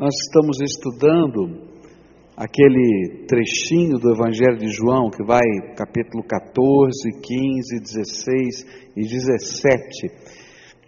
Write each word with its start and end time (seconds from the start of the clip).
Nós 0.00 0.14
estamos 0.24 0.56
estudando 0.62 1.60
aquele 2.34 3.26
trechinho 3.28 3.98
do 3.98 4.14
Evangelho 4.14 4.56
de 4.56 4.68
João 4.68 5.10
que 5.10 5.22
vai 5.22 5.42
capítulo 5.76 6.24
14, 6.24 7.20
15, 7.20 7.80
16 7.82 8.66
e 8.96 9.02
17. 9.02 10.08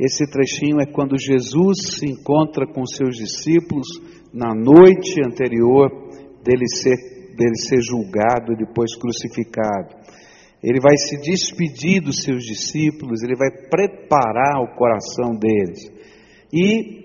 Esse 0.00 0.24
trechinho 0.30 0.80
é 0.80 0.86
quando 0.86 1.20
Jesus 1.20 1.98
se 1.98 2.06
encontra 2.06 2.66
com 2.66 2.86
seus 2.86 3.14
discípulos 3.14 3.86
na 4.32 4.54
noite 4.54 5.20
anterior 5.22 5.90
dele 6.42 6.66
ser, 6.68 6.96
dele 7.36 7.56
ser 7.68 7.82
julgado 7.82 8.54
e 8.54 8.64
depois 8.64 8.96
crucificado. 8.96 9.94
Ele 10.62 10.80
vai 10.80 10.96
se 10.96 11.20
despedir 11.20 12.00
dos 12.00 12.22
seus 12.22 12.42
discípulos, 12.42 13.22
ele 13.22 13.36
vai 13.36 13.50
preparar 13.68 14.62
o 14.62 14.74
coração 14.74 15.36
deles. 15.38 15.92
E 16.50 17.01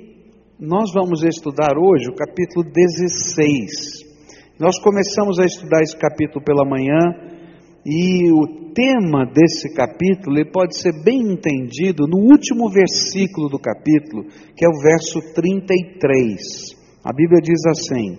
nós 0.60 0.92
vamos 0.92 1.21
estudar 1.21 1.78
hoje 1.78 2.10
o 2.10 2.16
capítulo 2.16 2.66
16. 2.66 4.04
Nós 4.59 4.81
começamos 4.81 5.40
a 5.40 5.45
estudar 5.45 5.84
esse 5.84 5.95
capítulo 5.95 6.44
pela 6.44 6.68
manhã 6.68 6.98
e 7.86 8.31
o 8.31 8.73
tema 8.73 9.23
desse 9.31 9.72
capítulo 9.76 10.36
ele 10.36 10.50
pode 10.50 10.76
ser 10.76 11.04
bem 11.04 11.31
entendido 11.31 12.08
no 12.08 12.17
último 12.17 12.72
versículo 12.72 13.50
do 13.50 13.59
capítulo, 13.59 14.26
que 14.55 14.66
é 14.66 14.67
o 14.67 14.81
verso 14.81 15.22
33. 15.36 16.76
A 17.03 17.14
Bíblia 17.14 17.39
diz 17.39 17.64
assim: 17.67 18.17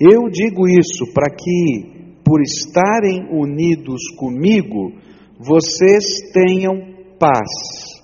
Eu 0.00 0.30
digo 0.30 0.66
isso 0.66 1.12
para 1.12 1.28
que, 1.28 2.16
por 2.24 2.40
estarem 2.40 3.28
unidos 3.30 4.00
comigo, 4.16 4.92
vocês 5.38 6.32
tenham 6.32 6.80
paz. 7.18 8.00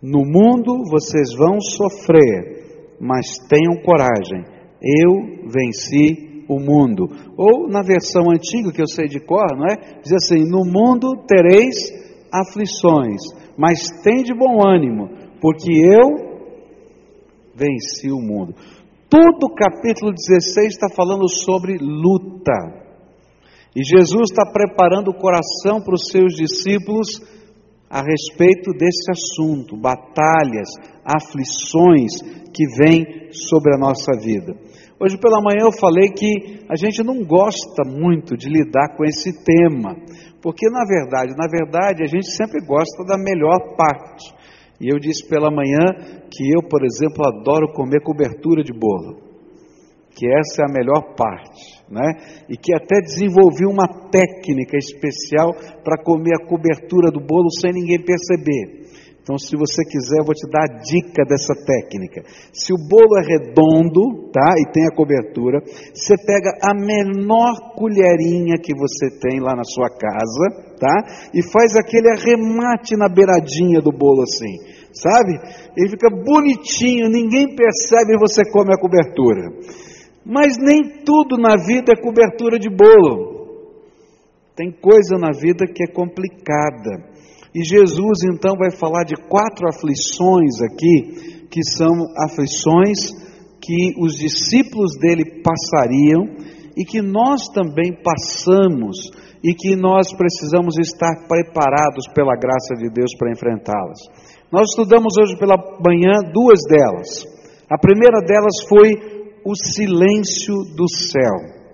No 0.00 0.24
mundo 0.24 0.84
vocês 0.88 1.34
vão 1.36 1.60
sofrer 1.60 2.53
mas 3.04 3.36
tenham 3.50 3.82
coragem, 3.82 4.46
eu 4.80 5.50
venci 5.50 6.46
o 6.48 6.58
mundo. 6.58 7.06
Ou 7.36 7.68
na 7.68 7.82
versão 7.82 8.30
antiga 8.30 8.72
que 8.72 8.80
eu 8.80 8.88
sei 8.88 9.08
de 9.08 9.20
cor, 9.20 9.54
não 9.54 9.66
é? 9.66 10.00
Diz 10.02 10.14
assim: 10.14 10.48
No 10.48 10.64
mundo 10.64 11.12
tereis 11.28 11.76
aflições, 12.32 13.20
mas 13.58 13.78
tem 14.02 14.22
de 14.22 14.32
bom 14.34 14.66
ânimo, 14.66 15.10
porque 15.38 15.70
eu 15.70 16.34
venci 17.54 18.10
o 18.10 18.22
mundo. 18.22 18.54
Todo 19.10 19.44
o 19.44 19.54
capítulo 19.54 20.10
16 20.10 20.68
está 20.68 20.88
falando 20.88 21.28
sobre 21.28 21.76
luta. 21.78 22.84
E 23.76 23.82
Jesus 23.84 24.30
está 24.30 24.46
preparando 24.50 25.10
o 25.10 25.18
coração 25.18 25.82
para 25.84 25.94
os 25.94 26.08
seus 26.08 26.34
discípulos 26.34 27.20
a 27.88 28.02
respeito 28.02 28.72
desse 28.72 29.10
assunto, 29.10 29.76
batalhas, 29.76 30.68
aflições 31.04 32.12
que 32.52 32.66
vêm 32.78 33.30
sobre 33.32 33.74
a 33.74 33.78
nossa 33.78 34.12
vida. 34.20 34.54
Hoje 34.98 35.18
pela 35.18 35.42
manhã 35.42 35.66
eu 35.66 35.72
falei 35.72 36.08
que 36.08 36.64
a 36.68 36.76
gente 36.76 37.02
não 37.02 37.24
gosta 37.24 37.82
muito 37.84 38.36
de 38.36 38.48
lidar 38.48 38.96
com 38.96 39.04
esse 39.04 39.32
tema, 39.44 39.96
porque 40.40 40.70
na 40.70 40.84
verdade, 40.84 41.34
na 41.36 41.48
verdade, 41.48 42.02
a 42.02 42.06
gente 42.06 42.30
sempre 42.36 42.64
gosta 42.64 43.04
da 43.04 43.18
melhor 43.18 43.76
parte. 43.76 44.32
E 44.80 44.92
eu 44.92 44.98
disse 44.98 45.28
pela 45.28 45.50
manhã 45.50 45.84
que 46.30 46.50
eu, 46.50 46.62
por 46.68 46.84
exemplo, 46.84 47.26
adoro 47.26 47.72
comer 47.72 48.02
cobertura 48.02 48.62
de 48.62 48.72
bolo, 48.72 49.33
que 50.14 50.26
essa 50.26 50.62
é 50.62 50.64
a 50.64 50.72
melhor 50.72 51.14
parte, 51.16 51.82
né? 51.90 52.44
E 52.48 52.56
que 52.56 52.72
até 52.74 53.00
desenvolvi 53.00 53.66
uma 53.66 53.86
técnica 54.10 54.78
especial 54.78 55.52
para 55.82 56.02
comer 56.02 56.34
a 56.34 56.46
cobertura 56.46 57.10
do 57.10 57.20
bolo 57.20 57.50
sem 57.50 57.72
ninguém 57.72 57.98
perceber. 58.02 58.84
Então, 59.24 59.38
se 59.38 59.56
você 59.56 59.82
quiser, 59.88 60.20
eu 60.20 60.24
vou 60.26 60.34
te 60.34 60.46
dar 60.52 60.68
a 60.68 60.82
dica 60.84 61.24
dessa 61.24 61.54
técnica. 61.56 62.28
Se 62.52 62.74
o 62.74 62.76
bolo 62.76 63.16
é 63.16 63.24
redondo, 63.24 64.28
tá? 64.30 64.52
E 64.60 64.70
tem 64.70 64.84
a 64.84 64.94
cobertura, 64.94 65.64
você 65.94 66.14
pega 66.26 66.52
a 66.60 66.74
menor 66.74 67.72
colherinha 67.74 68.60
que 68.60 68.76
você 68.76 69.08
tem 69.18 69.40
lá 69.40 69.56
na 69.56 69.64
sua 69.64 69.88
casa, 69.88 70.76
tá? 70.78 71.30
E 71.32 71.42
faz 71.50 71.74
aquele 71.74 72.10
arremate 72.10 72.98
na 72.98 73.08
beiradinha 73.08 73.80
do 73.80 73.90
bolo 73.90 74.24
assim, 74.24 74.60
sabe? 74.92 75.40
Ele 75.74 75.88
fica 75.88 76.10
bonitinho, 76.10 77.08
ninguém 77.08 77.56
percebe 77.56 78.12
e 78.12 78.20
você 78.20 78.44
come 78.52 78.74
a 78.74 78.78
cobertura. 78.78 79.40
Mas 80.24 80.56
nem 80.58 81.04
tudo 81.04 81.36
na 81.36 81.56
vida 81.56 81.92
é 81.92 82.00
cobertura 82.00 82.58
de 82.58 82.70
bolo. 82.70 83.34
Tem 84.56 84.70
coisa 84.70 85.16
na 85.18 85.30
vida 85.32 85.66
que 85.66 85.84
é 85.84 85.92
complicada. 85.92 87.12
E 87.54 87.62
Jesus 87.62 88.24
então 88.24 88.56
vai 88.56 88.70
falar 88.70 89.04
de 89.04 89.14
quatro 89.28 89.68
aflições 89.68 90.60
aqui, 90.62 91.46
que 91.50 91.62
são 91.62 91.90
aflições 92.24 93.12
que 93.60 93.94
os 93.98 94.14
discípulos 94.14 94.96
dele 94.98 95.42
passariam 95.42 96.24
e 96.76 96.84
que 96.84 97.00
nós 97.00 97.48
também 97.48 97.92
passamos 98.02 99.10
e 99.42 99.54
que 99.54 99.76
nós 99.76 100.12
precisamos 100.16 100.78
estar 100.78 101.26
preparados 101.28 102.08
pela 102.14 102.34
graça 102.34 102.74
de 102.76 102.88
Deus 102.90 103.10
para 103.18 103.30
enfrentá-las. 103.30 103.98
Nós 104.50 104.68
estudamos 104.70 105.14
hoje 105.20 105.36
pela 105.38 105.56
manhã 105.84 106.20
duas 106.32 106.60
delas. 106.68 107.26
A 107.70 107.78
primeira 107.78 108.20
delas 108.20 108.54
foi 108.68 109.23
o 109.44 109.54
silêncio 109.54 110.54
do 110.74 110.88
céu. 110.88 111.64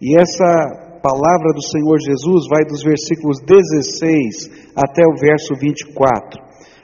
E 0.00 0.16
essa 0.16 1.00
palavra 1.02 1.52
do 1.54 1.62
Senhor 1.62 1.98
Jesus 2.00 2.46
vai 2.48 2.64
dos 2.64 2.82
versículos 2.82 3.38
16 3.40 4.72
até 4.74 5.02
o 5.02 5.18
verso 5.20 5.54
24. 5.60 6.40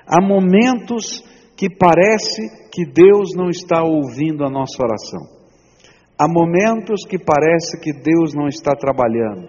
Há 0.06 0.21
momentos 0.21 1.25
que 1.56 1.69
parece 1.71 2.43
que 2.72 2.84
Deus 2.84 3.31
não 3.34 3.49
está 3.49 3.82
ouvindo 3.82 4.44
a 4.44 4.50
nossa 4.50 4.82
oração. 4.82 5.34
Há 6.19 6.28
momentos 6.28 7.05
que 7.09 7.19
parece 7.19 7.81
que 7.81 7.93
Deus 7.93 8.34
não 8.34 8.47
está 8.47 8.72
trabalhando. 8.72 9.49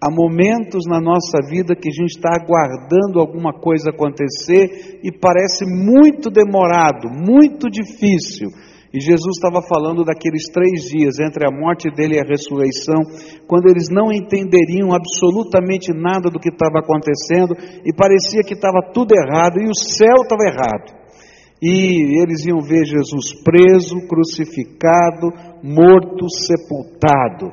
Há 0.00 0.10
momentos 0.10 0.84
na 0.86 1.00
nossa 1.00 1.38
vida 1.48 1.74
que 1.74 1.88
a 1.88 1.92
gente 1.92 2.16
está 2.16 2.30
aguardando 2.34 3.18
alguma 3.18 3.52
coisa 3.52 3.90
acontecer 3.90 5.00
e 5.02 5.10
parece 5.10 5.64
muito 5.64 6.30
demorado, 6.30 7.08
muito 7.08 7.68
difícil 7.68 8.48
e 8.92 9.00
Jesus 9.00 9.36
estava 9.36 9.60
falando 9.60 10.02
daqueles 10.02 10.48
três 10.50 10.88
dias 10.88 11.18
entre 11.20 11.46
a 11.46 11.50
morte 11.50 11.90
dele 11.90 12.16
e 12.16 12.20
a 12.20 12.24
ressurreição, 12.24 12.96
quando 13.46 13.68
eles 13.68 13.88
não 13.90 14.10
entenderiam 14.10 14.94
absolutamente 14.94 15.92
nada 15.92 16.30
do 16.30 16.40
que 16.40 16.48
estava 16.48 16.80
acontecendo 16.80 17.54
e 17.84 17.92
parecia 17.92 18.42
que 18.42 18.54
estava 18.54 18.80
tudo 18.94 19.12
errado 19.12 19.60
e 19.60 19.68
o 19.68 19.74
céu 19.74 20.22
estava 20.22 20.42
errado. 20.48 20.96
E 21.60 22.22
eles 22.22 22.46
iam 22.46 22.60
ver 22.60 22.86
Jesus 22.86 23.34
preso, 23.42 24.06
crucificado, 24.06 25.28
morto, 25.62 26.24
sepultado. 26.46 27.52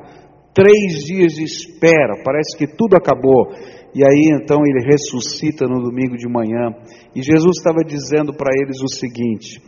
Três 0.54 1.04
dias 1.04 1.34
de 1.34 1.42
espera, 1.42 2.22
parece 2.24 2.56
que 2.56 2.66
tudo 2.66 2.96
acabou. 2.96 3.50
E 3.94 4.02
aí 4.04 4.30
então 4.40 4.58
ele 4.64 4.86
ressuscita 4.90 5.66
no 5.66 5.82
domingo 5.82 6.16
de 6.16 6.28
manhã. 6.28 6.70
E 7.14 7.20
Jesus 7.20 7.58
estava 7.58 7.84
dizendo 7.84 8.32
para 8.32 8.50
eles 8.54 8.80
o 8.80 8.88
seguinte: 8.88 9.60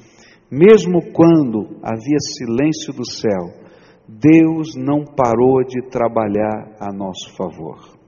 mesmo 0.50 1.12
quando 1.12 1.78
havia 1.82 2.18
silêncio 2.36 2.92
do 2.92 3.04
céu, 3.04 3.68
Deus 4.08 4.74
não 4.74 5.04
parou 5.04 5.62
de 5.64 5.82
trabalhar 5.90 6.76
a 6.80 6.92
nosso 6.92 7.34
favor. 7.36 7.98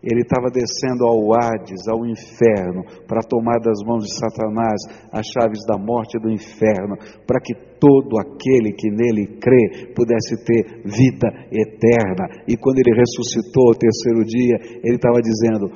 Ele 0.00 0.22
estava 0.22 0.46
descendo 0.48 1.04
ao 1.04 1.34
Hades, 1.34 1.88
ao 1.88 2.06
inferno, 2.06 2.84
para 3.08 3.26
tomar 3.28 3.58
das 3.58 3.82
mãos 3.84 4.04
de 4.04 4.14
Satanás 4.14 4.78
as 5.12 5.26
chaves 5.26 5.58
da 5.66 5.76
morte 5.76 6.16
e 6.16 6.22
do 6.22 6.30
inferno, 6.30 6.96
para 7.26 7.40
que 7.40 7.52
todo 7.80 8.16
aquele 8.16 8.72
que 8.74 8.90
nele 8.90 9.38
crê 9.40 9.92
pudesse 9.96 10.38
ter 10.44 10.82
vida 10.84 11.28
eterna. 11.50 12.44
E 12.46 12.56
quando 12.56 12.78
ele 12.78 12.94
ressuscitou 12.94 13.70
ao 13.70 13.74
terceiro 13.74 14.24
dia, 14.24 14.80
ele 14.84 14.94
estava 14.94 15.20
dizendo: 15.20 15.66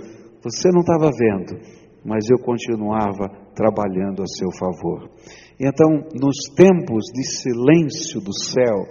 Você 0.44 0.70
não 0.70 0.82
estava 0.82 1.10
vendo, 1.10 1.58
mas 2.04 2.30
eu 2.30 2.38
continuava 2.38 3.28
trabalhando 3.56 4.22
a 4.22 4.26
seu 4.26 4.50
favor. 4.56 5.10
Então, 5.62 6.10
nos 6.18 6.36
tempos 6.56 7.04
de 7.14 7.22
silêncio 7.22 8.20
do 8.20 8.34
céu, 8.34 8.82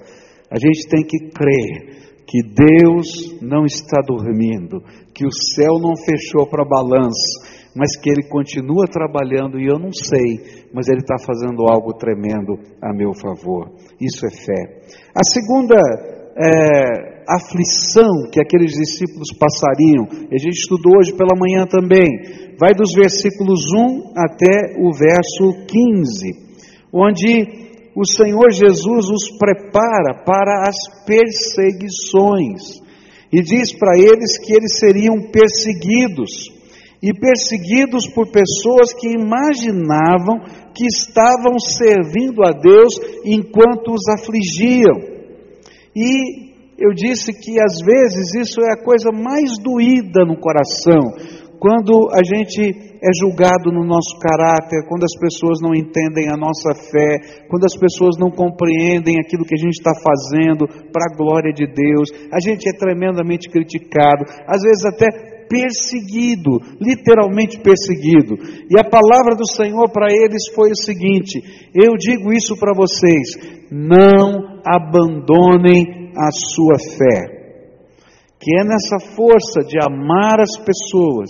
a 0.49 0.57
gente 0.57 0.87
tem 0.87 1.03
que 1.03 1.29
crer 1.29 1.99
que 2.25 2.39
Deus 2.47 3.41
não 3.41 3.65
está 3.65 3.99
dormindo, 4.07 4.79
que 5.13 5.25
o 5.25 5.31
céu 5.53 5.73
não 5.81 5.97
fechou 5.97 6.47
para 6.47 6.63
balanço, 6.63 7.43
mas 7.75 7.99
que 7.99 8.09
Ele 8.09 8.23
continua 8.29 8.87
trabalhando 8.89 9.59
e 9.59 9.67
eu 9.67 9.77
não 9.77 9.91
sei, 9.91 10.63
mas 10.73 10.87
Ele 10.87 11.01
está 11.01 11.15
fazendo 11.19 11.67
algo 11.69 11.93
tremendo 11.97 12.57
a 12.81 12.93
meu 12.93 13.11
favor. 13.15 13.69
Isso 13.99 14.25
é 14.25 14.31
fé. 14.31 14.79
A 15.13 15.25
segunda 15.27 15.75
é, 15.75 17.23
aflição 17.27 18.31
que 18.31 18.39
aqueles 18.39 18.71
discípulos 18.71 19.27
passariam, 19.37 20.07
a 20.07 20.37
gente 20.37 20.55
estudou 20.55 20.93
hoje 20.99 21.11
pela 21.11 21.35
manhã 21.37 21.65
também, 21.67 22.07
vai 22.57 22.71
dos 22.73 22.93
versículos 22.95 23.59
1 23.75 24.13
até 24.15 24.79
o 24.79 24.93
verso 24.93 25.65
15 25.67 26.50
onde 26.93 27.61
o 27.95 28.05
Senhor 28.05 28.51
Jesus 28.51 29.09
os 29.09 29.37
prepara 29.37 30.23
para 30.25 30.67
as 30.67 30.77
perseguições 31.05 32.81
e 33.31 33.41
diz 33.41 33.73
para 33.77 33.97
eles 33.97 34.37
que 34.37 34.53
eles 34.53 34.77
seriam 34.77 35.31
perseguidos 35.31 36.51
e 37.01 37.13
perseguidos 37.13 38.07
por 38.13 38.27
pessoas 38.27 38.93
que 38.93 39.07
imaginavam 39.07 40.39
que 40.73 40.85
estavam 40.85 41.57
servindo 41.59 42.43
a 42.45 42.51
Deus 42.51 42.93
enquanto 43.25 43.93
os 43.93 44.07
afligiam. 44.09 45.11
E 45.95 46.51
eu 46.77 46.93
disse 46.93 47.33
que 47.33 47.59
às 47.59 47.79
vezes 47.83 48.35
isso 48.35 48.61
é 48.61 48.73
a 48.73 48.83
coisa 48.83 49.11
mais 49.11 49.57
doída 49.59 50.25
no 50.25 50.37
coração, 50.39 51.13
quando 51.61 52.09
a 52.09 52.25
gente 52.25 52.73
é 52.97 53.11
julgado 53.21 53.69
no 53.71 53.85
nosso 53.85 54.17
caráter, 54.17 54.81
quando 54.89 55.03
as 55.03 55.13
pessoas 55.13 55.61
não 55.61 55.75
entendem 55.75 56.25
a 56.27 56.35
nossa 56.35 56.73
fé, 56.73 57.45
quando 57.47 57.65
as 57.65 57.77
pessoas 57.77 58.17
não 58.17 58.31
compreendem 58.31 59.21
aquilo 59.21 59.45
que 59.45 59.53
a 59.53 59.61
gente 59.61 59.77
está 59.77 59.93
fazendo 59.93 60.65
para 60.91 61.05
a 61.05 61.15
glória 61.15 61.53
de 61.53 61.67
Deus, 61.67 62.09
a 62.33 62.39
gente 62.41 62.67
é 62.67 62.73
tremendamente 62.73 63.47
criticado, 63.47 64.25
às 64.47 64.63
vezes 64.63 64.85
até 64.85 65.05
perseguido, 65.45 66.57
literalmente 66.81 67.59
perseguido. 67.59 68.41
E 68.67 68.79
a 68.79 68.83
palavra 68.83 69.35
do 69.35 69.45
Senhor 69.45 69.87
para 69.91 70.07
eles 70.09 70.49
foi 70.55 70.71
o 70.71 70.75
seguinte: 70.75 71.69
eu 71.75 71.93
digo 71.95 72.33
isso 72.33 72.57
para 72.57 72.73
vocês, 72.73 73.37
não 73.69 74.63
abandonem 74.65 76.09
a 76.17 76.31
sua 76.31 76.79
fé. 76.97 77.40
Que 78.41 78.59
é 78.59 78.63
nessa 78.63 78.99
força 79.15 79.61
de 79.61 79.77
amar 79.79 80.41
as 80.41 80.57
pessoas 80.57 81.29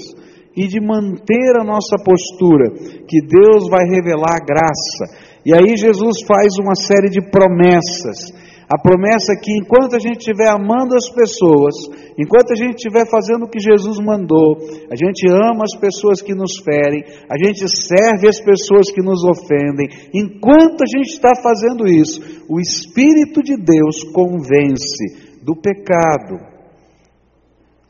e 0.56 0.68
de 0.68 0.80
manter 0.80 1.60
a 1.60 1.64
nossa 1.64 1.98
postura 2.04 2.72
que 3.08 3.22
Deus 3.22 3.70
vai 3.70 3.86
revelar 3.86 4.36
a 4.36 4.46
graça. 4.46 5.30
E 5.46 5.54
aí 5.54 5.76
Jesus 5.76 6.24
faz 6.26 6.54
uma 6.60 6.76
série 6.76 7.10
de 7.10 7.22
promessas 7.30 8.32
a 8.72 8.78
promessa 8.78 9.34
é 9.34 9.36
que 9.36 9.52
enquanto 9.52 9.98
a 9.98 10.00
gente 10.00 10.20
estiver 10.20 10.48
amando 10.48 10.96
as 10.96 11.10
pessoas, 11.10 11.76
enquanto 12.18 12.54
a 12.54 12.56
gente 12.56 12.76
estiver 12.76 13.06
fazendo 13.12 13.44
o 13.44 13.50
que 13.50 13.60
Jesus 13.60 14.00
mandou, 14.00 14.56
a 14.90 14.96
gente 14.96 15.28
ama 15.28 15.66
as 15.66 15.78
pessoas 15.78 16.22
que 16.22 16.34
nos 16.34 16.56
ferem, 16.64 17.04
a 17.30 17.38
gente 17.38 17.68
serve 17.68 18.30
as 18.30 18.40
pessoas 18.40 18.90
que 18.90 19.02
nos 19.02 19.26
ofendem, 19.26 19.90
enquanto 20.14 20.84
a 20.84 20.88
gente 20.88 21.10
está 21.12 21.36
fazendo 21.36 21.86
isso, 21.86 22.46
o 22.48 22.62
Espírito 22.62 23.44
de 23.44 23.58
Deus 23.58 24.06
convence 24.14 25.36
do 25.44 25.54
pecado, 25.54 26.40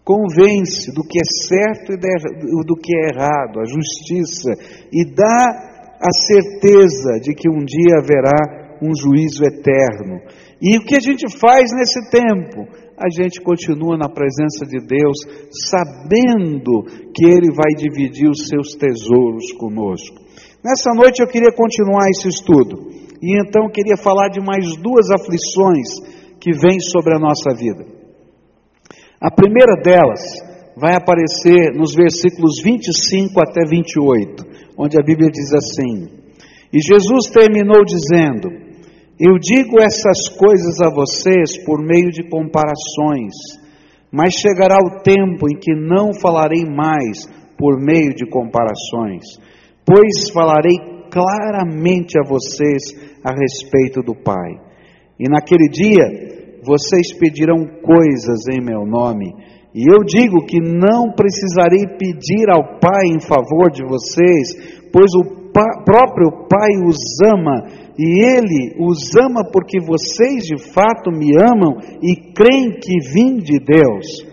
convence 0.04 0.92
do 0.94 1.04
que 1.04 1.20
é 1.20 1.48
certo 1.48 1.94
e 1.94 2.66
do 2.66 2.76
que 2.76 2.96
é 2.96 3.10
errado, 3.14 3.60
a 3.60 3.66
justiça, 3.66 4.52
e 4.92 5.06
dá 5.14 5.98
a 6.02 6.12
certeza 6.26 7.20
de 7.22 7.34
que 7.36 7.50
um 7.50 7.64
dia 7.64 8.00
haverá 8.00 8.78
um 8.82 8.96
juízo 8.96 9.44
eterno. 9.46 10.20
E 10.60 10.78
o 10.78 10.84
que 10.84 10.96
a 10.96 11.00
gente 11.00 11.26
faz 11.40 11.72
nesse 11.74 12.10
tempo? 12.10 12.68
A 12.98 13.10
gente 13.10 13.42
continua 13.42 13.98
na 13.98 14.10
presença 14.10 14.66
de 14.66 14.80
Deus, 14.86 15.18
sabendo 15.70 16.84
que 17.16 17.26
Ele 17.26 17.52
vai 17.54 17.74
dividir 17.78 18.30
os 18.30 18.48
seus 18.48 18.76
tesouros 18.76 19.52
conosco. 19.54 20.18
Nessa 20.64 20.94
noite 20.94 21.22
eu 21.22 21.28
queria 21.28 21.52
continuar 21.52 22.10
esse 22.10 22.28
estudo, 22.28 22.90
e 23.22 23.40
então 23.40 23.70
queria 23.70 23.98
falar 23.98 24.30
de 24.30 24.40
mais 24.40 24.76
duas 24.78 25.10
aflições 25.10 25.88
que 26.40 26.52
vêm 26.52 26.80
sobre 26.80 27.16
a 27.16 27.20
nossa 27.20 27.56
vida. 27.56 28.01
A 29.22 29.30
primeira 29.30 29.76
delas 29.76 30.20
vai 30.76 30.96
aparecer 30.96 31.76
nos 31.76 31.94
versículos 31.94 32.60
25 32.64 33.40
até 33.40 33.62
28, 33.70 34.44
onde 34.76 35.00
a 35.00 35.04
Bíblia 35.04 35.30
diz 35.30 35.54
assim: 35.54 36.10
E 36.74 36.80
Jesus 36.82 37.30
terminou 37.30 37.86
dizendo: 37.86 38.50
eu 39.24 39.38
digo 39.38 39.78
essas 39.80 40.36
coisas 40.36 40.82
a 40.82 40.90
vocês 40.90 41.64
por 41.64 41.80
meio 41.80 42.10
de 42.10 42.28
comparações, 42.28 43.32
mas 44.12 44.34
chegará 44.34 44.78
o 44.84 45.04
tempo 45.04 45.46
em 45.48 45.60
que 45.60 45.76
não 45.76 46.12
falarei 46.12 46.66
mais 46.66 47.28
por 47.56 47.80
meio 47.80 48.16
de 48.16 48.26
comparações, 48.28 49.22
pois 49.86 50.32
falarei 50.34 50.76
claramente 51.12 52.18
a 52.18 52.28
vocês 52.28 52.82
a 53.24 53.32
respeito 53.32 54.02
do 54.02 54.16
Pai. 54.16 54.60
E 55.20 55.30
naquele 55.30 55.70
dia 55.70 56.41
vocês 56.64 57.14
pedirão 57.18 57.66
coisas 57.82 58.48
em 58.52 58.64
meu 58.64 58.86
nome, 58.86 59.34
e 59.74 59.84
eu 59.90 60.04
digo 60.04 60.46
que 60.46 60.60
não 60.60 61.14
precisarei 61.14 61.88
pedir 61.98 62.50
ao 62.50 62.80
Pai 62.80 63.08
em 63.08 63.20
favor 63.20 63.72
de 63.72 63.84
vocês, 63.84 64.82
pois 64.92 65.12
o 65.16 65.42
próprio 65.54 66.48
Pai 66.50 66.70
os 66.86 66.98
ama 67.26 67.68
e 67.98 68.24
Ele 68.24 68.76
os 68.80 69.16
ama 69.16 69.44
porque 69.52 69.80
vocês 69.80 70.44
de 70.44 70.58
fato 70.74 71.10
me 71.12 71.32
amam 71.38 71.78
e 72.02 72.34
creem 72.34 72.72
que 72.80 73.14
vim 73.14 73.38
de 73.38 73.60
Deus. 73.60 74.26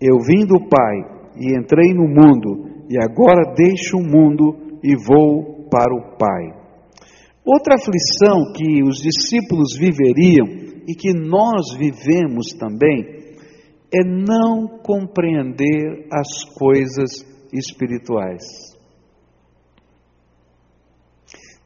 Eu 0.00 0.18
vim 0.20 0.46
do 0.46 0.58
Pai 0.68 0.96
e 1.36 1.58
entrei 1.58 1.92
no 1.92 2.08
mundo, 2.08 2.84
e 2.88 2.96
agora 3.02 3.54
deixo 3.54 3.98
o 3.98 4.02
mundo 4.02 4.78
e 4.82 4.96
vou 4.96 5.68
para 5.70 5.94
o 5.94 6.16
Pai. 6.16 6.60
Outra 7.44 7.74
aflição 7.74 8.52
que 8.54 8.82
os 8.82 8.98
discípulos 8.98 9.76
viveriam 9.78 10.69
e 10.88 10.94
que 10.94 11.12
nós 11.12 11.76
vivemos 11.76 12.48
também 12.58 13.20
é 13.92 14.04
não 14.04 14.78
compreender 14.82 16.06
as 16.12 16.44
coisas 16.54 17.10
espirituais 17.52 18.70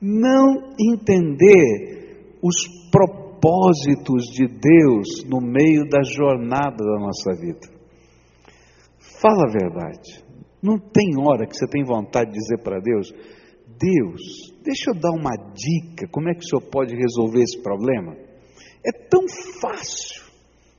não 0.04 0.74
entender 0.78 2.36
os 2.42 2.54
propósitos 2.90 4.24
de 4.34 4.46
Deus 4.46 5.24
no 5.26 5.40
meio 5.40 5.88
da 5.88 6.02
jornada 6.02 6.76
da 6.76 6.98
nossa 7.00 7.32
vida. 7.40 7.66
Fala 9.22 9.44
a 9.48 9.50
verdade. 9.50 10.22
Não 10.62 10.78
tem 10.78 11.18
hora 11.18 11.46
que 11.46 11.56
você 11.56 11.66
tem 11.66 11.82
vontade 11.82 12.32
de 12.32 12.38
dizer 12.38 12.62
para 12.62 12.80
Deus: 12.80 13.10
Deus, 13.66 14.20
deixa 14.62 14.90
eu 14.90 14.94
dar 14.94 15.12
uma 15.12 15.34
dica, 15.54 16.06
como 16.10 16.28
é 16.28 16.34
que 16.34 16.44
o 16.44 16.48
senhor 16.48 16.70
pode 16.70 16.94
resolver 16.94 17.42
esse 17.42 17.62
problema? 17.62 18.14
É 18.84 18.92
tão 19.08 19.22
fácil, 19.60 20.22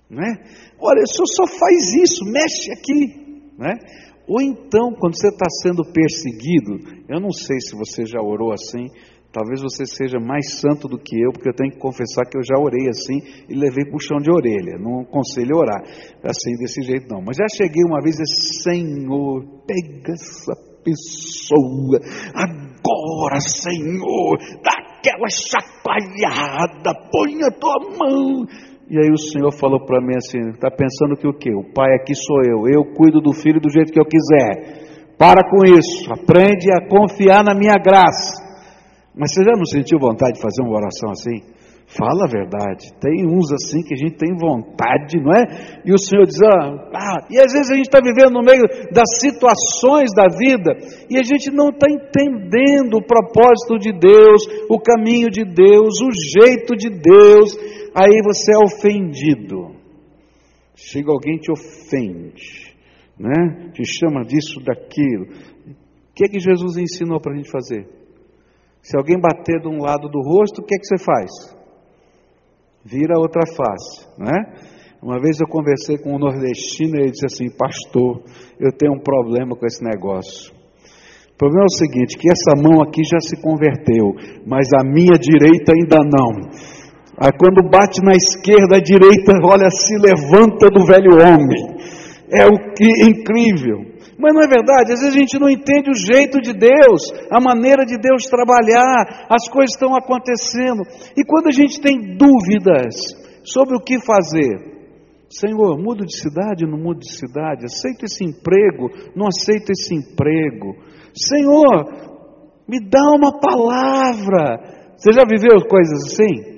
não 0.09 0.23
é? 0.23 0.33
Olha, 0.79 1.01
o 1.03 1.07
senhor 1.07 1.27
só 1.27 1.47
faz 1.47 1.93
isso, 1.93 2.25
mexe 2.25 2.71
aqui, 2.71 3.51
não 3.57 3.67
é? 3.67 4.05
Ou 4.27 4.41
então, 4.41 4.91
quando 4.99 5.15
você 5.15 5.29
está 5.29 5.45
sendo 5.61 5.83
perseguido, 5.91 7.03
eu 7.07 7.19
não 7.19 7.31
sei 7.31 7.59
se 7.59 7.75
você 7.75 8.05
já 8.05 8.19
orou 8.19 8.51
assim, 8.51 8.87
Talvez 9.35 9.61
você 9.61 9.85
seja 9.85 10.17
mais 10.17 10.61
santo 10.61 10.87
do 10.87 10.97
que 10.97 11.19
eu, 11.19 11.33
porque 11.33 11.49
eu 11.49 11.53
tenho 11.53 11.73
que 11.73 11.77
confessar 11.77 12.23
que 12.23 12.37
eu 12.37 12.41
já 12.41 12.55
orei 12.57 12.87
assim 12.87 13.19
e 13.49 13.53
levei 13.53 13.83
puxão 13.91 14.15
de 14.17 14.31
orelha. 14.31 14.79
Não 14.79 15.01
aconselho 15.01 15.57
orar 15.57 15.83
assim, 16.23 16.55
desse 16.57 16.81
jeito 16.81 17.05
não. 17.09 17.21
Mas 17.21 17.35
já 17.35 17.45
cheguei 17.53 17.83
uma 17.83 18.01
vez 18.01 18.15
e 18.15 18.23
disse, 18.23 18.63
Senhor, 18.63 19.43
pega 19.67 20.13
essa 20.13 20.55
pessoa, 20.81 21.99
agora, 22.33 23.41
Senhor, 23.41 24.37
dá 24.63 24.84
aquela 25.05 25.27
chacoalhada, 25.29 26.91
põe 27.11 27.43
a 27.43 27.51
tua 27.51 27.97
mão. 27.97 28.45
E 28.89 28.97
aí 28.97 29.11
o 29.11 29.17
Senhor 29.17 29.51
falou 29.51 29.85
para 29.85 30.01
mim 30.01 30.15
assim, 30.15 30.39
está 30.49 30.69
pensando 30.69 31.17
que 31.17 31.27
o 31.27 31.33
quê? 31.33 31.53
O 31.53 31.73
pai 31.73 31.93
aqui 31.95 32.13
sou 32.15 32.41
eu, 32.43 32.67
eu 32.67 32.93
cuido 32.95 33.21
do 33.21 33.33
filho 33.33 33.59
do 33.59 33.69
jeito 33.69 33.91
que 33.91 33.99
eu 33.99 34.05
quiser. 34.05 34.85
Para 35.17 35.49
com 35.49 35.65
isso, 35.65 36.11
aprende 36.11 36.71
a 36.71 36.87
confiar 36.87 37.43
na 37.43 37.55
minha 37.55 37.77
graça. 37.77 38.43
Mas 39.15 39.33
você 39.33 39.43
já 39.43 39.53
não 39.55 39.65
sentiu 39.65 39.97
vontade 39.97 40.33
de 40.33 40.41
fazer 40.41 40.61
uma 40.61 40.75
oração 40.75 41.09
assim? 41.11 41.54
Fala 41.87 42.25
a 42.25 42.27
verdade. 42.27 42.91
Tem 42.99 43.25
uns 43.25 43.51
assim 43.53 43.83
que 43.83 43.93
a 43.93 43.97
gente 43.97 44.17
tem 44.17 44.35
vontade, 44.35 45.21
não 45.21 45.31
é? 45.31 45.81
E 45.85 45.93
o 45.93 45.97
Senhor 45.97 46.25
diz, 46.25 46.41
ah, 46.41 46.89
ah 46.93 47.27
e 47.29 47.37
às 47.37 47.53
vezes 47.53 47.69
a 47.69 47.75
gente 47.75 47.85
está 47.85 47.99
vivendo 48.01 48.33
no 48.33 48.41
meio 48.41 48.63
das 48.91 49.19
situações 49.21 50.09
da 50.13 50.27
vida 50.27 50.75
e 51.09 51.17
a 51.17 51.23
gente 51.23 51.51
não 51.51 51.69
está 51.69 51.87
entendendo 51.87 52.97
o 52.97 53.05
propósito 53.05 53.77
de 53.77 53.91
Deus, 53.93 54.41
o 54.67 54.79
caminho 54.79 55.29
de 55.29 55.45
Deus, 55.45 55.93
o 56.01 56.09
jeito 56.41 56.75
de 56.75 56.89
Deus. 56.89 57.55
Aí 57.93 58.19
você 58.23 58.51
é 58.53 58.57
ofendido. 58.57 59.75
Chega 60.75 61.11
alguém 61.11 61.37
te 61.37 61.51
ofende, 61.51 62.75
né? 63.17 63.71
Te 63.73 63.83
chama 63.85 64.23
disso, 64.25 64.59
daquilo. 64.59 65.25
O 66.09 66.13
que 66.15 66.25
é 66.25 66.27
que 66.27 66.39
Jesus 66.39 66.77
ensinou 66.77 67.21
para 67.21 67.33
a 67.33 67.35
gente 67.35 67.49
fazer? 67.49 67.87
Se 68.81 68.97
alguém 68.97 69.19
bater 69.19 69.61
de 69.61 69.67
um 69.67 69.81
lado 69.81 70.09
do 70.09 70.19
rosto, 70.21 70.61
o 70.61 70.65
que 70.65 70.75
é 70.75 70.77
que 70.77 70.85
você 70.85 70.97
faz? 71.03 71.54
Vira 72.85 73.17
outra 73.17 73.41
face, 73.47 74.05
não 74.15 74.27
é? 74.27 74.75
Uma 75.01 75.19
vez 75.19 75.39
eu 75.39 75.47
conversei 75.47 75.97
com 75.97 76.13
um 76.13 76.19
nordestino 76.19 76.97
e 76.97 77.01
ele 77.01 77.11
disse 77.11 77.25
assim: 77.25 77.49
Pastor, 77.49 78.21
eu 78.59 78.71
tenho 78.71 78.93
um 78.93 78.99
problema 78.99 79.55
com 79.55 79.65
esse 79.65 79.83
negócio. 79.83 80.53
O 81.33 81.37
problema 81.37 81.63
é 81.63 81.65
o 81.65 81.77
seguinte: 81.77 82.15
que 82.15 82.29
essa 82.29 82.53
mão 82.55 82.83
aqui 82.83 83.01
já 83.03 83.19
se 83.19 83.41
converteu, 83.41 84.13
mas 84.45 84.67
a 84.79 84.83
minha 84.83 85.17
direita 85.17 85.73
ainda 85.73 85.97
não. 86.05 86.47
Aí 87.17 87.31
quando 87.39 87.67
bate 87.67 88.03
na 88.03 88.13
esquerda, 88.13 88.75
a 88.75 88.79
direita, 88.79 89.33
olha, 89.43 89.69
se 89.71 89.95
levanta 89.97 90.69
do 90.69 90.85
velho 90.85 91.09
homem. 91.17 91.75
É 92.29 92.45
o 92.45 92.73
que 92.73 92.85
incrível. 93.09 93.94
Mas 94.17 94.33
não 94.33 94.41
é 94.41 94.47
verdade, 94.47 94.93
às 94.93 95.01
vezes 95.01 95.15
a 95.15 95.19
gente 95.19 95.37
não 95.37 95.49
entende 95.49 95.89
o 95.89 95.93
jeito 95.93 96.39
de 96.39 96.53
Deus, 96.53 97.01
a 97.29 97.41
maneira 97.41 97.85
de 97.85 97.97
Deus 97.97 98.23
trabalhar, 98.25 99.27
as 99.29 99.49
coisas 99.49 99.73
estão 99.73 99.93
acontecendo. 99.93 100.83
E 101.17 101.25
quando 101.25 101.47
a 101.47 101.51
gente 101.51 101.81
tem 101.81 102.15
dúvidas 102.15 102.95
sobre 103.43 103.75
o 103.75 103.81
que 103.81 103.99
fazer, 103.99 104.75
Senhor, 105.29 105.77
mudo 105.77 106.05
de 106.05 106.17
cidade, 106.17 106.65
não 106.65 106.77
mudo 106.77 106.99
de 106.99 107.11
cidade, 107.11 107.65
aceito 107.65 108.05
esse 108.05 108.23
emprego, 108.23 108.89
não 109.15 109.27
aceito 109.27 109.71
esse 109.71 109.93
emprego. 109.93 110.75
Senhor, 111.13 112.05
me 112.67 112.79
dá 112.79 113.03
uma 113.11 113.37
palavra. 113.37 114.95
Você 114.95 115.11
já 115.11 115.23
viveu 115.25 115.59
coisas 115.67 116.05
assim? 116.05 116.54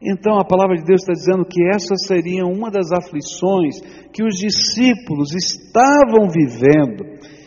Então 0.00 0.38
a 0.38 0.44
palavra 0.44 0.76
de 0.76 0.84
Deus 0.84 1.02
está 1.02 1.12
dizendo 1.12 1.44
que 1.44 1.64
essa 1.66 1.96
seria 1.96 2.44
uma 2.44 2.70
das 2.70 2.92
aflições 2.92 3.80
que 4.12 4.22
os 4.22 4.34
discípulos 4.34 5.34
estavam 5.34 6.28
vivendo 6.28 7.04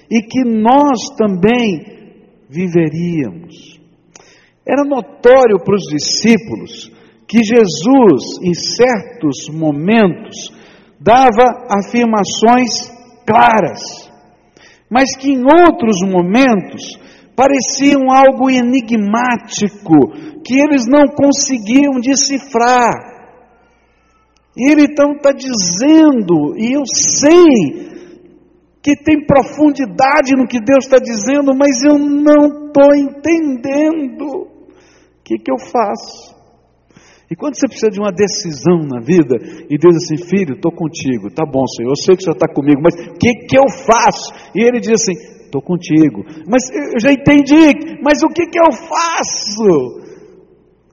e 0.10 0.22
que 0.22 0.44
nós 0.44 1.00
também 1.18 1.98
viveríamos. 2.50 3.80
Era 4.66 4.84
notório 4.84 5.60
para 5.64 5.76
os 5.76 5.84
discípulos 5.84 6.92
que 7.28 7.44
Jesus, 7.44 8.42
em 8.42 8.54
certos 8.54 9.50
momentos, 9.50 10.52
dava 11.00 11.68
afirmações 11.70 12.90
claras, 13.26 14.10
mas 14.90 15.16
que 15.18 15.30
em 15.32 15.42
outros 15.44 15.98
momentos 16.10 16.98
pareciam 17.38 18.12
algo 18.12 18.50
enigmático, 18.50 19.94
que 20.44 20.60
eles 20.60 20.88
não 20.90 21.06
conseguiam 21.06 22.02
decifrar. 22.02 22.92
E 24.58 24.72
ele 24.72 24.86
então 24.86 25.12
está 25.12 25.32
dizendo, 25.32 26.58
e 26.58 26.74
eu 26.74 26.82
sei 26.84 27.86
que 28.82 28.96
tem 29.04 29.24
profundidade 29.24 30.36
no 30.36 30.48
que 30.48 30.60
Deus 30.60 30.86
está 30.86 30.98
dizendo, 30.98 31.54
mas 31.56 31.84
eu 31.84 32.00
não 32.00 32.66
estou 32.66 32.96
entendendo. 32.96 34.26
O 34.26 35.24
que, 35.24 35.38
que 35.38 35.52
eu 35.52 35.60
faço? 35.60 36.36
E 37.30 37.36
quando 37.36 37.56
você 37.56 37.68
precisa 37.68 37.92
de 37.92 38.00
uma 38.00 38.12
decisão 38.12 38.80
na 38.88 39.00
vida, 39.00 39.36
e 39.70 39.78
Deus 39.78 39.96
assim, 39.98 40.18
filho, 40.18 40.56
estou 40.56 40.72
contigo, 40.72 41.30
tá 41.30 41.44
bom, 41.46 41.68
Senhor, 41.68 41.92
eu 41.92 41.96
sei 41.98 42.16
que 42.16 42.22
o 42.22 42.24
Senhor 42.24 42.36
está 42.36 42.48
comigo, 42.48 42.82
mas 42.82 42.96
o 42.96 43.14
que, 43.20 43.46
que 43.46 43.58
eu 43.58 43.70
faço? 43.86 44.34
E 44.56 44.64
ele 44.64 44.80
diz 44.80 44.94
assim, 44.94 45.37
estou 45.48 45.62
contigo, 45.62 46.24
mas 46.48 46.70
eu 46.94 47.00
já 47.00 47.12
entendi, 47.12 47.98
mas 48.04 48.22
o 48.24 48.30
que, 48.30 48.46
que 48.46 48.60
eu 48.60 48.72
faço? 48.72 50.06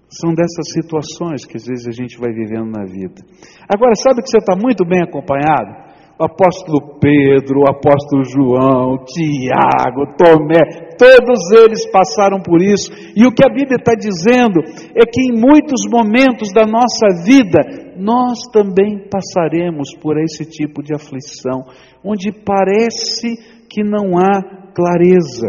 São 0.08 0.32
dessas 0.32 0.72
situações 0.72 1.44
que 1.44 1.56
às 1.56 1.66
vezes 1.66 1.86
a 1.86 1.90
gente 1.90 2.18
vai 2.18 2.32
vivendo 2.32 2.70
na 2.70 2.84
vida. 2.84 3.20
Agora, 3.68 3.94
sabe 3.96 4.22
que 4.22 4.30
você 4.30 4.38
está 4.38 4.54
muito 4.54 4.84
bem 4.86 5.02
acompanhado? 5.02 5.84
o 6.18 6.24
apóstolo 6.24 6.98
Pedro, 7.00 7.60
o 7.60 7.68
apóstolo 7.68 8.22
João, 8.24 9.04
Tiago, 9.04 10.14
Tomé, 10.16 10.94
todos 10.96 11.50
eles 11.58 11.90
passaram 11.90 12.40
por 12.40 12.62
isso. 12.62 12.90
E 13.16 13.26
o 13.26 13.32
que 13.32 13.44
a 13.44 13.52
Bíblia 13.52 13.76
está 13.78 13.94
dizendo 13.94 14.60
é 14.94 15.04
que 15.04 15.20
em 15.22 15.40
muitos 15.40 15.82
momentos 15.90 16.52
da 16.52 16.64
nossa 16.64 17.24
vida, 17.24 17.58
nós 17.96 18.38
também 18.52 19.08
passaremos 19.10 19.88
por 20.00 20.16
esse 20.18 20.44
tipo 20.44 20.82
de 20.82 20.94
aflição, 20.94 21.64
onde 22.04 22.30
parece 22.30 23.53
que 23.74 23.82
não 23.82 24.16
há 24.16 24.70
clareza. 24.72 25.48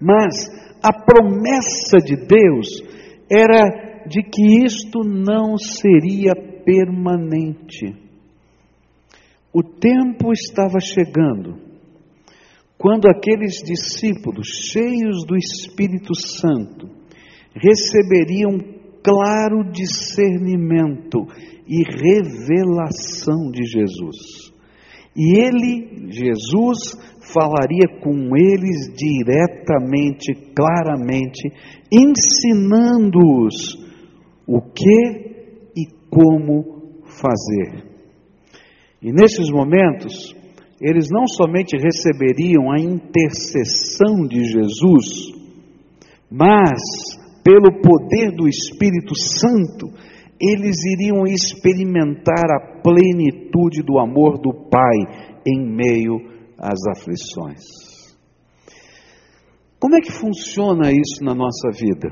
Mas 0.00 0.34
a 0.82 0.92
promessa 0.92 1.98
de 2.04 2.16
Deus 2.16 2.66
era 3.30 4.04
de 4.06 4.20
que 4.22 4.64
isto 4.64 5.04
não 5.04 5.56
seria 5.56 6.34
permanente. 6.64 7.94
O 9.52 9.62
tempo 9.62 10.32
estava 10.32 10.80
chegando 10.80 11.68
quando 12.76 13.08
aqueles 13.08 13.62
discípulos, 13.64 14.46
cheios 14.72 15.24
do 15.26 15.36
Espírito 15.36 16.14
Santo, 16.14 16.88
receberiam 17.54 18.58
claro 19.02 19.70
discernimento 19.70 21.26
e 21.66 21.82
revelação 21.82 23.50
de 23.50 23.64
Jesus. 23.64 24.47
E 25.18 25.36
ele, 25.36 26.12
Jesus, 26.12 26.78
falaria 27.32 27.88
com 28.00 28.36
eles 28.36 28.94
diretamente, 28.94 30.32
claramente, 30.54 31.50
ensinando-os 31.92 33.76
o 34.46 34.60
que 34.60 35.72
e 35.76 35.86
como 36.08 37.02
fazer. 37.04 37.84
E 39.02 39.12
nesses 39.12 39.50
momentos, 39.50 40.36
eles 40.80 41.08
não 41.10 41.26
somente 41.26 41.76
receberiam 41.76 42.70
a 42.70 42.78
intercessão 42.78 44.24
de 44.24 44.44
Jesus, 44.44 45.32
mas, 46.30 46.78
pelo 47.42 47.80
poder 47.82 48.36
do 48.36 48.46
Espírito 48.46 49.16
Santo, 49.16 49.88
eles 50.40 50.76
iriam 50.84 51.24
experimentar 51.26 52.44
a 52.50 52.77
plenitude 52.88 53.82
do 53.82 53.98
amor 53.98 54.38
do 54.38 54.52
Pai 54.70 55.36
em 55.46 55.66
meio 55.66 56.16
às 56.58 56.78
aflições. 56.96 57.62
Como 59.78 59.94
é 59.96 60.00
que 60.00 60.10
funciona 60.10 60.90
isso 60.90 61.22
na 61.22 61.34
nossa 61.34 61.70
vida? 61.70 62.08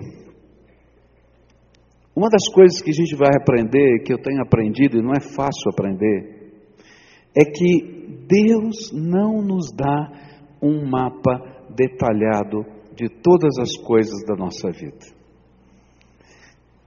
Uma 2.14 2.28
das 2.28 2.48
coisas 2.52 2.80
que 2.80 2.90
a 2.90 2.94
gente 2.94 3.16
vai 3.16 3.30
aprender, 3.34 4.02
que 4.04 4.12
eu 4.12 4.18
tenho 4.18 4.42
aprendido, 4.42 4.98
e 4.98 5.02
não 5.02 5.12
é 5.12 5.20
fácil 5.20 5.70
aprender, 5.70 6.52
é 7.34 7.44
que 7.44 8.26
Deus 8.28 8.92
não 8.92 9.42
nos 9.42 9.72
dá 9.74 10.12
um 10.62 10.88
mapa 10.88 11.64
detalhado 11.74 12.64
de 12.94 13.08
todas 13.08 13.58
as 13.58 13.76
coisas 13.76 14.24
da 14.26 14.34
nossa 14.34 14.70
vida. 14.70 15.15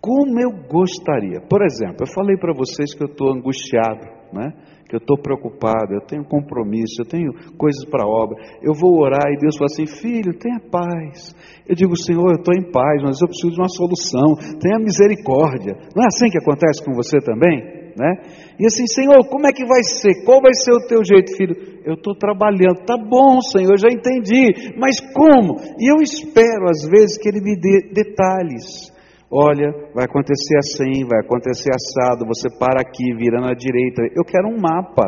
Como 0.01 0.39
eu 0.39 0.51
gostaria, 0.67 1.41
por 1.49 1.61
exemplo, 1.61 2.03
eu 2.07 2.13
falei 2.13 2.37
para 2.37 2.53
vocês 2.53 2.93
que 2.93 3.03
eu 3.03 3.07
estou 3.07 3.33
angustiado, 3.33 4.07
né? 4.31 4.53
que 4.89 4.95
eu 4.95 4.99
estou 4.99 5.21
preocupado, 5.21 5.93
eu 5.93 6.01
tenho 6.01 6.23
compromisso, 6.25 7.01
eu 7.01 7.05
tenho 7.05 7.31
coisas 7.57 7.85
para 7.85 8.07
obra, 8.07 8.35
eu 8.63 8.73
vou 8.73 8.99
orar 8.99 9.29
e 9.29 9.37
Deus 9.37 9.55
fala 9.55 9.67
assim: 9.67 9.85
filho, 9.85 10.33
tenha 10.39 10.59
paz. 10.59 11.35
Eu 11.67 11.75
digo, 11.75 11.95
Senhor, 11.95 12.25
eu 12.31 12.39
estou 12.39 12.55
em 12.55 12.71
paz, 12.71 13.03
mas 13.03 13.21
eu 13.21 13.27
preciso 13.27 13.53
de 13.53 13.61
uma 13.61 13.69
solução, 13.69 14.33
tenha 14.59 14.79
misericórdia. 14.79 15.77
Não 15.95 16.03
é 16.03 16.07
assim 16.07 16.29
que 16.31 16.39
acontece 16.39 16.83
com 16.83 16.93
você 16.93 17.19
também? 17.19 17.79
né? 17.99 18.13
E 18.57 18.65
assim, 18.65 18.87
Senhor, 18.87 19.27
como 19.29 19.45
é 19.45 19.51
que 19.51 19.65
vai 19.65 19.83
ser? 19.83 20.23
Qual 20.23 20.41
vai 20.41 20.53
ser 20.53 20.71
o 20.71 20.87
teu 20.87 21.03
jeito, 21.03 21.35
filho? 21.35 21.55
Eu 21.83 21.95
estou 21.95 22.15
trabalhando, 22.15 22.85
tá 22.85 22.95
bom, 22.97 23.41
Senhor, 23.41 23.77
já 23.77 23.89
entendi, 23.89 24.73
mas 24.77 24.99
como? 25.13 25.59
E 25.77 25.91
eu 25.91 25.97
espero 26.01 26.69
às 26.69 26.87
vezes 26.89 27.17
que 27.17 27.27
Ele 27.27 27.41
me 27.41 27.59
dê 27.59 27.91
detalhes. 27.93 28.91
Olha, 29.31 29.71
vai 29.93 30.05
acontecer 30.05 30.57
assim, 30.57 31.05
vai 31.07 31.19
acontecer 31.19 31.69
assado, 31.69 32.25
você 32.25 32.49
para 32.57 32.81
aqui, 32.81 33.13
vira 33.15 33.39
na 33.39 33.53
direita. 33.53 34.01
Eu 34.15 34.23
quero 34.23 34.47
um 34.47 34.59
mapa. 34.59 35.03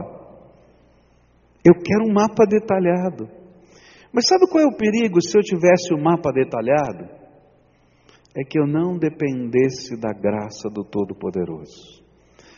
Eu 1.66 1.74
quero 1.74 2.06
um 2.08 2.13
mapa 2.13 2.46
detalhado. 2.48 3.28
Mas 4.13 4.28
sabe 4.28 4.48
qual 4.51 4.63
é 4.63 4.68
o 4.68 4.78
perigo 4.78 5.22
se 5.22 5.36
eu 5.36 5.42
tivesse 5.42 5.94
o 5.94 5.98
um 5.98 6.04
mapa 6.04 6.32
detalhado? 6.32 7.06
É 8.38 8.44
que 8.44 8.60
eu 8.60 8.68
não 8.68 8.98
dependesse 8.98 9.98
da 10.00 10.13
graça 10.13 10.70
do 10.70 10.84
Todo-Poderoso. 10.84 12.01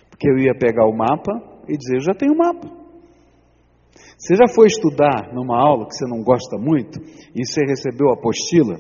Porque 0.10 0.30
eu 0.30 0.38
ia 0.38 0.54
pegar 0.54 0.86
o 0.86 0.96
mapa 0.96 1.32
e 1.68 1.78
dizer: 1.78 1.96
Eu 1.96 2.02
já 2.02 2.14
tenho 2.14 2.34
o 2.34 2.38
mapa. 2.38 2.84
Você 4.18 4.36
já 4.36 4.48
foi 4.54 4.68
estudar 4.68 5.34
numa 5.34 5.60
aula 5.60 5.88
que 5.88 5.96
você 5.96 6.08
não 6.08 6.24
gosta 6.24 6.58
muito 6.58 7.00
e 7.36 7.46
você 7.46 7.62
recebeu 7.68 8.10
a 8.10 8.14
apostila? 8.14 8.76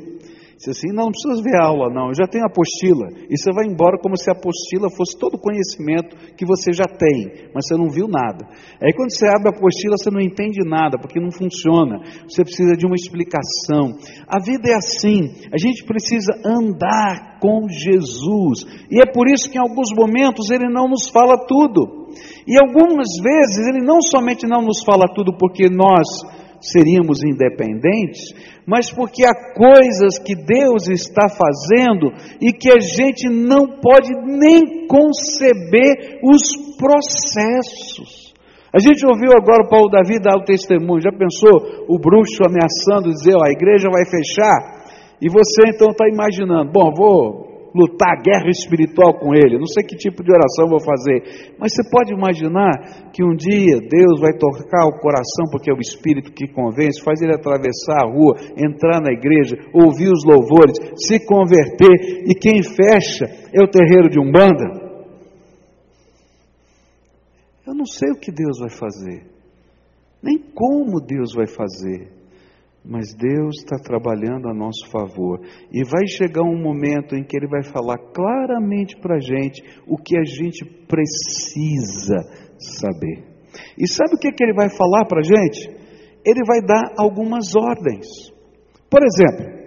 Disse 0.64 0.88
assim: 0.88 0.96
Não, 0.96 1.06
não 1.06 1.12
precisa 1.12 1.44
ver 1.44 1.60
aula, 1.60 1.92
não, 1.92 2.08
eu 2.08 2.16
já 2.16 2.26
tenho 2.26 2.46
apostila. 2.46 3.12
E 3.28 3.36
você 3.36 3.52
vai 3.52 3.68
embora 3.68 4.00
como 4.00 4.16
se 4.16 4.30
a 4.30 4.34
apostila 4.34 4.88
fosse 4.96 5.20
todo 5.20 5.36
o 5.36 5.38
conhecimento 5.40 6.16
que 6.38 6.46
você 6.46 6.72
já 6.72 6.86
tem, 6.86 7.52
mas 7.54 7.68
você 7.68 7.76
não 7.76 7.92
viu 7.92 8.08
nada. 8.08 8.48
Aí 8.80 8.94
quando 8.96 9.12
você 9.12 9.28
abre 9.28 9.50
a 9.50 9.52
apostila, 9.52 9.98
você 9.98 10.10
não 10.10 10.22
entende 10.22 10.64
nada, 10.64 10.98
porque 10.98 11.20
não 11.20 11.32
funciona. 11.32 12.00
Você 12.24 12.44
precisa 12.48 12.80
de 12.80 12.86
uma 12.88 12.96
explicação. 12.96 13.92
A 14.24 14.40
vida 14.40 14.72
é 14.72 14.76
assim, 14.76 15.36
a 15.52 15.60
gente 15.60 15.84
precisa 15.84 16.32
andar 16.48 17.40
com 17.44 17.68
Jesus. 17.68 18.64
E 18.90 19.04
é 19.04 19.06
por 19.12 19.28
isso 19.28 19.52
que 19.52 19.58
em 19.58 19.62
alguns 19.62 19.92
momentos 19.92 20.50
ele 20.50 20.72
não 20.72 20.88
nos 20.88 21.10
fala 21.10 21.44
tudo. 21.46 22.08
E 22.48 22.56
algumas 22.56 23.12
vezes 23.20 23.68
ele 23.68 23.84
não 23.84 24.00
somente 24.00 24.48
não 24.48 24.62
nos 24.62 24.80
fala 24.86 25.12
tudo 25.14 25.36
porque 25.36 25.68
nós 25.68 26.08
seríamos 26.64 27.24
independentes, 27.24 28.34
mas 28.66 28.90
porque 28.90 29.26
há 29.26 29.54
coisas 29.54 30.18
que 30.20 30.34
Deus 30.34 30.88
está 30.88 31.28
fazendo 31.28 32.08
e 32.42 32.54
que 32.54 32.72
a 32.72 32.80
gente 32.80 33.28
não 33.30 33.80
pode 33.82 34.10
nem 34.26 34.88
conceber 34.88 36.20
os 36.24 36.76
processos. 36.78 38.34
A 38.74 38.80
gente 38.80 39.06
ouviu 39.06 39.32
agora 39.34 39.66
o 39.66 39.70
Paulo 39.70 39.90
Davi 39.90 40.20
dar 40.20 40.38
o 40.38 40.46
testemunho, 40.46 41.02
já 41.02 41.12
pensou 41.12 41.86
o 41.88 42.00
bruxo 42.00 42.42
ameaçando 42.44 43.14
dizer, 43.14 43.36
ó, 43.36 43.46
a 43.46 43.52
igreja 43.52 43.90
vai 43.92 44.06
fechar? 44.06 44.84
E 45.22 45.30
você 45.30 45.70
então 45.70 45.92
está 45.92 46.08
imaginando, 46.08 46.72
bom, 46.72 46.92
vou 46.96 47.53
lutar 47.74 48.22
guerra 48.22 48.50
espiritual 48.50 49.18
com 49.20 49.34
ele. 49.34 49.58
Não 49.58 49.66
sei 49.66 49.84
que 49.84 49.96
tipo 49.98 50.24
de 50.24 50.32
oração 50.32 50.70
vou 50.70 50.80
fazer, 50.80 51.54
mas 51.58 51.74
você 51.74 51.84
pode 51.90 52.14
imaginar 52.14 53.10
que 53.12 53.24
um 53.24 53.36
dia 53.36 53.82
Deus 53.82 54.22
vai 54.22 54.34
tocar 54.38 54.86
o 54.86 55.00
coração, 55.00 55.50
porque 55.52 55.72
é 55.72 55.74
o 55.74 55.82
Espírito 55.82 56.32
que 56.32 56.48
convence, 56.48 57.04
faz 57.04 57.22
ele 57.22 57.34
atravessar 57.34 58.06
a 58.06 58.10
rua, 58.10 58.38
entrar 58.56 59.02
na 59.02 59.12
igreja, 59.12 59.58
ouvir 59.74 60.12
os 60.14 60.24
louvores, 60.24 60.78
se 60.96 61.26
converter, 61.26 62.30
e 62.30 62.36
quem 62.36 62.62
fecha 62.62 63.26
é 63.52 63.62
o 63.62 63.68
terreiro 63.68 64.10
de 64.10 64.20
Umbanda. 64.20 64.84
Eu 67.66 67.74
não 67.74 67.86
sei 67.86 68.12
o 68.12 68.20
que 68.20 68.32
Deus 68.32 68.60
vai 68.60 68.70
fazer, 68.70 69.26
nem 70.22 70.38
como 70.38 71.02
Deus 71.02 71.34
vai 71.34 71.48
fazer, 71.48 72.13
mas 72.86 73.14
Deus 73.16 73.60
está 73.60 73.78
trabalhando 73.78 74.50
a 74.50 74.54
nosso 74.54 74.90
favor. 74.90 75.40
E 75.72 75.84
vai 75.84 76.06
chegar 76.08 76.44
um 76.44 76.62
momento 76.62 77.16
em 77.16 77.24
que 77.24 77.38
Ele 77.38 77.48
vai 77.48 77.64
falar 77.64 77.98
claramente 78.14 78.98
para 78.98 79.16
a 79.16 79.20
gente 79.20 79.64
o 79.88 79.98
que 79.98 80.18
a 80.18 80.24
gente 80.24 80.66
precisa 80.88 82.20
saber. 82.58 83.24
E 83.78 83.88
sabe 83.88 84.16
o 84.16 84.20
que, 84.20 84.32
que 84.32 84.44
Ele 84.44 84.54
vai 84.54 84.70
falar 84.70 85.06
para 85.06 85.20
a 85.20 85.24
gente? 85.24 85.70
Ele 86.26 86.42
vai 86.46 86.62
dar 86.62 86.94
algumas 86.98 87.56
ordens. 87.56 88.08
Por 88.90 89.02
exemplo, 89.04 89.64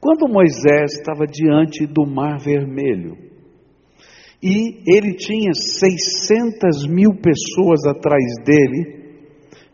quando 0.00 0.32
Moisés 0.32 0.92
estava 0.92 1.26
diante 1.26 1.86
do 1.86 2.06
Mar 2.06 2.38
Vermelho, 2.38 3.28
e 4.42 4.82
ele 4.86 5.14
tinha 5.14 5.52
600 5.52 6.86
mil 6.86 7.14
pessoas 7.14 7.84
atrás 7.84 8.22
dele, 8.44 8.97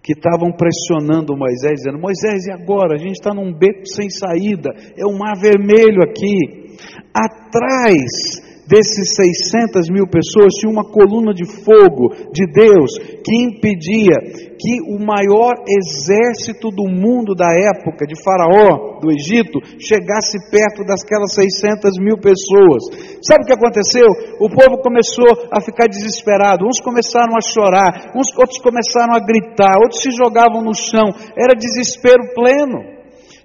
que 0.05 0.13
estavam 0.13 0.53
pressionando 0.53 1.35
Moisés, 1.35 1.81
dizendo: 1.81 1.99
Moisés, 1.99 2.45
e 2.45 2.53
agora? 2.53 2.95
A 2.95 2.99
gente 2.99 3.15
está 3.15 3.33
num 3.33 3.51
beco 3.51 3.87
sem 3.87 4.11
saída, 4.11 4.71
é 4.99 5.07
um 5.07 5.17
mar 5.17 5.35
vermelho 5.41 6.03
aqui. 6.03 6.77
Atrás 7.15 8.54
desses 8.67 9.15
600 9.15 9.89
mil 9.91 10.07
pessoas 10.07 10.55
tinha 10.55 10.73
uma 10.73 10.85
coluna 10.85 11.33
de 11.33 11.45
fogo 11.65 12.15
de 12.33 12.47
Deus 12.47 12.97
que 13.25 13.37
impedia 13.37 14.17
que 14.59 14.81
o 14.89 14.99
maior 14.99 15.53
exército 15.69 16.71
do 16.71 16.89
mundo 16.89 17.35
da 17.35 17.53
época, 17.53 18.07
de 18.07 18.15
Faraó, 18.23 19.01
do 19.01 19.11
Egito, 19.13 19.61
chegasse 19.79 20.39
perto 20.51 20.85
daquelas 20.85 21.35
600 21.35 21.99
mil 22.01 22.17
pessoas. 22.17 23.19
Sabe 23.21 23.45
o 23.45 23.47
que 23.47 23.53
aconteceu? 23.53 24.07
O 24.41 24.49
povo 24.49 24.81
começou 24.81 25.29
a 25.53 25.61
ficar 25.61 25.89
desesperado, 25.89 26.65
uns 26.65 26.81
começaram 26.81 27.35
a 27.37 27.43
chorar, 27.43 28.13
uns, 28.17 28.29
outros 28.39 28.59
começaram 28.61 29.15
a 29.15 29.21
gritar, 29.21 29.77
outros 29.83 30.01
se 30.01 30.11
jogavam 30.11 30.63
no 30.63 30.75
chão, 30.75 31.13
era 31.37 31.55
desespero 31.55 32.33
pleno. 32.35 32.95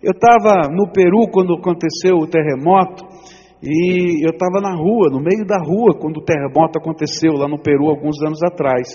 Eu 0.02 0.12
estava 0.12 0.70
no 0.72 0.92
Peru 0.94 1.28
quando 1.30 1.56
aconteceu 1.56 2.16
o 2.16 2.28
terremoto, 2.28 3.04
e 3.62 4.26
eu 4.26 4.32
estava 4.32 4.62
na 4.62 4.74
rua, 4.74 5.10
no 5.12 5.20
meio 5.20 5.46
da 5.46 5.58
rua, 5.58 5.98
quando 6.00 6.18
o 6.18 6.24
terremoto 6.24 6.80
aconteceu 6.80 7.34
lá 7.34 7.48
no 7.48 7.62
Peru 7.62 7.90
alguns 7.90 8.22
anos 8.24 8.42
atrás. 8.42 8.88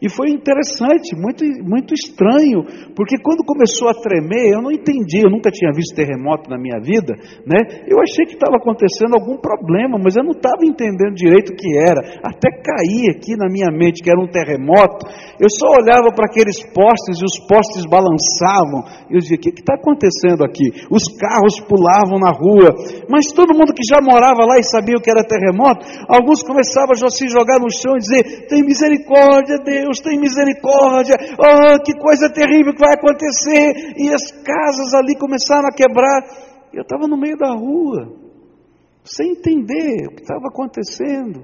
E 0.00 0.08
foi 0.08 0.32
interessante, 0.32 1.12
muito, 1.12 1.44
muito 1.60 1.92
estranho, 1.92 2.64
porque 2.96 3.20
quando 3.20 3.44
começou 3.44 3.92
a 3.92 3.92
tremer, 3.92 4.48
eu 4.48 4.62
não 4.64 4.72
entendi, 4.72 5.20
eu 5.20 5.28
nunca 5.28 5.52
tinha 5.52 5.70
visto 5.76 5.94
terremoto 5.94 6.48
na 6.48 6.56
minha 6.56 6.80
vida, 6.80 7.12
né? 7.44 7.84
Eu 7.84 8.00
achei 8.00 8.24
que 8.24 8.32
estava 8.32 8.56
acontecendo 8.56 9.12
algum 9.12 9.36
problema, 9.36 10.00
mas 10.00 10.16
eu 10.16 10.24
não 10.24 10.32
estava 10.32 10.64
entendendo 10.64 11.12
direito 11.12 11.52
o 11.52 11.56
que 11.56 11.76
era. 11.76 12.00
Até 12.24 12.48
caí 12.48 13.12
aqui 13.12 13.36
na 13.36 13.52
minha 13.52 13.68
mente 13.68 14.00
que 14.00 14.08
era 14.08 14.16
um 14.18 14.26
terremoto. 14.26 15.04
Eu 15.36 15.52
só 15.52 15.68
olhava 15.68 16.08
para 16.16 16.24
aqueles 16.24 16.64
postes 16.72 17.20
e 17.20 17.24
os 17.24 17.36
postes 17.44 17.84
balançavam. 17.84 18.80
Eu 19.12 19.20
dizia: 19.20 19.36
o 19.36 19.40
que 19.40 19.52
está 19.52 19.76
acontecendo 19.76 20.40
aqui? 20.40 20.64
Os 20.88 21.04
carros 21.20 21.60
pulavam 21.68 22.16
na 22.16 22.32
rua, 22.32 22.72
mas 23.04 23.28
todo 23.36 23.52
mundo 23.52 23.76
que 23.76 23.84
já 23.84 24.00
morava 24.00 24.48
lá 24.48 24.56
e 24.56 24.64
sabia 24.64 24.96
o 24.96 25.00
que 25.00 25.12
era 25.12 25.28
terremoto, 25.28 25.84
alguns 26.08 26.40
começavam 26.40 26.96
a 26.96 27.10
se 27.12 27.28
jogar 27.28 27.60
no 27.60 27.68
chão 27.68 27.96
e 27.96 28.00
dizer: 28.00 28.48
tem 28.48 28.64
misericórdia, 28.64 29.60
Deus 29.60 29.89
Deus 29.90 30.00
tem 30.00 30.20
misericórdia, 30.20 31.16
oh, 31.34 31.82
que 31.82 31.98
coisa 31.98 32.32
terrível 32.32 32.72
que 32.72 32.78
vai 32.78 32.94
acontecer. 32.94 33.94
E 33.98 34.14
as 34.14 34.30
casas 34.42 34.94
ali 34.94 35.18
começaram 35.18 35.66
a 35.66 35.74
quebrar. 35.74 36.22
Eu 36.72 36.82
estava 36.82 37.08
no 37.08 37.18
meio 37.18 37.36
da 37.36 37.50
rua, 37.50 38.14
sem 39.02 39.32
entender 39.32 40.06
o 40.06 40.14
que 40.14 40.22
estava 40.22 40.46
acontecendo. 40.46 41.42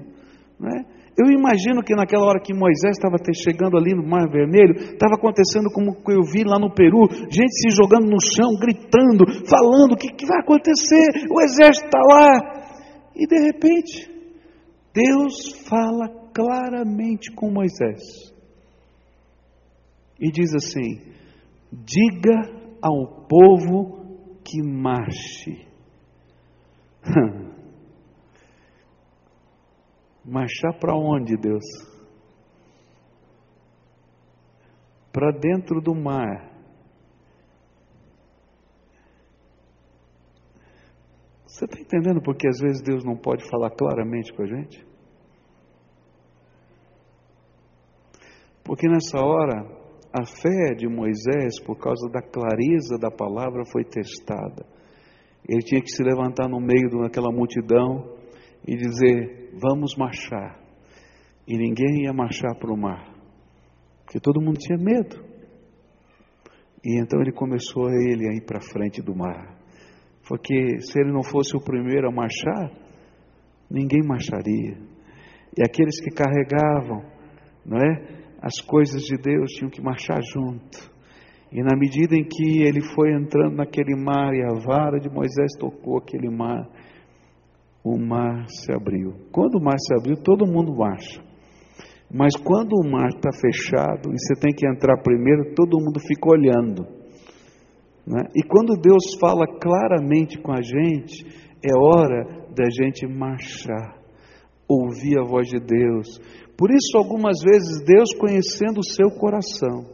Né? 0.57 0.85
Eu 1.17 1.29
imagino 1.29 1.83
que 1.83 1.93
naquela 1.93 2.25
hora 2.25 2.39
que 2.39 2.53
Moisés 2.53 2.95
estava 2.95 3.17
chegando 3.33 3.75
ali 3.75 3.93
no 3.93 4.07
Mar 4.07 4.29
Vermelho, 4.29 4.75
estava 4.75 5.15
acontecendo 5.15 5.69
como 5.73 5.97
eu 6.07 6.21
vi 6.31 6.43
lá 6.45 6.57
no 6.57 6.73
Peru, 6.73 7.09
gente 7.29 7.51
se 7.51 7.69
jogando 7.75 8.07
no 8.07 8.21
chão, 8.21 8.55
gritando, 8.61 9.25
falando: 9.45 9.93
o 9.93 9.97
que, 9.97 10.13
que 10.13 10.25
vai 10.25 10.39
acontecer? 10.39 11.27
O 11.29 11.41
exército 11.41 11.87
está 11.87 11.99
lá. 11.99 12.31
E 13.13 13.27
de 13.27 13.39
repente, 13.45 14.09
Deus 14.93 15.65
fala 15.67 16.07
claramente 16.31 17.31
com 17.33 17.51
Moisés 17.51 18.36
e 20.19 20.31
diz 20.31 20.53
assim: 20.53 21.13
diga 21.71 22.77
ao 22.81 23.27
povo 23.27 24.39
que 24.43 24.61
marche. 24.63 25.67
Marchar 30.25 30.77
para 30.77 30.93
onde, 30.93 31.37
Deus? 31.37 31.63
Para 35.13 35.31
dentro 35.31 35.79
do 35.81 35.95
mar. 35.95 36.51
Você 41.45 41.63
está 41.65 41.79
entendendo 41.79 42.21
porque 42.21 42.47
às 42.47 42.59
vezes 42.59 42.83
Deus 42.83 43.05
não 43.05 43.15
pode 43.15 43.49
falar 43.49 43.71
claramente 43.71 44.33
com 44.33 44.43
a 44.43 44.45
gente? 44.45 44.85
Porque 48.63 48.87
nessa 48.87 49.17
hora 49.17 49.86
a 50.13 50.25
fé 50.25 50.73
de 50.75 50.87
Moisés, 50.87 51.59
por 51.65 51.77
causa 51.77 52.09
da 52.09 52.21
clareza 52.21 52.97
da 52.99 53.11
palavra, 53.11 53.63
foi 53.71 53.83
testada. 53.83 54.65
Ele 55.47 55.61
tinha 55.61 55.81
que 55.81 55.91
se 55.91 56.03
levantar 56.03 56.47
no 56.49 56.59
meio 56.59 56.89
daquela 57.01 57.31
multidão 57.31 58.15
e 58.67 58.75
dizer: 58.75 59.51
Vamos 59.53 59.95
marchar. 59.97 60.59
E 61.47 61.57
ninguém 61.57 62.03
ia 62.03 62.13
marchar 62.13 62.55
para 62.59 62.73
o 62.73 62.77
mar, 62.77 63.13
porque 64.03 64.19
todo 64.19 64.41
mundo 64.41 64.57
tinha 64.57 64.77
medo. 64.77 65.23
E 66.83 67.01
então 67.01 67.21
ele 67.21 67.31
começou 67.31 67.87
a 67.87 67.93
ele 67.93 68.27
a 68.27 68.33
ir 68.33 68.45
para 68.45 68.59
frente 68.59 69.01
do 69.01 69.15
mar, 69.15 69.57
porque 70.27 70.81
se 70.81 70.99
ele 70.99 71.11
não 71.11 71.23
fosse 71.23 71.55
o 71.55 71.61
primeiro 71.61 72.09
a 72.09 72.11
marchar, 72.11 72.71
ninguém 73.71 74.01
marcharia. 74.05 74.77
E 75.57 75.63
aqueles 75.63 75.99
que 76.01 76.11
carregavam, 76.11 77.03
não 77.65 77.77
é? 77.77 78.26
As 78.41 78.59
coisas 78.61 79.03
de 79.03 79.17
Deus 79.17 79.51
tinham 79.51 79.69
que 79.69 79.81
marchar 79.81 80.21
junto. 80.21 80.95
E 81.51 81.61
na 81.63 81.77
medida 81.77 82.15
em 82.15 82.23
que 82.23 82.61
ele 82.61 82.81
foi 82.93 83.13
entrando 83.13 83.55
naquele 83.55 83.95
mar 83.95 84.33
e 84.33 84.43
a 84.43 84.53
vara 84.59 84.99
de 84.99 85.09
Moisés 85.09 85.53
tocou 85.57 85.97
aquele 85.97 86.29
mar, 86.29 86.67
o 87.83 87.97
mar 87.97 88.45
se 88.49 88.71
abriu. 88.73 89.13
Quando 89.31 89.55
o 89.55 89.63
mar 89.63 89.77
se 89.79 89.93
abriu, 89.93 90.17
todo 90.21 90.45
mundo 90.45 90.75
marcha. 90.75 91.21
Mas 92.11 92.35
quando 92.35 92.73
o 92.73 92.89
mar 92.89 93.09
está 93.09 93.31
fechado 93.31 94.09
e 94.13 94.17
você 94.17 94.39
tem 94.39 94.53
que 94.53 94.67
entrar 94.67 95.01
primeiro, 95.01 95.53
todo 95.55 95.79
mundo 95.79 95.99
fica 95.99 96.29
olhando. 96.29 96.85
Né? 98.05 98.23
E 98.35 98.43
quando 98.43 98.79
Deus 98.79 99.15
fala 99.19 99.45
claramente 99.59 100.37
com 100.39 100.53
a 100.53 100.61
gente, 100.61 101.25
é 101.63 101.77
hora 101.77 102.47
da 102.55 102.63
gente 102.69 103.05
marchar, 103.05 103.97
ouvir 104.67 105.19
a 105.19 105.23
voz 105.23 105.47
de 105.47 105.59
Deus, 105.59 106.19
por 106.57 106.71
isso, 106.71 106.97
algumas 106.97 107.37
vezes, 107.43 107.83
Deus 107.85 108.09
conhecendo 108.17 108.79
o 108.79 108.83
seu 108.83 109.11
coração 109.11 109.85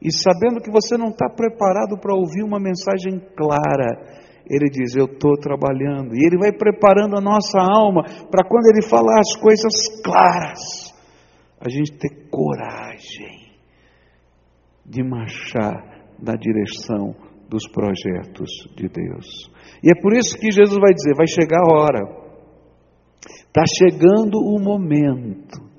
e 0.00 0.10
sabendo 0.12 0.62
que 0.62 0.70
você 0.70 0.96
não 0.96 1.08
está 1.08 1.28
preparado 1.28 1.98
para 2.00 2.14
ouvir 2.14 2.44
uma 2.44 2.60
mensagem 2.60 3.20
clara, 3.36 4.00
Ele 4.48 4.70
diz: 4.70 4.94
Eu 4.94 5.06
estou 5.06 5.36
trabalhando. 5.36 6.14
E 6.14 6.24
Ele 6.24 6.38
vai 6.38 6.52
preparando 6.52 7.18
a 7.18 7.20
nossa 7.20 7.58
alma 7.58 8.04
para 8.30 8.48
quando 8.48 8.66
Ele 8.68 8.88
falar 8.88 9.18
as 9.18 9.36
coisas 9.36 9.72
claras, 10.02 10.94
a 11.60 11.68
gente 11.68 11.92
ter 11.98 12.30
coragem 12.30 13.50
de 14.86 15.02
marchar 15.02 16.06
na 16.18 16.34
direção 16.36 17.14
dos 17.48 17.68
projetos 17.68 18.48
de 18.76 18.88
Deus. 18.88 19.50
E 19.82 19.90
é 19.90 20.00
por 20.00 20.14
isso 20.16 20.38
que 20.38 20.52
Jesus 20.52 20.78
vai 20.80 20.94
dizer: 20.94 21.16
vai 21.16 21.26
chegar 21.26 21.60
a 21.60 21.76
hora, 21.76 22.00
está 23.48 23.64
chegando 23.76 24.38
o 24.38 24.58
momento 24.62 25.69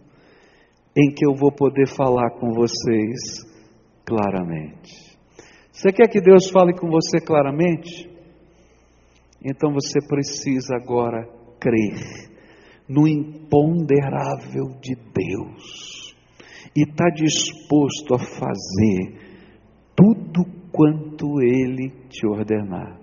em 0.96 1.14
que 1.14 1.26
eu 1.26 1.34
vou 1.36 1.52
poder 1.52 1.88
falar 1.88 2.32
com 2.40 2.52
vocês 2.52 3.46
claramente. 4.06 5.18
Você 5.72 5.92
quer 5.92 6.08
que 6.10 6.22
Deus 6.22 6.50
fale 6.50 6.74
com 6.74 6.90
você 6.90 7.20
claramente? 7.20 8.10
Então 9.44 9.72
você 9.74 10.00
precisa 10.08 10.76
agora 10.76 11.28
crer 11.60 12.30
no 12.88 13.08
imponderável 13.08 14.78
de 14.82 14.96
Deus 14.96 16.16
e 16.76 16.84
está 16.84 17.06
disposto 17.10 18.14
a 18.14 18.20
fazer 18.20 19.32
tudo 19.96 20.46
quanto 20.72 21.42
Ele 21.42 21.90
te 22.10 22.28
ordenar. 22.28 23.00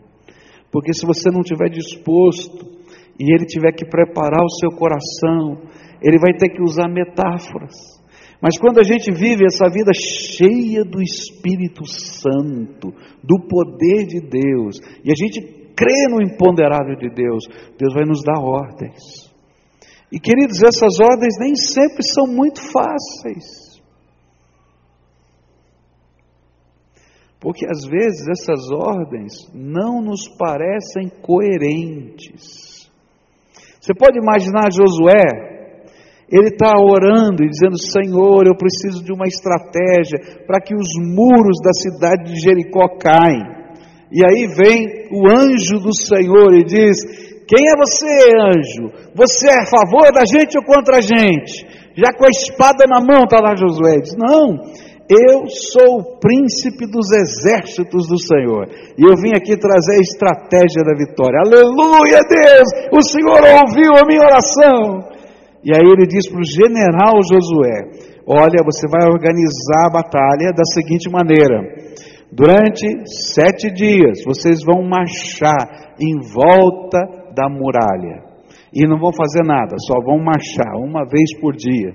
Porque 0.71 0.93
se 0.93 1.07
você 1.07 1.31
não 1.31 1.41
estiver 1.41 1.71
disposto 1.71 2.67
e 3.19 3.35
Ele 3.35 3.47
tiver 3.47 3.73
que 3.73 3.87
preparar 3.87 4.45
o 4.45 4.59
seu 4.61 4.71
coração, 4.71 5.63
ele 6.03 6.19
vai 6.19 6.33
ter 6.39 6.49
que 6.49 6.63
usar 6.63 6.89
metáforas. 6.89 7.75
Mas 8.41 8.57
quando 8.59 8.79
a 8.79 8.85
gente 8.85 9.11
vive 9.11 9.45
essa 9.45 9.69
vida 9.69 9.91
cheia 9.93 10.85
do 10.85 11.03
Espírito 11.03 11.85
Santo, 11.85 12.93
do 13.23 13.49
poder 13.49 14.07
de 14.07 14.21
Deus, 14.21 14.79
e 15.05 15.11
a 15.11 15.15
gente 15.15 15.41
crê 15.75 16.09
no 16.11 16.23
imponderável 16.23 16.97
de 16.97 17.11
Deus, 17.11 17.45
Deus 17.79 17.95
vai 17.95 18.05
nos 18.05 18.23
dar 18.23 18.41
ordens. 18.41 19.29
E 20.11 20.19
queridos, 20.19 20.63
essas 20.63 20.99
ordens 21.01 21.35
nem 21.39 21.55
sempre 21.55 22.03
são 22.03 22.27
muito 22.27 22.61
fáceis. 22.61 23.69
Porque 27.41 27.67
às 27.67 27.87
vezes 27.89 28.27
essas 28.29 28.71
ordens 28.71 29.33
não 29.55 30.01
nos 30.01 30.29
parecem 30.37 31.09
coerentes. 31.23 32.91
Você 33.81 33.95
pode 33.95 34.19
imaginar 34.19 34.73
Josué, 34.73 35.48
ele 36.31 36.49
está 36.49 36.73
orando 36.79 37.43
e 37.43 37.49
dizendo: 37.49 37.79
Senhor, 37.79 38.47
eu 38.47 38.57
preciso 38.57 39.03
de 39.03 39.13
uma 39.13 39.27
estratégia 39.27 40.45
para 40.47 40.61
que 40.61 40.75
os 40.75 40.89
muros 41.01 41.57
da 41.65 41.73
cidade 41.73 42.33
de 42.33 42.41
Jericó 42.41 42.87
caem. 42.99 43.43
E 44.13 44.25
aí 44.25 44.47
vem 44.47 45.09
o 45.13 45.29
anjo 45.29 45.81
do 45.81 45.95
Senhor 45.95 46.55
e 46.55 46.65
diz: 46.65 46.97
Quem 47.49 47.65
é 47.69 47.77
você, 47.77 48.07
anjo? 48.37 48.93
Você 49.15 49.49
é 49.49 49.63
a 49.63 49.67
favor 49.67 50.13
da 50.13 50.25
gente 50.25 50.57
ou 50.59 50.65
contra 50.65 50.99
a 50.99 51.01
gente? 51.01 51.67
Já 51.97 52.13
com 52.17 52.25
a 52.25 52.31
espada 52.31 52.85
na 52.87 53.01
mão, 53.01 53.25
está 53.25 53.41
lá 53.41 53.57
Josué. 53.57 53.97
Diz: 54.01 54.15
Não, 54.17 54.69
eu 55.09 55.49
sou 55.49 56.01
o 56.01 56.19
príncipe 56.21 56.87
dos 56.87 57.11
exércitos 57.11 58.07
do 58.07 58.21
Senhor. 58.21 58.69
E 58.97 59.03
eu 59.03 59.17
vim 59.17 59.33
aqui 59.35 59.57
trazer 59.57 59.97
a 59.97 60.01
estratégia 60.01 60.85
da 60.85 60.95
vitória. 60.95 61.41
Aleluia, 61.41 62.21
Deus! 62.29 62.69
O 62.93 63.03
Senhor 63.03 63.41
ouviu 63.65 63.97
a 63.97 64.07
minha 64.07 64.21
oração. 64.21 65.18
E 65.69 65.77
aí 65.77 65.85
ele 65.85 66.07
diz 66.07 66.27
para 66.31 66.41
o 66.41 66.49
general 66.49 67.21
Josué: 67.29 68.09
Olha, 68.27 68.65
você 68.65 68.89
vai 68.89 69.05
organizar 69.07 69.85
a 69.85 69.91
batalha 69.91 70.51
da 70.57 70.65
seguinte 70.65 71.11
maneira: 71.13 71.61
durante 72.33 72.87
sete 73.35 73.71
dias 73.71 74.25
vocês 74.25 74.65
vão 74.65 74.83
marchar 74.83 75.93
em 76.01 76.17
volta 76.25 77.05
da 77.37 77.51
muralha. 77.51 78.25
E 78.73 78.87
não 78.89 78.99
vão 78.99 79.13
fazer 79.13 79.45
nada, 79.45 79.77
só 79.87 80.01
vão 80.01 80.19
marchar 80.19 80.75
uma 80.77 81.05
vez 81.05 81.39
por 81.39 81.55
dia. 81.55 81.93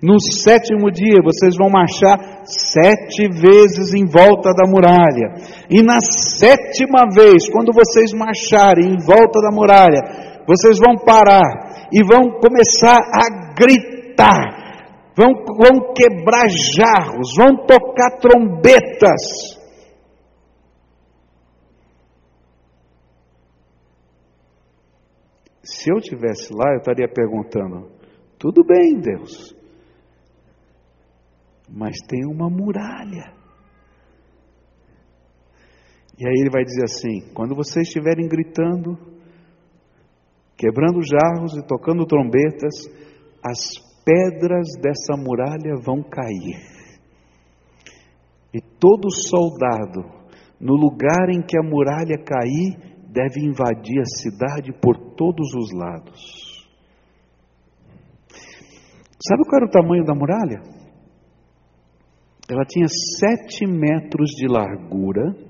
No 0.00 0.20
sétimo 0.20 0.88
dia, 0.90 1.18
vocês 1.24 1.56
vão 1.56 1.68
marchar 1.68 2.44
sete 2.44 3.26
vezes 3.28 3.94
em 3.94 4.06
volta 4.06 4.54
da 4.54 4.62
muralha. 4.64 5.34
E 5.68 5.82
na 5.82 5.98
sétima 6.00 7.02
vez, 7.12 7.50
quando 7.50 7.72
vocês 7.72 8.12
marcharem 8.12 8.94
em 8.94 9.04
volta 9.04 9.40
da 9.40 9.50
muralha, 9.50 10.38
vocês 10.46 10.78
vão 10.78 10.96
parar 11.04 11.67
e 11.92 12.02
vão 12.04 12.38
começar 12.40 12.98
a 12.98 13.54
gritar, 13.54 15.12
vão, 15.16 15.32
vão 15.44 15.92
quebrar 15.94 16.48
jarros, 16.48 17.34
vão 17.36 17.66
tocar 17.66 18.18
trombetas. 18.18 19.56
Se 25.62 25.90
eu 25.90 26.00
tivesse 26.00 26.52
lá, 26.52 26.72
eu 26.72 26.78
estaria 26.78 27.08
perguntando: 27.08 27.90
tudo 28.38 28.64
bem, 28.64 28.98
Deus, 28.98 29.54
mas 31.68 31.96
tem 32.08 32.24
uma 32.26 32.48
muralha. 32.48 33.36
E 36.18 36.26
aí 36.26 36.34
ele 36.40 36.50
vai 36.50 36.64
dizer 36.64 36.84
assim: 36.84 37.32
quando 37.32 37.54
vocês 37.54 37.86
estiverem 37.86 38.26
gritando, 38.26 39.17
quebrando 40.58 41.00
jarros 41.02 41.56
e 41.56 41.64
tocando 41.64 42.04
trombetas, 42.04 42.74
as 43.42 43.78
pedras 44.04 44.66
dessa 44.82 45.16
muralha 45.16 45.76
vão 45.80 46.02
cair. 46.02 46.58
E 48.52 48.60
todo 48.60 49.08
soldado, 49.10 50.02
no 50.60 50.74
lugar 50.74 51.30
em 51.30 51.40
que 51.40 51.56
a 51.56 51.62
muralha 51.62 52.18
cair, 52.18 52.76
deve 53.08 53.40
invadir 53.40 54.00
a 54.00 54.04
cidade 54.04 54.72
por 54.82 55.14
todos 55.14 55.54
os 55.54 55.72
lados. 55.72 56.66
Sabe 59.20 59.44
qual 59.44 59.62
era 59.62 59.66
o 59.66 59.70
tamanho 59.70 60.04
da 60.04 60.14
muralha? 60.14 60.60
Ela 62.50 62.64
tinha 62.64 62.86
sete 62.88 63.66
metros 63.66 64.30
de 64.30 64.48
largura 64.48 65.47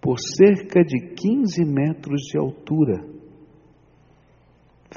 por 0.00 0.16
cerca 0.18 0.82
de 0.82 1.14
15 1.14 1.64
metros 1.64 2.22
de 2.22 2.38
altura, 2.38 3.04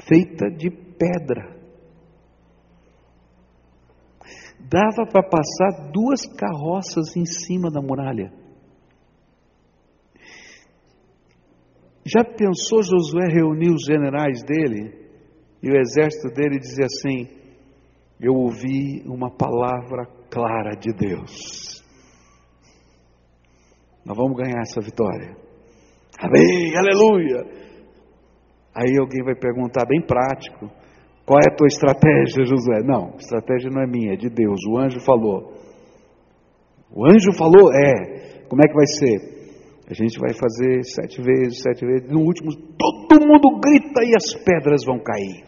feita 0.08 0.50
de 0.50 0.70
pedra. 0.70 1.54
Dava 4.58 5.06
para 5.10 5.28
passar 5.28 5.92
duas 5.92 6.26
carroças 6.26 7.14
em 7.16 7.26
cima 7.26 7.70
da 7.70 7.82
muralha. 7.82 8.32
Já 12.06 12.24
pensou 12.24 12.82
Josué 12.82 13.28
reunir 13.30 13.70
os 13.70 13.84
generais 13.84 14.42
dele 14.42 14.92
e 15.62 15.70
o 15.70 15.76
exército 15.76 16.28
dele 16.34 16.56
e 16.56 16.60
dizer 16.60 16.84
assim: 16.84 17.28
eu 18.20 18.32
ouvi 18.32 19.02
uma 19.06 19.30
palavra 19.30 20.06
clara 20.30 20.74
de 20.76 20.92
Deus. 20.92 21.83
Nós 24.04 24.16
vamos 24.16 24.36
ganhar 24.36 24.60
essa 24.60 24.80
vitória. 24.80 25.36
Amém, 26.18 26.76
aleluia. 26.76 27.64
Aí 28.74 28.98
alguém 28.98 29.24
vai 29.24 29.34
perguntar, 29.34 29.86
bem 29.86 30.00
prático: 30.00 30.70
qual 31.24 31.40
é 31.40 31.50
a 31.50 31.56
tua 31.56 31.66
estratégia, 31.66 32.44
Josué? 32.44 32.82
Não, 32.84 33.16
estratégia 33.16 33.70
não 33.70 33.82
é 33.82 33.86
minha, 33.86 34.12
é 34.12 34.16
de 34.16 34.28
Deus. 34.28 34.60
O 34.68 34.78
anjo 34.78 35.00
falou. 35.00 35.54
O 36.90 37.06
anjo 37.06 37.32
falou? 37.36 37.72
É. 37.72 38.44
Como 38.48 38.62
é 38.62 38.68
que 38.68 38.74
vai 38.74 38.86
ser? 38.86 39.34
A 39.88 39.94
gente 39.94 40.18
vai 40.18 40.32
fazer 40.32 40.82
sete 40.84 41.20
vezes, 41.22 41.62
sete 41.62 41.84
vezes. 41.84 42.08
No 42.10 42.20
último, 42.20 42.50
todo 43.08 43.26
mundo 43.26 43.60
grita 43.60 44.02
e 44.02 44.14
as 44.16 44.34
pedras 44.44 44.84
vão 44.84 44.98
cair. 44.98 45.44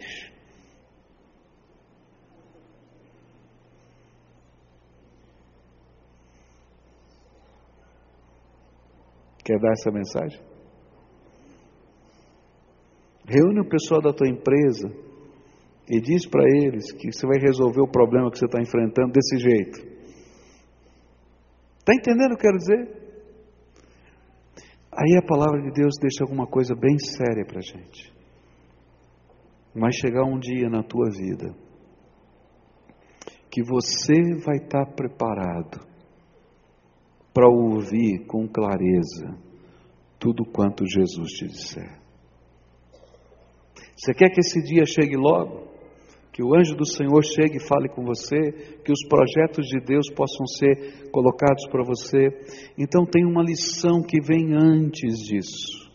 Quer 9.46 9.61
dar 9.61 9.70
essa 9.70 9.92
mensagem? 9.92 10.40
Reúne 13.28 13.61
o 13.61 13.68
pessoal 13.68 14.02
da 14.02 14.12
tua 14.12 14.28
empresa 14.28 14.88
e 15.88 16.00
diz 16.00 16.26
para 16.26 16.42
eles 16.42 16.90
que 16.90 17.12
você 17.12 17.24
vai 17.24 17.38
resolver 17.38 17.80
o 17.80 17.88
problema 17.88 18.28
que 18.28 18.38
você 18.38 18.46
está 18.46 18.61
enfrentando 18.61 19.12
desse 19.12 19.38
jeito. 19.38 19.78
Está 21.78 21.94
entendendo 21.94 22.32
o 22.32 22.37
que 22.37 22.44
eu 22.44 22.50
quero 22.50 22.59
dizer? 22.59 23.06
Aí 24.90 25.16
a 25.16 25.24
palavra 25.24 25.62
de 25.62 25.70
Deus 25.70 25.94
deixa 26.00 26.24
alguma 26.24 26.48
coisa 26.48 26.74
bem 26.74 26.98
séria 26.98 27.46
para 27.46 27.59
a 27.59 27.62
gente. 27.62 28.12
Vai 29.76 29.92
chegar 29.92 30.24
um 30.24 30.40
dia 30.40 30.68
na 30.68 30.82
tua 30.82 31.09
vida 31.09 31.54
que 33.48 33.62
você 33.62 34.35
vai 34.44 34.56
estar 34.56 34.87
tá 34.87 34.92
preparado 34.92 35.95
para 37.37 37.49
ouvir 37.51 38.25
com 38.27 38.49
clareza 38.49 39.37
tudo 40.18 40.46
quanto 40.46 40.88
Jesus 40.88 41.33
te 41.33 41.46
disser. 41.46 42.01
Você 43.94 44.14
quer 44.14 44.31
que 44.31 44.40
esse 44.40 44.62
dia 44.62 44.87
chegue 44.87 45.18
logo? 45.18 45.66
Que 46.33 46.42
o 46.42 46.57
anjo 46.57 46.75
do 46.75 46.87
Senhor 46.87 47.22
chegue 47.22 47.59
e 47.59 47.68
fale 47.68 47.90
com 47.90 48.07
você, 48.07 48.81
que 48.83 48.90
os 48.90 49.07
projetos 49.07 49.66
de 49.66 49.79
Deus 49.81 50.11
possam 50.14 50.46
ser 50.46 51.11
colocados 51.11 51.68
para 51.70 51.85
você. 51.85 52.31
Então 52.79 53.05
tem 53.05 53.27
uma 53.27 53.42
lição 53.42 54.03
que 54.03 54.18
vem 54.18 54.55
antes 54.55 55.18
disso. 55.18 55.92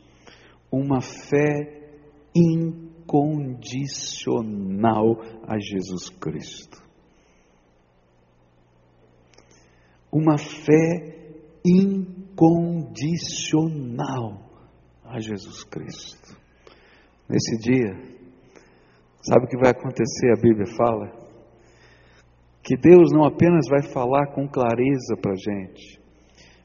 Uma 0.72 1.02
fé 1.02 1.90
incondicional 2.36 5.20
a 5.48 5.58
Jesus 5.58 6.08
Cristo. 6.10 6.80
Uma 10.12 10.38
fé 10.38 11.21
incondicional 11.66 14.52
a 15.04 15.20
Jesus 15.20 15.64
Cristo. 15.64 16.40
Nesse 17.30 17.58
dia, 17.60 17.94
sabe 19.22 19.46
o 19.46 19.48
que 19.48 19.58
vai 19.58 19.70
acontecer? 19.72 20.32
A 20.32 20.42
Bíblia 20.42 20.66
fala 20.76 21.12
que 22.64 22.76
Deus 22.78 23.12
não 23.12 23.26
apenas 23.26 23.68
vai 23.70 23.84
falar 23.92 24.28
com 24.34 24.48
clareza 24.48 25.18
para 25.22 25.34
a 25.34 25.36
gente, 25.36 26.00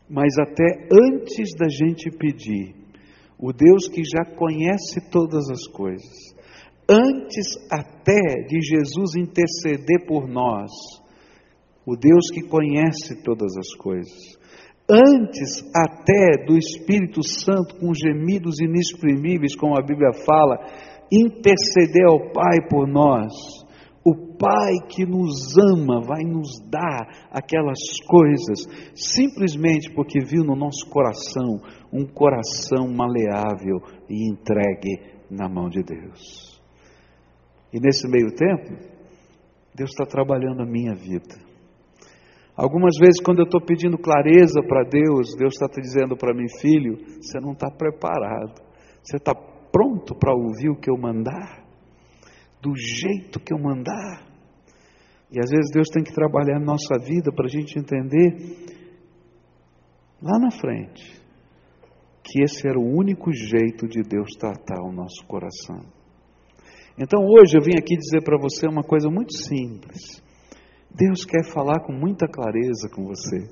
mas 0.08 0.38
até 0.38 0.86
antes 0.92 1.52
da 1.58 1.68
gente 1.68 2.08
pedir, 2.10 2.76
o 3.38 3.52
Deus 3.52 3.86
que 3.88 4.02
já 4.02 4.24
conhece 4.36 5.10
todas 5.10 5.50
as 5.50 5.66
coisas, 5.68 6.34
antes 6.88 7.46
até 7.70 8.20
de 8.46 8.60
Jesus 8.60 9.16
interceder 9.16 10.06
por 10.06 10.28
nós, 10.28 10.70
o 11.84 11.96
Deus 11.96 12.30
que 12.32 12.42
conhece 12.42 13.20
todas 13.22 13.56
as 13.56 13.74
coisas, 13.74 14.35
antes 14.88 15.62
até 15.74 16.44
do 16.46 16.56
Espírito 16.56 17.22
Santo, 17.22 17.76
com 17.78 17.92
gemidos 17.92 18.60
inexprimíveis, 18.60 19.56
como 19.56 19.76
a 19.76 19.82
Bíblia 19.82 20.12
fala, 20.24 20.58
interceder 21.10 22.06
ao 22.06 22.32
Pai 22.32 22.68
por 22.68 22.86
nós. 22.86 23.32
O 24.04 24.36
Pai 24.38 24.74
que 24.88 25.04
nos 25.04 25.56
ama 25.58 26.00
vai 26.00 26.22
nos 26.22 26.60
dar 26.70 27.28
aquelas 27.30 27.78
coisas, 28.06 28.92
simplesmente 28.94 29.92
porque 29.92 30.20
viu 30.20 30.44
no 30.44 30.54
nosso 30.54 30.88
coração 30.88 31.60
um 31.92 32.06
coração 32.06 32.86
maleável 32.88 33.80
e 34.08 34.30
entregue 34.30 35.16
na 35.28 35.48
mão 35.48 35.68
de 35.68 35.82
Deus. 35.82 36.62
E 37.72 37.80
nesse 37.80 38.08
meio 38.08 38.32
tempo, 38.32 38.76
Deus 39.74 39.90
está 39.90 40.06
trabalhando 40.06 40.62
a 40.62 40.66
minha 40.66 40.94
vida. 40.94 41.45
Algumas 42.56 42.96
vezes, 42.98 43.20
quando 43.20 43.40
eu 43.40 43.44
estou 43.44 43.60
pedindo 43.60 43.98
clareza 43.98 44.62
para 44.66 44.82
Deus, 44.88 45.34
Deus 45.36 45.54
está 45.54 45.66
dizendo 45.78 46.16
para 46.16 46.34
mim, 46.34 46.46
filho, 46.58 46.96
você 47.20 47.38
não 47.38 47.52
está 47.52 47.70
preparado. 47.70 48.62
Você 49.02 49.18
está 49.18 49.34
pronto 49.70 50.14
para 50.14 50.34
ouvir 50.34 50.70
o 50.70 50.80
que 50.80 50.90
eu 50.90 50.96
mandar? 50.96 51.62
Do 52.62 52.72
jeito 52.74 53.38
que 53.38 53.52
eu 53.52 53.58
mandar? 53.58 54.24
E 55.30 55.38
às 55.38 55.50
vezes 55.50 55.70
Deus 55.70 55.88
tem 55.92 56.02
que 56.02 56.14
trabalhar 56.14 56.58
na 56.58 56.64
nossa 56.64 56.98
vida 56.98 57.30
para 57.30 57.44
a 57.44 57.48
gente 57.48 57.78
entender 57.78 58.34
lá 60.22 60.38
na 60.38 60.50
frente 60.50 61.20
que 62.24 62.42
esse 62.42 62.66
era 62.66 62.78
o 62.78 62.98
único 62.98 63.30
jeito 63.32 63.86
de 63.86 64.02
Deus 64.02 64.30
tratar 64.38 64.82
o 64.82 64.92
nosso 64.92 65.24
coração. 65.26 65.80
Então 66.98 67.20
hoje 67.22 67.56
eu 67.56 67.62
vim 67.62 67.76
aqui 67.78 67.96
dizer 67.96 68.22
para 68.22 68.38
você 68.40 68.66
uma 68.66 68.82
coisa 68.82 69.08
muito 69.10 69.36
simples. 69.36 70.24
Deus 70.96 71.24
quer 71.24 71.44
falar 71.52 71.80
com 71.80 71.92
muita 71.92 72.26
clareza 72.26 72.88
com 72.94 73.04
você. 73.04 73.48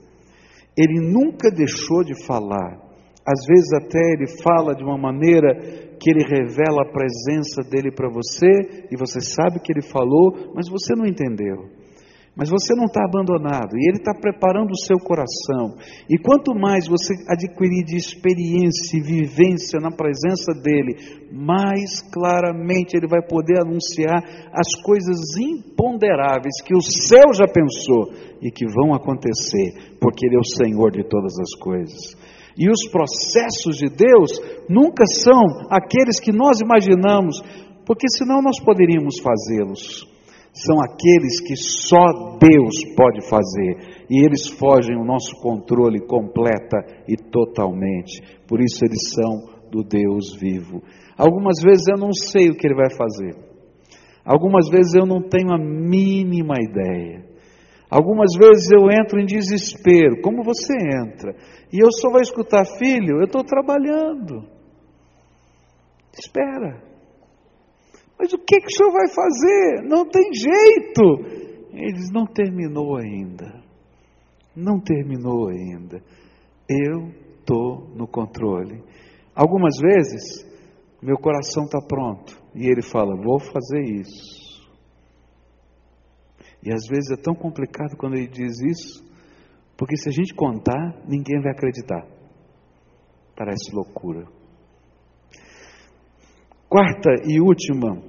Ele 0.76 1.00
nunca 1.12 1.50
deixou 1.50 2.02
de 2.02 2.14
falar. 2.26 2.82
Às 3.26 3.46
vezes 3.46 3.72
até 3.74 4.00
ele 4.12 4.42
fala 4.42 4.74
de 4.74 4.82
uma 4.82 4.98
maneira 4.98 5.54
que 6.00 6.10
ele 6.10 6.24
revela 6.24 6.82
a 6.82 6.92
presença 6.92 7.62
dele 7.62 7.90
para 7.90 8.08
você 8.08 8.86
e 8.90 8.96
você 8.96 9.20
sabe 9.20 9.60
que 9.60 9.72
ele 9.72 9.82
falou, 9.82 10.52
mas 10.54 10.68
você 10.68 10.94
não 10.96 11.06
entendeu. 11.06 11.68
Mas 12.36 12.50
você 12.50 12.74
não 12.74 12.86
está 12.86 13.04
abandonado 13.04 13.76
e 13.78 13.88
Ele 13.88 13.98
está 13.98 14.12
preparando 14.12 14.72
o 14.72 14.80
seu 14.84 14.98
coração. 14.98 15.78
E 16.10 16.18
quanto 16.18 16.52
mais 16.52 16.88
você 16.88 17.14
adquirir 17.28 17.84
de 17.84 17.96
experiência 17.96 18.98
e 18.98 19.00
vivência 19.00 19.78
na 19.78 19.92
presença 19.92 20.52
dEle, 20.52 21.30
mais 21.30 22.02
claramente 22.12 22.96
Ele 22.96 23.06
vai 23.06 23.22
poder 23.22 23.60
anunciar 23.60 24.18
as 24.52 24.74
coisas 24.82 25.16
imponderáveis 25.38 26.60
que 26.64 26.74
o 26.74 26.82
céu 26.82 27.32
já 27.32 27.46
pensou 27.46 28.10
e 28.42 28.50
que 28.50 28.66
vão 28.66 28.92
acontecer, 28.92 29.94
porque 30.00 30.26
Ele 30.26 30.34
é 30.34 30.40
o 30.40 30.56
Senhor 30.56 30.90
de 30.90 31.04
todas 31.08 31.38
as 31.38 31.54
coisas. 31.54 32.16
E 32.58 32.68
os 32.68 32.88
processos 32.90 33.78
de 33.78 33.88
Deus 33.88 34.40
nunca 34.68 35.04
são 35.06 35.68
aqueles 35.70 36.18
que 36.18 36.32
nós 36.32 36.58
imaginamos, 36.60 37.40
porque 37.86 38.08
senão 38.08 38.42
nós 38.42 38.58
poderíamos 38.58 39.20
fazê-los 39.20 40.13
são 40.54 40.80
aqueles 40.80 41.40
que 41.40 41.56
só 41.56 42.38
Deus 42.38 42.94
pode 42.96 43.28
fazer 43.28 44.06
e 44.08 44.24
eles 44.24 44.48
fogem 44.48 44.96
o 44.96 45.04
nosso 45.04 45.34
controle 45.42 46.06
completa 46.06 46.78
e 47.08 47.16
totalmente. 47.16 48.22
Por 48.46 48.60
isso 48.60 48.84
eles 48.84 49.12
são 49.12 49.52
do 49.68 49.82
Deus 49.82 50.36
vivo. 50.40 50.80
Algumas 51.18 51.60
vezes 51.60 51.84
eu 51.90 51.98
não 51.98 52.12
sei 52.12 52.50
o 52.50 52.56
que 52.56 52.66
ele 52.66 52.76
vai 52.76 52.90
fazer. 52.90 53.34
Algumas 54.24 54.68
vezes 54.70 54.94
eu 54.94 55.04
não 55.04 55.20
tenho 55.28 55.52
a 55.52 55.58
mínima 55.58 56.54
ideia. 56.60 57.24
Algumas 57.90 58.32
vezes 58.38 58.70
eu 58.72 58.90
entro 58.90 59.20
em 59.20 59.26
desespero, 59.26 60.20
como 60.22 60.42
você 60.42 60.72
entra, 60.72 61.34
e 61.72 61.78
eu 61.78 61.92
só 61.92 62.10
vou 62.10 62.20
escutar, 62.20 62.64
filho, 62.78 63.18
eu 63.18 63.24
estou 63.24 63.44
trabalhando. 63.44 64.44
Espera. 66.18 66.93
Mas 68.18 68.32
o 68.32 68.38
que, 68.38 68.60
que 68.60 68.66
o 68.66 68.70
senhor 68.70 68.92
vai 68.92 69.08
fazer? 69.08 69.88
Não 69.88 70.08
tem 70.08 70.30
jeito. 70.32 71.44
Eles 71.72 72.10
não 72.12 72.26
terminou 72.26 72.96
ainda. 72.96 73.62
Não 74.54 74.80
terminou 74.80 75.48
ainda. 75.48 76.02
Eu 76.68 77.08
estou 77.38 77.88
no 77.94 78.06
controle. 78.06 78.82
Algumas 79.34 79.76
vezes, 79.78 80.44
meu 81.02 81.16
coração 81.18 81.64
está 81.64 81.80
pronto. 81.80 82.40
E 82.54 82.66
ele 82.66 82.82
fala: 82.82 83.16
Vou 83.16 83.40
fazer 83.40 83.82
isso. 83.82 84.44
E 86.64 86.72
às 86.72 86.86
vezes 86.86 87.10
é 87.10 87.20
tão 87.20 87.34
complicado 87.34 87.96
quando 87.98 88.14
ele 88.14 88.26
diz 88.26 88.58
isso, 88.60 89.04
porque 89.76 89.96
se 89.98 90.08
a 90.08 90.12
gente 90.12 90.34
contar, 90.34 91.02
ninguém 91.06 91.42
vai 91.42 91.52
acreditar. 91.52 92.06
Parece 93.36 93.74
loucura. 93.74 94.26
Quarta 96.68 97.10
e 97.26 97.40
última 97.40 98.02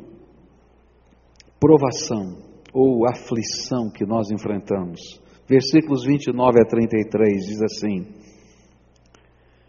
provação 1.60 2.38
ou 2.74 3.08
aflição 3.08 3.90
que 3.90 4.06
nós 4.06 4.32
enfrentamos. 4.32 5.00
Versículos 5.48 6.06
29 6.06 6.60
a 6.60 6.66
33 6.66 7.46
diz 7.46 7.62
assim: 7.62 8.08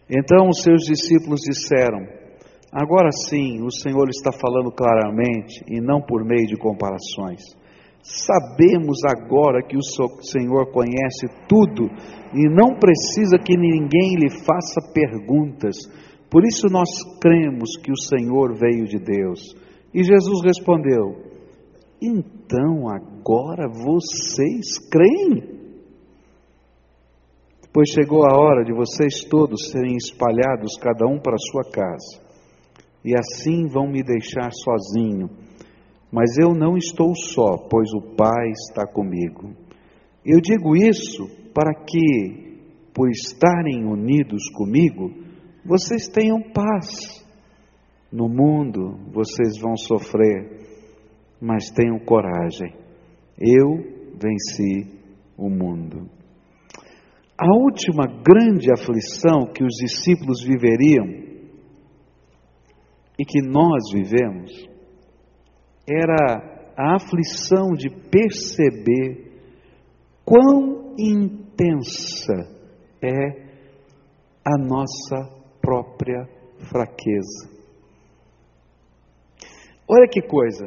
Então 0.09 0.49
os 0.49 0.63
seus 0.63 0.83
discípulos 0.83 1.41
disseram: 1.41 1.99
Agora 2.71 3.09
sim, 3.11 3.61
o 3.63 3.71
Senhor 3.71 4.09
está 4.09 4.31
falando 4.31 4.71
claramente 4.71 5.63
e 5.67 5.79
não 5.79 6.01
por 6.01 6.25
meio 6.25 6.47
de 6.47 6.57
comparações. 6.57 7.41
Sabemos 8.03 8.99
agora 9.05 9.61
que 9.61 9.77
o 9.77 9.81
Senhor 10.21 10.71
conhece 10.71 11.27
tudo 11.47 11.89
e 12.33 12.49
não 12.49 12.79
precisa 12.79 13.37
que 13.37 13.57
ninguém 13.57 14.15
lhe 14.15 14.29
faça 14.29 14.79
perguntas 14.93 15.75
por 16.29 16.45
isso 16.45 16.67
nós 16.69 16.89
cremos 17.21 17.77
que 17.81 17.91
o 17.91 17.97
Senhor 17.97 18.53
veio 18.57 18.85
de 18.85 18.99
Deus. 18.99 19.39
E 19.93 20.03
Jesus 20.03 20.41
respondeu: 20.43 21.23
Então 22.01 22.89
agora 22.89 23.67
vocês 23.69 24.77
creem? 24.91 25.57
Pois 27.73 27.89
chegou 27.89 28.25
a 28.25 28.35
hora 28.35 28.63
de 28.63 28.73
vocês 28.73 29.23
todos 29.29 29.69
serem 29.69 29.95
espalhados, 29.95 30.77
cada 30.81 31.05
um 31.05 31.19
para 31.19 31.37
sua 31.37 31.63
casa. 31.71 32.25
E 33.05 33.13
assim 33.15 33.67
vão 33.67 33.87
me 33.87 34.03
deixar 34.03 34.51
sozinho. 34.51 35.29
Mas 36.11 36.37
eu 36.37 36.53
não 36.53 36.75
estou 36.75 37.13
só, 37.15 37.57
pois 37.69 37.89
o 37.93 38.15
Pai 38.15 38.49
está 38.49 38.85
comigo. 38.85 39.51
Eu 40.25 40.41
digo 40.41 40.75
isso 40.75 41.27
para 41.53 41.73
que, 41.85 42.59
por 42.93 43.09
estarem 43.09 43.85
unidos 43.85 44.49
comigo, 44.55 45.26
vocês 45.67 46.07
tenham 46.07 46.41
paz. 46.41 47.25
No 48.09 48.29
mundo 48.29 48.97
vocês 49.11 49.59
vão 49.59 49.75
sofrer, 49.75 50.65
mas 51.41 51.69
tenham 51.69 51.99
coragem. 51.99 52.73
Eu 53.37 53.75
venci 54.13 54.97
o 55.37 55.49
mundo. 55.49 56.09
A 57.37 57.45
última 57.53 58.07
grande 58.07 58.71
aflição 58.71 59.51
que 59.53 59.63
os 59.63 59.75
discípulos 59.75 60.41
viveriam 60.41 61.05
e 63.19 63.25
que 63.25 63.41
nós 63.41 63.91
vivemos 63.91 64.51
era 65.87 66.73
a 66.75 66.95
aflição 66.95 67.73
de 67.73 67.89
perceber 68.09 69.33
quão 70.25 70.95
intensa 70.97 72.33
é 73.01 73.47
a 74.45 74.57
nossa 74.57 75.36
própria 75.67 76.23
fraqueza. 76.71 77.51
Olha 79.85 80.07
que 80.07 80.21
coisa. 80.21 80.65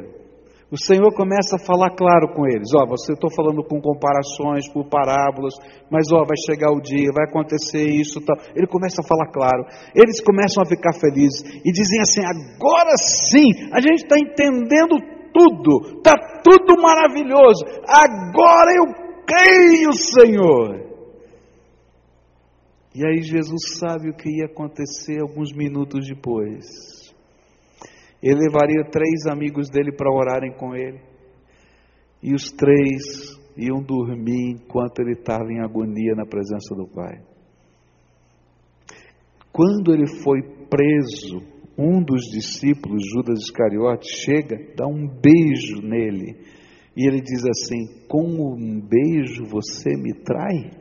O 0.71 0.77
Senhor 0.77 1.11
começa 1.15 1.55
a 1.55 1.65
falar 1.65 1.89
claro 1.95 2.33
com 2.35 2.45
eles. 2.47 2.69
Ó, 2.75 2.83
oh, 2.83 2.87
você 2.87 3.13
estou 3.13 3.29
falando 3.35 3.63
com 3.63 3.81
comparações, 3.81 4.71
por 4.71 4.87
parábolas, 4.87 5.55
mas 5.89 6.05
ó, 6.13 6.21
oh, 6.21 6.25
vai 6.25 6.37
chegar 6.45 6.71
o 6.71 6.79
dia, 6.79 7.09
vai 7.11 7.25
acontecer 7.27 7.89
isso, 7.89 8.21
tal. 8.21 8.37
Ele 8.55 8.67
começa 8.67 9.01
a 9.01 9.07
falar 9.07 9.31
claro. 9.31 9.65
Eles 9.95 10.21
começam 10.21 10.61
a 10.61 10.69
ficar 10.69 10.93
felizes 10.93 11.41
e 11.65 11.71
dizem 11.71 11.99
assim: 11.99 12.21
agora 12.21 12.93
sim, 13.01 13.73
a 13.73 13.81
gente 13.81 14.03
está 14.03 14.17
entendendo 14.19 15.01
tudo, 15.33 15.97
está 15.97 16.13
tudo 16.45 16.79
maravilhoso. 16.79 17.65
Agora 17.89 18.69
eu 18.77 18.85
creio, 19.25 19.91
Senhor. 19.93 20.90
E 22.93 23.05
aí 23.05 23.21
Jesus 23.21 23.77
sabe 23.79 24.09
o 24.09 24.13
que 24.13 24.29
ia 24.29 24.45
acontecer 24.45 25.21
alguns 25.21 25.53
minutos 25.53 26.07
depois. 26.07 26.65
Ele 28.21 28.39
levaria 28.41 28.83
três 28.91 29.25
amigos 29.27 29.69
dele 29.69 29.91
para 29.91 30.11
orarem 30.11 30.51
com 30.53 30.75
ele. 30.75 30.99
E 32.21 32.35
os 32.35 32.51
três 32.51 33.39
iam 33.57 33.81
dormir 33.81 34.55
enquanto 34.55 34.99
ele 34.99 35.13
estava 35.13 35.51
em 35.51 35.61
agonia 35.61 36.15
na 36.15 36.25
presença 36.25 36.75
do 36.75 36.87
Pai. 36.87 37.21
Quando 39.51 39.93
ele 39.93 40.07
foi 40.23 40.41
preso, 40.69 41.41
um 41.77 42.03
dos 42.03 42.21
discípulos, 42.31 43.03
Judas 43.13 43.39
Iscariote, 43.39 44.07
chega, 44.07 44.57
dá 44.75 44.85
um 44.85 45.07
beijo 45.07 45.81
nele. 45.81 46.37
E 46.95 47.07
ele 47.07 47.21
diz 47.21 47.43
assim: 47.45 48.07
Com 48.07 48.25
um 48.27 48.79
beijo 48.79 49.45
você 49.45 49.95
me 49.97 50.13
trai? 50.13 50.80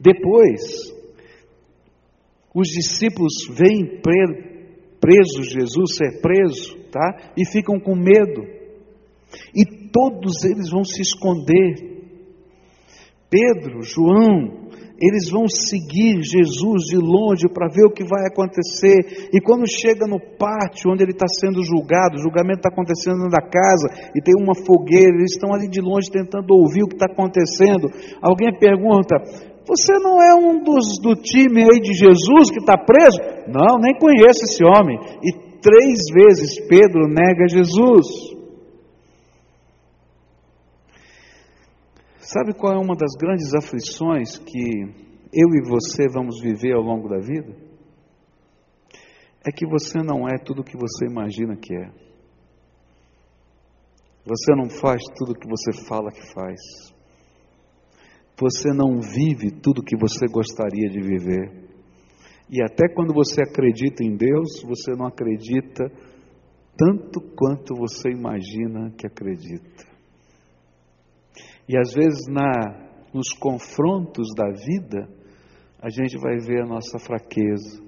Depois, 0.00 0.92
os 2.54 2.68
discípulos 2.68 3.32
veem 3.50 4.00
preso 5.00 5.42
Jesus 5.42 5.96
ser 5.96 6.20
preso, 6.20 6.76
tá? 6.90 7.32
E 7.36 7.46
ficam 7.46 7.78
com 7.78 7.94
medo. 7.94 8.42
E 9.54 9.88
todos 9.90 10.44
eles 10.44 10.70
vão 10.70 10.84
se 10.84 11.02
esconder. 11.02 11.98
Pedro, 13.30 13.82
João, 13.82 14.68
eles 15.00 15.30
vão 15.30 15.46
seguir 15.46 16.22
Jesus 16.22 16.90
de 16.90 16.96
longe 16.96 17.46
para 17.52 17.68
ver 17.68 17.86
o 17.86 17.92
que 17.92 18.02
vai 18.02 18.26
acontecer. 18.26 19.28
E 19.32 19.40
quando 19.40 19.68
chega 19.68 20.06
no 20.08 20.18
pátio 20.18 20.90
onde 20.90 21.04
ele 21.04 21.12
está 21.12 21.26
sendo 21.28 21.62
julgado, 21.62 22.16
o 22.16 22.22
julgamento 22.22 22.58
está 22.58 22.70
acontecendo 22.70 23.28
da 23.28 23.40
casa 23.40 24.10
e 24.16 24.20
tem 24.20 24.34
uma 24.34 24.54
fogueira, 24.66 25.14
eles 25.14 25.34
estão 25.34 25.54
ali 25.54 25.68
de 25.68 25.80
longe 25.80 26.10
tentando 26.10 26.50
ouvir 26.50 26.82
o 26.82 26.88
que 26.88 26.96
está 26.96 27.06
acontecendo. 27.06 27.88
Alguém 28.20 28.50
pergunta: 28.58 29.14
Você 29.68 29.92
não 29.98 30.22
é 30.22 30.34
um 30.34 30.62
dos 30.62 30.98
do 31.02 31.14
time 31.14 31.62
aí 31.62 31.78
de 31.78 31.92
Jesus 31.92 32.50
que 32.50 32.58
está 32.58 32.78
preso? 32.78 33.18
Não, 33.46 33.76
nem 33.78 33.98
conheço 33.98 34.44
esse 34.44 34.64
homem. 34.64 34.98
E 35.22 35.30
três 35.60 35.98
vezes 36.10 36.58
Pedro 36.66 37.06
nega 37.06 37.46
Jesus. 37.46 38.06
Sabe 42.18 42.54
qual 42.54 42.72
é 42.72 42.78
uma 42.78 42.96
das 42.96 43.12
grandes 43.20 43.54
aflições 43.54 44.38
que 44.38 44.58
eu 45.32 45.48
e 45.54 45.68
você 45.68 46.08
vamos 46.10 46.40
viver 46.40 46.74
ao 46.74 46.82
longo 46.82 47.06
da 47.06 47.18
vida? 47.18 47.54
É 49.46 49.52
que 49.52 49.66
você 49.66 49.98
não 49.98 50.26
é 50.26 50.38
tudo 50.38 50.62
o 50.62 50.64
que 50.64 50.78
você 50.78 51.04
imagina 51.04 51.56
que 51.56 51.74
é. 51.74 51.90
Você 54.24 54.54
não 54.56 54.70
faz 54.70 55.02
tudo 55.16 55.32
o 55.32 55.38
que 55.38 55.46
você 55.46 55.72
fala 55.86 56.10
que 56.10 56.32
faz. 56.32 56.97
Você 58.40 58.72
não 58.72 59.00
vive 59.00 59.50
tudo 59.50 59.80
o 59.80 59.84
que 59.84 59.96
você 59.96 60.26
gostaria 60.26 60.88
de 60.88 61.00
viver. 61.00 61.68
E 62.48 62.62
até 62.62 62.88
quando 62.88 63.12
você 63.12 63.42
acredita 63.42 64.04
em 64.04 64.16
Deus, 64.16 64.62
você 64.62 64.92
não 64.96 65.06
acredita 65.06 65.90
tanto 66.76 67.20
quanto 67.36 67.74
você 67.74 68.10
imagina 68.10 68.92
que 68.96 69.06
acredita. 69.06 69.84
E 71.68 71.76
às 71.76 71.92
vezes 71.92 72.26
na 72.28 72.88
nos 73.12 73.32
confrontos 73.32 74.28
da 74.36 74.48
vida, 74.50 75.08
a 75.80 75.88
gente 75.88 76.18
vai 76.18 76.36
ver 76.38 76.62
a 76.62 76.66
nossa 76.66 76.98
fraqueza. 76.98 77.82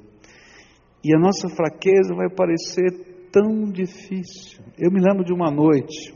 E 1.04 1.14
a 1.14 1.18
nossa 1.18 1.48
fraqueza 1.48 2.14
vai 2.14 2.28
parecer 2.28 3.28
tão 3.30 3.70
difícil. 3.70 4.62
Eu 4.78 4.90
me 4.90 5.00
lembro 5.00 5.24
de 5.24 5.32
uma 5.32 5.50
noite, 5.50 6.14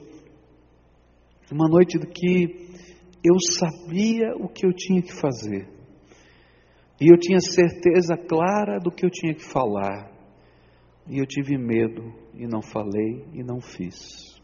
uma 1.53 1.69
noite 1.69 1.99
que 1.99 2.64
eu 3.25 3.37
sabia 3.41 4.35
o 4.37 4.49
que 4.49 4.67
eu 4.67 4.73
tinha 4.75 5.01
que 5.01 5.13
fazer. 5.13 5.67
E 7.01 7.11
eu 7.11 7.19
tinha 7.19 7.41
certeza 7.41 8.17
clara 8.17 8.79
do 8.79 8.91
que 8.91 9.05
eu 9.05 9.11
tinha 9.11 9.35
que 9.35 9.43
falar. 9.43 10.13
E 11.09 11.19
eu 11.19 11.27
tive 11.27 11.57
medo 11.57 12.13
e 12.35 12.47
não 12.47 12.63
falei 12.63 13.25
e 13.33 13.43
não 13.43 13.61
fiz. 13.61 14.35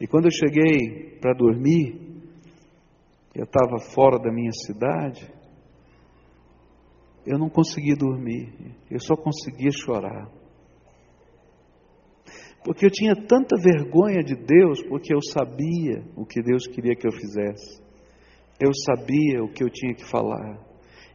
E 0.00 0.06
quando 0.06 0.24
eu 0.24 0.30
cheguei 0.30 1.18
para 1.20 1.34
dormir, 1.34 2.00
eu 3.34 3.44
estava 3.44 3.78
fora 3.78 4.18
da 4.18 4.32
minha 4.32 4.52
cidade, 4.52 5.30
eu 7.26 7.38
não 7.38 7.48
conseguia 7.48 7.94
dormir, 7.96 8.52
eu 8.90 9.00
só 9.00 9.16
conseguia 9.16 9.70
chorar. 9.70 10.30
Porque 12.64 12.86
eu 12.86 12.90
tinha 12.90 13.14
tanta 13.14 13.60
vergonha 13.60 14.24
de 14.24 14.34
Deus, 14.34 14.82
porque 14.88 15.14
eu 15.14 15.20
sabia 15.20 16.02
o 16.16 16.24
que 16.24 16.42
Deus 16.42 16.66
queria 16.66 16.96
que 16.96 17.06
eu 17.06 17.12
fizesse, 17.12 17.82
eu 18.58 18.70
sabia 18.86 19.44
o 19.44 19.52
que 19.52 19.62
eu 19.62 19.68
tinha 19.68 19.94
que 19.94 20.04
falar, 20.04 20.58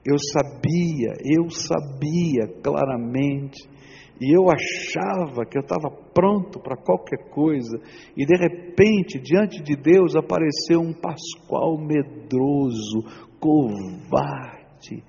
eu 0.06 0.18
sabia, 0.18 1.14
eu 1.26 1.50
sabia 1.50 2.62
claramente. 2.62 3.68
E 4.22 4.36
eu 4.36 4.48
achava 4.52 5.46
que 5.46 5.58
eu 5.58 5.62
estava 5.62 5.90
pronto 6.14 6.60
para 6.60 6.76
qualquer 6.76 7.30
coisa, 7.30 7.80
e 8.18 8.26
de 8.26 8.36
repente, 8.36 9.18
diante 9.18 9.64
de 9.64 9.78
Deus, 9.78 10.14
apareceu 10.14 10.82
um 10.82 10.94
Pascoal 10.94 11.78
medroso, 11.80 13.02
covarde, 13.40 15.02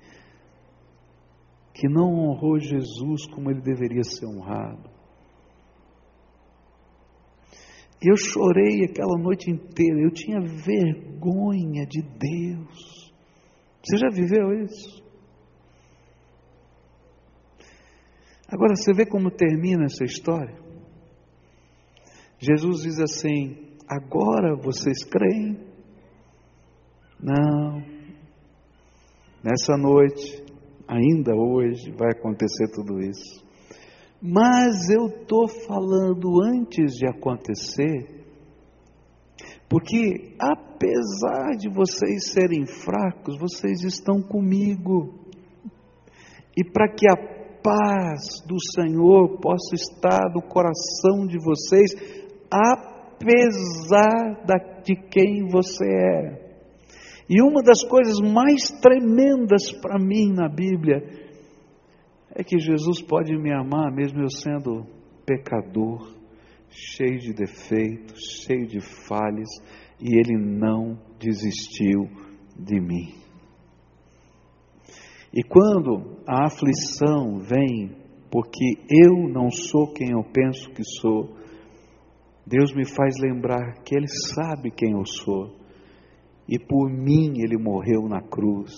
que 1.73 1.89
não 1.89 2.07
honrou 2.07 2.57
Jesus 2.57 3.27
como 3.33 3.51
ele 3.51 3.61
deveria 3.61 4.03
ser 4.03 4.25
honrado. 4.25 4.89
E 7.90 7.90
eu 8.01 8.17
chorei 8.17 8.83
aquela 8.83 9.17
noite 9.17 9.49
inteira, 9.51 10.01
eu 10.01 10.11
tinha 10.11 10.39
vergonha 10.39 11.85
de 11.85 12.01
Deus. 12.01 13.13
Você 13.83 13.97
já 13.97 14.09
viveu 14.09 14.51
isso? 14.63 15.01
Agora 18.47 18.75
você 18.75 18.93
vê 18.93 19.05
como 19.05 19.31
termina 19.31 19.85
essa 19.85 20.03
história? 20.03 20.59
Jesus 22.39 22.81
diz 22.81 22.99
assim: 22.99 23.77
agora 23.87 24.55
vocês 24.55 25.03
creem? 25.03 25.57
Não. 27.19 27.81
Nessa 29.43 29.77
noite, 29.77 30.43
ainda 30.87 31.35
hoje, 31.35 31.91
vai 31.91 32.11
acontecer 32.11 32.71
tudo 32.73 32.99
isso. 32.99 33.45
Mas 34.21 34.87
eu 34.89 35.07
estou 35.07 35.47
falando 35.47 36.43
antes 36.43 36.93
de 36.93 37.07
acontecer, 37.07 38.21
porque 39.67 40.35
apesar 40.39 41.57
de 41.57 41.67
vocês 41.73 42.31
serem 42.31 42.67
fracos, 42.67 43.35
vocês 43.39 43.81
estão 43.83 44.21
comigo. 44.21 45.15
E 46.55 46.63
para 46.63 46.87
que 46.93 47.09
a 47.09 47.15
paz 47.63 48.45
do 48.45 48.57
Senhor 48.75 49.39
possa 49.39 49.73
estar 49.73 50.29
no 50.35 50.41
coração 50.43 51.25
de 51.25 51.39
vocês, 51.39 51.91
apesar 52.51 54.43
de 54.83 54.95
quem 55.09 55.47
você 55.47 55.85
é. 55.85 56.51
E 57.27 57.41
uma 57.41 57.63
das 57.63 57.83
coisas 57.83 58.19
mais 58.19 58.69
tremendas 58.81 59.71
para 59.81 59.97
mim 59.97 60.31
na 60.31 60.49
Bíblia 60.49 61.30
é 62.33 62.43
que 62.43 62.59
Jesus 62.59 63.01
pode 63.01 63.35
me 63.37 63.53
amar 63.53 63.91
mesmo 63.91 64.21
eu 64.21 64.29
sendo 64.29 64.85
pecador, 65.25 66.15
cheio 66.69 67.19
de 67.19 67.33
defeitos, 67.33 68.43
cheio 68.45 68.65
de 68.65 68.79
falhas, 68.79 69.49
e 69.99 70.17
Ele 70.17 70.37
não 70.37 70.97
desistiu 71.19 72.09
de 72.57 72.79
mim. 72.79 73.13
E 75.33 75.43
quando 75.43 76.17
a 76.27 76.45
aflição 76.45 77.39
vem, 77.39 77.95
porque 78.29 78.77
eu 78.89 79.29
não 79.29 79.49
sou 79.49 79.93
quem 79.93 80.11
eu 80.11 80.23
penso 80.23 80.69
que 80.71 80.83
sou, 80.83 81.35
Deus 82.45 82.73
me 82.73 82.85
faz 82.85 83.15
lembrar 83.21 83.81
que 83.83 83.95
Ele 83.95 84.07
sabe 84.33 84.71
quem 84.71 84.91
eu 84.91 85.05
sou, 85.05 85.55
e 86.47 86.57
por 86.57 86.89
mim 86.89 87.41
Ele 87.41 87.57
morreu 87.57 88.07
na 88.09 88.21
cruz, 88.21 88.73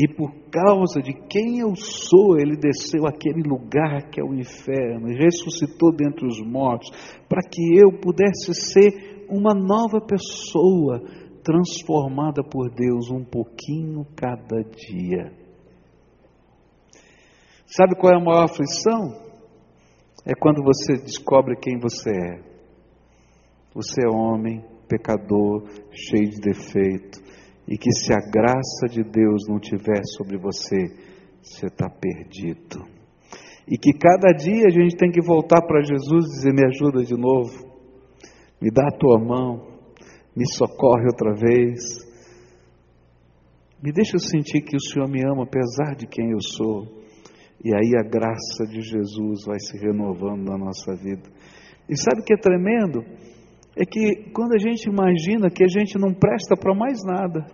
e 0.00 0.06
por 0.06 0.32
causa 0.48 1.02
de 1.02 1.12
quem 1.12 1.58
eu 1.58 1.74
sou, 1.74 2.38
Ele 2.38 2.56
desceu 2.56 3.04
àquele 3.04 3.42
lugar 3.42 4.08
que 4.08 4.20
é 4.20 4.24
o 4.24 4.32
inferno, 4.32 5.10
e 5.10 5.18
ressuscitou 5.18 5.90
dentre 5.92 6.24
os 6.24 6.40
mortos, 6.40 6.88
para 7.28 7.42
que 7.42 7.60
eu 7.76 7.90
pudesse 8.00 8.54
ser 8.54 9.26
uma 9.28 9.52
nova 9.52 10.00
pessoa, 10.00 11.02
transformada 11.42 12.44
por 12.44 12.70
Deus 12.70 13.10
um 13.10 13.24
pouquinho 13.24 14.06
cada 14.14 14.62
dia. 14.62 15.32
Sabe 17.66 17.96
qual 17.98 18.12
é 18.12 18.16
a 18.16 18.24
maior 18.24 18.44
aflição? 18.44 19.26
É 20.24 20.32
quando 20.38 20.62
você 20.62 20.92
descobre 21.02 21.56
quem 21.56 21.76
você 21.76 22.10
é. 22.10 22.40
Você 23.74 24.02
é 24.06 24.08
homem, 24.08 24.64
pecador, 24.88 25.64
cheio 25.90 26.30
de 26.30 26.40
defeito, 26.40 27.18
e 27.68 27.76
que 27.76 27.92
se 27.92 28.12
a 28.14 28.30
graça 28.30 28.86
de 28.90 29.04
Deus 29.04 29.46
não 29.46 29.60
tiver 29.60 30.02
sobre 30.16 30.38
você, 30.38 30.86
você 31.42 31.66
está 31.66 31.88
perdido. 31.90 32.82
E 33.68 33.76
que 33.76 33.92
cada 33.92 34.32
dia 34.32 34.64
a 34.66 34.70
gente 34.70 34.96
tem 34.96 35.10
que 35.10 35.20
voltar 35.20 35.60
para 35.60 35.82
Jesus 35.82 36.24
e 36.24 36.36
dizer: 36.36 36.54
Me 36.54 36.64
ajuda 36.64 37.04
de 37.04 37.14
novo, 37.14 37.52
me 38.60 38.70
dá 38.70 38.88
a 38.88 38.98
tua 38.98 39.18
mão, 39.18 39.78
me 40.34 40.46
socorre 40.50 41.04
outra 41.04 41.34
vez, 41.34 41.78
me 43.82 43.92
deixa 43.92 44.18
sentir 44.18 44.62
que 44.62 44.74
o 44.74 44.80
Senhor 44.80 45.06
me 45.06 45.22
ama 45.22 45.44
apesar 45.44 45.94
de 45.94 46.06
quem 46.06 46.30
eu 46.30 46.40
sou. 46.40 46.98
E 47.62 47.74
aí 47.74 47.92
a 47.98 48.08
graça 48.08 48.64
de 48.66 48.80
Jesus 48.80 49.44
vai 49.44 49.58
se 49.60 49.76
renovando 49.76 50.48
na 50.48 50.56
nossa 50.56 50.94
vida. 50.94 51.28
E 51.88 51.96
sabe 51.96 52.22
o 52.22 52.24
que 52.24 52.32
é 52.32 52.36
tremendo? 52.36 53.04
É 53.80 53.84
que 53.84 54.32
quando 54.32 54.54
a 54.54 54.58
gente 54.58 54.90
imagina 54.90 55.48
que 55.48 55.62
a 55.62 55.68
gente 55.68 55.96
não 55.96 56.12
presta 56.12 56.56
para 56.56 56.74
mais 56.74 56.98
nada, 57.04 57.46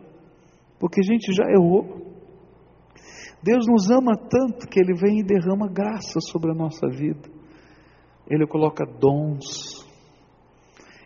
porque 0.81 1.01
a 1.01 1.05
gente 1.05 1.31
já 1.35 1.45
errou. 1.51 2.03
Deus 3.43 3.67
nos 3.69 3.91
ama 3.91 4.17
tanto 4.17 4.67
que 4.67 4.81
Ele 4.81 4.95
vem 4.95 5.21
e 5.21 5.23
derrama 5.23 5.69
graça 5.69 6.19
sobre 6.33 6.51
a 6.51 6.55
nossa 6.55 6.89
vida. 6.89 7.29
Ele 8.27 8.47
coloca 8.47 8.87
dons, 8.87 9.87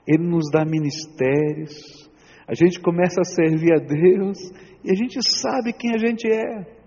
Ele 0.06 0.24
nos 0.24 0.48
dá 0.52 0.64
ministérios, 0.64 2.08
a 2.46 2.54
gente 2.54 2.78
começa 2.78 3.20
a 3.20 3.24
servir 3.24 3.74
a 3.74 3.80
Deus 3.80 4.38
e 4.84 4.92
a 4.92 4.94
gente 4.94 5.18
sabe 5.20 5.72
quem 5.72 5.96
a 5.96 5.98
gente 5.98 6.28
é. 6.28 6.78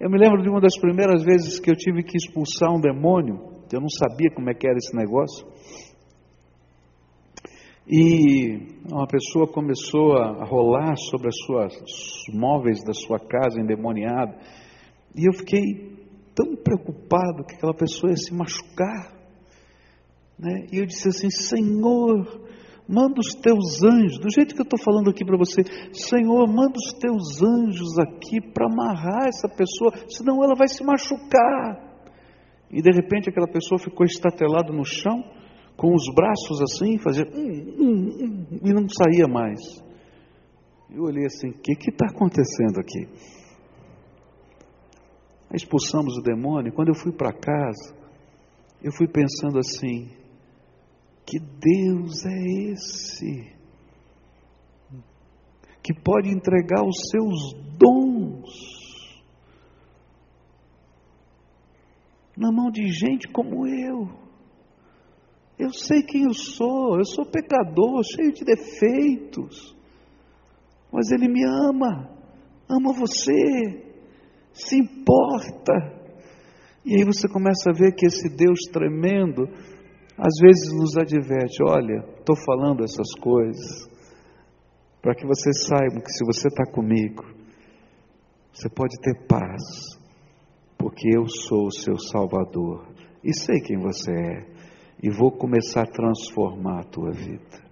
Eu 0.00 0.10
me 0.10 0.18
lembro 0.18 0.42
de 0.42 0.48
uma 0.48 0.60
das 0.60 0.76
primeiras 0.80 1.22
vezes 1.22 1.60
que 1.60 1.70
eu 1.70 1.76
tive 1.76 2.02
que 2.02 2.16
expulsar 2.16 2.74
um 2.74 2.80
demônio, 2.80 3.36
eu 3.72 3.80
não 3.80 3.88
sabia 3.88 4.32
como 4.34 4.50
é 4.50 4.54
que 4.54 4.66
era 4.66 4.76
esse 4.76 4.96
negócio. 4.96 5.46
E 7.86 8.80
uma 8.90 9.06
pessoa 9.06 9.46
começou 9.46 10.16
a 10.16 10.44
rolar 10.44 10.96
sobre 10.96 11.28
as 11.28 11.36
suas 11.44 11.74
os 11.74 12.34
móveis 12.34 12.82
da 12.82 12.94
sua 12.94 13.18
casa 13.18 13.60
endemoniada. 13.60 14.38
E 15.14 15.28
eu 15.28 15.32
fiquei 15.34 15.60
tão 16.34 16.56
preocupado 16.56 17.44
que 17.44 17.54
aquela 17.56 17.74
pessoa 17.74 18.10
ia 18.10 18.16
se 18.16 18.34
machucar. 18.34 19.12
Né? 20.38 20.66
E 20.72 20.78
eu 20.78 20.86
disse 20.86 21.08
assim: 21.08 21.28
Senhor, 21.28 22.44
manda 22.88 23.20
os 23.20 23.34
teus 23.34 23.82
anjos, 23.82 24.18
do 24.18 24.30
jeito 24.30 24.54
que 24.54 24.60
eu 24.60 24.64
estou 24.64 24.78
falando 24.78 25.10
aqui 25.10 25.24
para 25.24 25.36
você, 25.36 25.62
Senhor, 25.92 26.46
manda 26.48 26.72
os 26.76 26.92
teus 26.98 27.42
anjos 27.42 27.98
aqui 27.98 28.40
para 28.52 28.66
amarrar 28.66 29.28
essa 29.28 29.48
pessoa, 29.48 29.92
senão 30.08 30.42
ela 30.42 30.54
vai 30.56 30.68
se 30.68 30.82
machucar. 30.82 31.92
E 32.70 32.80
de 32.80 32.90
repente 32.90 33.28
aquela 33.28 33.46
pessoa 33.46 33.78
ficou 33.78 34.04
estatelada 34.06 34.72
no 34.72 34.84
chão, 34.84 35.22
com 35.76 35.94
os 35.94 36.04
braços 36.14 36.60
assim, 36.62 36.98
fazia 36.98 37.24
hum, 37.24 37.74
hum, 37.78 38.08
hum, 38.20 38.58
e 38.62 38.72
não 38.72 38.86
saía 38.88 39.26
mais. 39.28 39.60
Eu 40.90 41.04
olhei 41.04 41.26
assim: 41.26 41.50
o 41.50 41.58
que 41.58 41.90
está 41.90 42.06
acontecendo 42.06 42.78
aqui? 42.78 43.08
expulsamos 45.54 46.18
o 46.18 46.22
demônio. 46.22 46.72
Quando 46.72 46.88
eu 46.88 46.94
fui 46.94 47.12
para 47.12 47.32
casa, 47.32 47.94
eu 48.82 48.92
fui 48.92 49.06
pensando 49.06 49.58
assim: 49.58 50.08
que 51.24 51.38
Deus 51.38 52.24
é 52.26 52.72
esse 52.72 53.54
que 55.82 55.92
pode 55.92 56.30
entregar 56.30 56.82
os 56.82 56.96
seus 57.10 57.52
dons 57.76 59.22
na 62.36 62.50
mão 62.50 62.70
de 62.70 62.88
gente 62.88 63.28
como 63.28 63.66
eu. 63.66 64.23
Eu 65.58 65.72
sei 65.72 66.02
quem 66.02 66.24
eu 66.24 66.34
sou, 66.34 66.98
eu 66.98 67.04
sou 67.04 67.24
pecador, 67.24 68.02
cheio 68.02 68.32
de 68.32 68.44
defeitos, 68.44 69.76
mas 70.92 71.10
Ele 71.12 71.28
me 71.28 71.44
ama, 71.44 72.10
ama 72.68 72.92
você, 72.92 73.84
se 74.52 74.76
importa. 74.76 75.72
E 76.84 76.96
aí 76.96 77.04
você 77.04 77.28
começa 77.28 77.70
a 77.70 77.72
ver 77.72 77.94
que 77.94 78.06
esse 78.06 78.28
Deus 78.36 78.58
tremendo, 78.72 79.48
às 80.18 80.34
vezes 80.40 80.72
nos 80.72 80.96
adverte: 80.96 81.62
olha, 81.62 82.04
estou 82.18 82.36
falando 82.44 82.82
essas 82.82 83.14
coisas, 83.20 83.88
para 85.00 85.14
que 85.14 85.26
você 85.26 85.52
saiba 85.52 86.00
que 86.00 86.10
se 86.10 86.24
você 86.24 86.48
está 86.48 86.64
comigo, 86.72 87.24
você 88.52 88.68
pode 88.68 89.00
ter 89.00 89.26
paz, 89.26 89.62
porque 90.78 91.16
eu 91.16 91.26
sou 91.28 91.66
o 91.66 91.72
seu 91.72 91.98
Salvador 91.98 92.86
e 93.22 93.32
sei 93.34 93.60
quem 93.60 93.78
você 93.78 94.12
é, 94.12 94.53
e 95.02 95.10
vou 95.10 95.30
começar 95.30 95.82
a 95.82 95.90
transformar 95.90 96.80
a 96.80 96.84
tua 96.84 97.10
vida. 97.10 97.62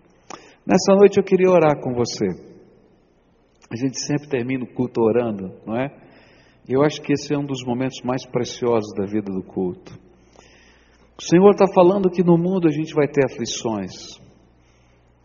Nessa 0.66 0.95
noite 0.95 1.18
eu 1.18 1.25
queria 1.25 1.51
orar 1.51 1.81
com 1.81 1.93
você. 1.93 2.27
A 3.70 3.77
gente 3.77 3.99
sempre 4.01 4.29
termina 4.29 4.64
o 4.64 4.75
culto 4.75 5.01
orando, 5.01 5.53
não 5.66 5.77
é? 5.77 5.89
Eu 6.68 6.83
acho 6.83 7.01
que 7.03 7.12
esse 7.12 7.35
é 7.35 7.39
um 7.39 7.45
dos 7.45 7.64
momentos 7.64 8.01
mais 8.05 8.25
preciosos 8.25 8.95
da 8.95 9.05
vida 9.05 9.33
do 9.33 9.43
culto. 9.43 9.99
O 11.18 11.23
Senhor 11.23 11.51
está 11.51 11.66
falando 11.73 12.11
que 12.11 12.23
no 12.23 12.37
mundo 12.37 12.68
a 12.68 12.70
gente 12.70 12.95
vai 12.95 13.09
ter 13.09 13.25
aflições. 13.25 14.20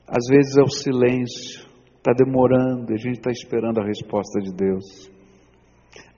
Às 0.07 0.27
vezes 0.29 0.57
é 0.57 0.61
o 0.61 0.69
silêncio, 0.69 1.67
está 1.97 2.13
demorando, 2.13 2.93
a 2.93 2.97
gente 2.97 3.17
está 3.17 3.31
esperando 3.31 3.79
a 3.79 3.85
resposta 3.85 4.39
de 4.39 4.53
Deus. 4.53 5.11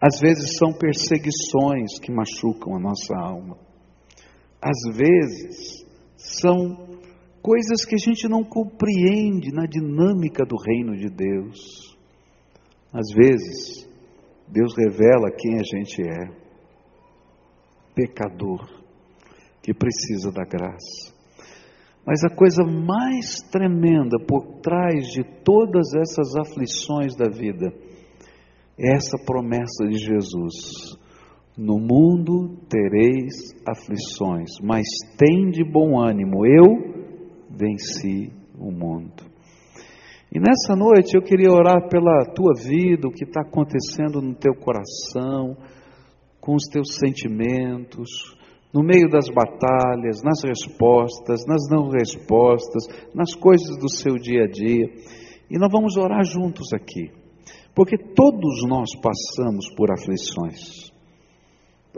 Às 0.02 0.20
vezes 0.20 0.58
são 0.58 0.72
perseguições 0.72 2.00
que 2.00 2.12
machucam 2.12 2.76
a 2.76 2.80
nossa 2.80 3.16
alma. 3.18 3.58
Às 4.62 4.95
vezes 4.95 5.86
são 6.18 6.99
coisas 7.41 7.86
que 7.86 7.95
a 7.95 7.97
gente 7.97 8.28
não 8.28 8.43
compreende 8.43 9.51
na 9.53 9.66
dinâmica 9.66 10.45
do 10.45 10.55
reino 10.57 10.97
de 10.97 11.10
Deus. 11.10 11.97
Às 12.91 13.10
vezes 13.14 13.88
Deus 14.47 14.74
revela 14.78 15.32
quem 15.32 15.55
a 15.55 15.64
gente 15.64 16.01
é. 16.01 16.49
Pecador, 17.95 18.68
que 19.62 19.74
precisa 19.74 20.32
da 20.32 20.43
graça. 20.43 21.14
Mas 22.05 22.24
a 22.24 22.36
coisa 22.36 22.64
mais 22.64 23.41
tremenda 23.51 24.18
por 24.26 24.62
trás 24.62 25.07
de 25.07 25.24
todas 25.43 25.93
essas 25.93 26.36
aflições 26.36 27.16
da 27.16 27.30
vida 27.30 27.72
é 28.78 28.95
essa 28.95 29.18
promessa 29.26 29.86
de 29.88 29.97
Jesus: 29.97 30.97
No 31.62 31.78
mundo 31.78 32.55
tereis 32.70 33.53
aflições, 33.68 34.49
mas 34.64 34.86
tem 35.18 35.49
de 35.49 35.62
bom 35.62 35.99
ânimo, 35.99 36.45
eu 36.45 36.64
venci 37.49 38.32
o 38.57 38.72
mundo. 38.72 39.26
E 40.34 40.39
nessa 40.39 40.74
noite 40.74 41.18
eu 41.18 41.22
queria 41.22 41.51
orar 41.51 41.89
pela 41.89 42.24
tua 42.34 42.53
vida, 42.55 43.10
o 43.10 43.12
que 43.12 43.26
está 43.26 43.41
acontecendo 43.41 44.22
no 44.22 44.34
teu 44.36 44.53
coração, 44.55 45.57
com 46.39 46.55
os 46.55 46.64
teus 46.72 46.95
sentimentos, 46.95 48.10
no 48.74 48.82
meio 48.82 49.10
das 49.10 49.28
batalhas, 49.28 50.24
nas 50.24 50.41
respostas, 50.41 51.45
nas 51.45 51.68
não 51.70 51.89
respostas, 51.89 52.88
nas 53.14 53.36
coisas 53.36 53.76
do 53.78 53.89
seu 53.89 54.16
dia 54.16 54.45
a 54.45 54.47
dia. 54.47 54.86
E 55.51 55.60
nós 55.60 55.70
vamos 55.70 55.97
orar 55.97 56.24
juntos 56.24 56.72
aqui, 56.74 57.12
porque 57.76 57.97
todos 57.97 58.64
nós 58.66 58.91
passamos 58.95 59.70
por 59.76 59.91
aflições. 59.91 60.89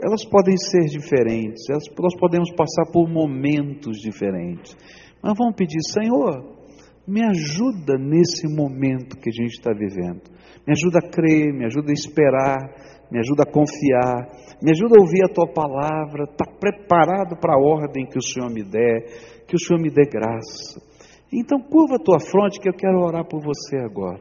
Elas 0.02 0.24
podem 0.24 0.56
ser 0.56 0.84
diferentes, 0.86 1.62
elas, 1.70 1.84
nós 1.96 2.16
podemos 2.18 2.50
passar 2.50 2.90
por 2.92 3.08
momentos 3.08 3.98
diferentes, 3.98 4.76
mas 5.22 5.34
vamos 5.38 5.54
pedir, 5.54 5.80
Senhor, 5.92 6.60
me 7.06 7.22
ajuda 7.24 7.96
nesse 7.96 8.48
momento 8.48 9.16
que 9.16 9.28
a 9.28 9.32
gente 9.32 9.52
está 9.52 9.72
vivendo. 9.72 10.22
Me 10.66 10.72
ajuda 10.72 10.98
a 10.98 11.08
crer, 11.08 11.52
me 11.52 11.66
ajuda 11.66 11.90
a 11.90 11.94
esperar, 11.94 12.58
me 13.10 13.18
ajuda 13.18 13.42
a 13.42 13.50
confiar, 13.50 14.28
me 14.62 14.70
ajuda 14.70 14.96
a 14.96 15.02
ouvir 15.02 15.24
a 15.24 15.32
tua 15.32 15.46
palavra, 15.52 16.24
estar 16.24 16.46
tá 16.46 16.52
preparado 16.58 17.36
para 17.40 17.54
a 17.54 17.60
ordem 17.60 18.06
que 18.06 18.18
o 18.18 18.22
Senhor 18.22 18.50
me 18.50 18.62
der, 18.62 19.44
que 19.46 19.54
o 19.54 19.58
Senhor 19.58 19.80
me 19.80 19.90
dê 19.90 20.02
graça. 20.02 20.80
Então, 21.32 21.60
curva 21.60 21.96
a 21.96 22.02
tua 22.02 22.20
fronte 22.20 22.60
que 22.60 22.68
eu 22.68 22.74
quero 22.74 23.00
orar 23.00 23.24
por 23.26 23.40
você 23.40 23.76
agora. 23.78 24.20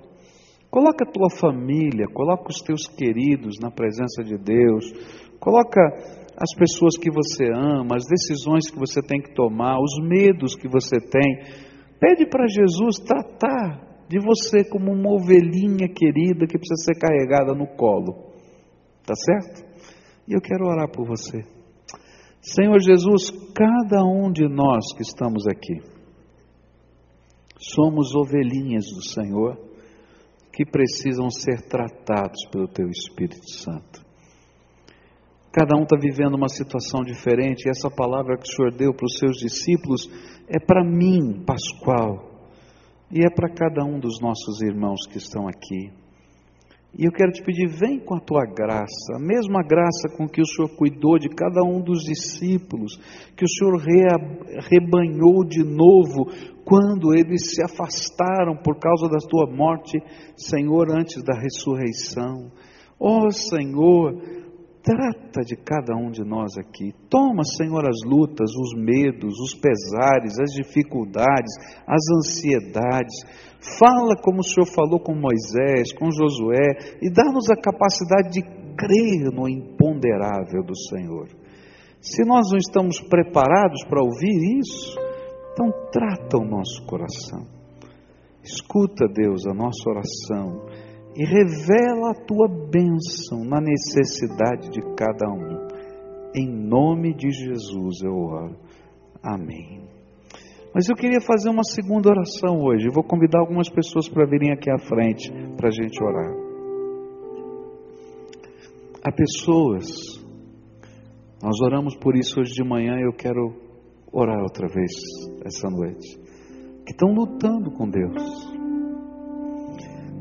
Coloca 0.69 1.03
a 1.03 1.11
tua 1.11 1.29
família, 1.29 2.07
coloca 2.13 2.49
os 2.49 2.61
teus 2.61 2.87
queridos 2.87 3.59
na 3.59 3.69
presença 3.69 4.23
de 4.23 4.37
Deus, 4.37 4.85
coloca 5.41 5.81
as 6.37 6.55
pessoas 6.55 6.97
que 6.97 7.11
você 7.11 7.51
ama, 7.53 7.97
as 7.97 8.05
decisões 8.05 8.71
que 8.71 8.79
você 8.79 9.01
tem 9.01 9.21
que 9.21 9.33
tomar, 9.35 9.77
os 9.77 9.99
medos 10.07 10.55
que 10.55 10.69
você 10.69 10.97
tem 10.97 11.71
Pede 12.01 12.25
para 12.25 12.47
Jesus 12.47 12.95
tratar 13.05 14.07
de 14.09 14.19
você 14.19 14.67
como 14.67 14.91
uma 14.91 15.13
ovelhinha 15.13 15.87
querida 15.87 16.47
que 16.47 16.57
precisa 16.57 16.83
ser 16.83 16.99
carregada 16.99 17.53
no 17.53 17.67
colo. 17.67 18.31
Tá 19.05 19.13
certo? 19.13 19.63
E 20.27 20.33
eu 20.33 20.41
quero 20.41 20.65
orar 20.65 20.89
por 20.89 21.05
você. 21.05 21.43
Senhor 22.41 22.79
Jesus, 22.79 23.29
cada 23.53 24.03
um 24.03 24.31
de 24.31 24.49
nós 24.49 24.83
que 24.95 25.03
estamos 25.03 25.45
aqui, 25.45 25.79
somos 27.59 28.15
ovelhinhas 28.15 28.85
do 28.85 29.07
Senhor 29.07 29.59
que 30.51 30.65
precisam 30.65 31.29
ser 31.29 31.61
tratados 31.67 32.47
pelo 32.51 32.67
Teu 32.67 32.87
Espírito 32.87 33.47
Santo. 33.47 34.01
Cada 35.51 35.75
um 35.75 35.83
está 35.83 35.97
vivendo 35.99 36.35
uma 36.35 36.47
situação 36.47 37.03
diferente, 37.03 37.65
e 37.65 37.69
essa 37.69 37.89
palavra 37.89 38.37
que 38.37 38.49
o 38.49 38.55
Senhor 38.55 38.71
deu 38.71 38.93
para 38.93 39.05
os 39.05 39.17
seus 39.17 39.35
discípulos 39.35 40.09
é 40.47 40.57
para 40.57 40.81
mim, 40.81 41.43
Pascoal, 41.45 42.49
e 43.11 43.19
é 43.19 43.29
para 43.29 43.49
cada 43.49 43.83
um 43.83 43.99
dos 43.99 44.21
nossos 44.21 44.61
irmãos 44.61 45.05
que 45.05 45.17
estão 45.17 45.49
aqui. 45.49 45.91
E 46.97 47.05
eu 47.05 47.11
quero 47.11 47.33
te 47.33 47.43
pedir, 47.43 47.67
vem 47.67 47.99
com 47.99 48.15
a 48.15 48.19
tua 48.21 48.45
graça, 48.45 49.15
a 49.15 49.19
mesma 49.19 49.61
graça 49.61 50.07
com 50.15 50.25
que 50.25 50.41
o 50.41 50.45
Senhor 50.45 50.69
cuidou 50.77 51.19
de 51.19 51.27
cada 51.27 51.61
um 51.63 51.81
dos 51.81 52.03
discípulos, 52.03 52.97
que 53.35 53.43
o 53.43 53.49
Senhor 53.49 53.77
rebanhou 54.69 55.43
de 55.45 55.63
novo 55.63 56.31
quando 56.63 57.13
eles 57.13 57.53
se 57.53 57.61
afastaram 57.61 58.55
por 58.55 58.79
causa 58.79 59.09
da 59.09 59.19
tua 59.19 59.53
morte, 59.53 60.01
Senhor, 60.37 60.91
antes 60.91 61.21
da 61.23 61.37
ressurreição. 61.37 62.51
Ó 62.99 63.25
oh, 63.25 63.31
Senhor, 63.31 64.40
Trata 64.83 65.41
de 65.45 65.55
cada 65.55 65.95
um 65.95 66.09
de 66.09 66.23
nós 66.23 66.57
aqui. 66.57 66.91
Toma, 67.07 67.43
Senhor, 67.43 67.87
as 67.87 68.01
lutas, 68.03 68.49
os 68.49 68.73
medos, 68.75 69.39
os 69.39 69.53
pesares, 69.53 70.39
as 70.39 70.51
dificuldades, 70.53 71.53
as 71.85 72.01
ansiedades. 72.17 73.15
Fala 73.77 74.15
como 74.23 74.39
o 74.39 74.43
Senhor 74.43 74.65
falou 74.65 74.99
com 74.99 75.13
Moisés, 75.13 75.93
com 75.93 76.09
Josué, 76.09 76.97
e 76.99 77.11
dá-nos 77.11 77.47
a 77.51 77.55
capacidade 77.55 78.31
de 78.31 78.41
crer 78.75 79.31
no 79.31 79.47
imponderável 79.47 80.63
do 80.63 80.75
Senhor. 80.75 81.27
Se 82.01 82.25
nós 82.25 82.49
não 82.49 82.57
estamos 82.57 82.99
preparados 82.99 83.83
para 83.87 84.03
ouvir 84.03 84.59
isso, 84.59 84.97
então 85.53 85.67
trata 85.91 86.37
o 86.37 86.45
nosso 86.45 86.83
coração. 86.87 87.45
Escuta, 88.43 89.05
Deus, 89.07 89.45
a 89.45 89.53
nossa 89.53 89.87
oração 89.87 90.65
e 91.15 91.25
revela 91.25 92.11
a 92.11 92.25
tua 92.25 92.47
bênção 92.47 93.43
na 93.43 93.59
necessidade 93.59 94.69
de 94.69 94.81
cada 94.95 95.27
um. 95.29 95.67
Em 96.33 96.47
nome 96.47 97.13
de 97.13 97.29
Jesus 97.29 98.01
eu 98.03 98.13
oro. 98.13 98.55
Amém. 99.21 99.81
Mas 100.73 100.87
eu 100.89 100.95
queria 100.95 101.19
fazer 101.19 101.49
uma 101.49 101.63
segunda 101.63 102.09
oração 102.09 102.61
hoje. 102.63 102.87
Eu 102.87 102.93
vou 102.93 103.03
convidar 103.03 103.39
algumas 103.39 103.69
pessoas 103.69 104.07
para 104.07 104.25
virem 104.25 104.53
aqui 104.53 104.71
à 104.71 104.77
frente 104.77 105.29
para 105.57 105.67
a 105.67 105.71
gente 105.71 106.01
orar. 106.01 106.33
Há 109.03 109.11
pessoas, 109.11 109.87
nós 111.43 111.59
oramos 111.65 111.95
por 111.97 112.15
isso 112.15 112.39
hoje 112.39 112.53
de 112.53 112.63
manhã 112.63 112.99
e 112.99 113.03
eu 113.03 113.11
quero 113.11 113.53
orar 114.13 114.41
outra 114.41 114.67
vez 114.67 114.91
essa 115.43 115.69
noite, 115.69 116.17
que 116.85 116.91
estão 116.91 117.11
lutando 117.11 117.71
com 117.71 117.89
Deus. 117.89 118.50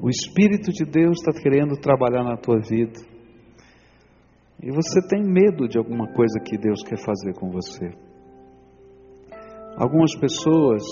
O 0.02 0.08
Espírito 0.08 0.72
de 0.72 0.86
Deus 0.86 1.18
está 1.18 1.30
querendo 1.30 1.76
trabalhar 1.76 2.24
na 2.24 2.34
tua 2.34 2.58
vida. 2.58 2.98
E 4.62 4.70
você 4.70 5.06
tem 5.06 5.22
medo 5.22 5.68
de 5.68 5.76
alguma 5.76 6.06
coisa 6.14 6.40
que 6.40 6.56
Deus 6.56 6.82
quer 6.82 6.98
fazer 6.98 7.34
com 7.34 7.50
você. 7.50 7.90
Algumas 9.76 10.14
pessoas 10.18 10.82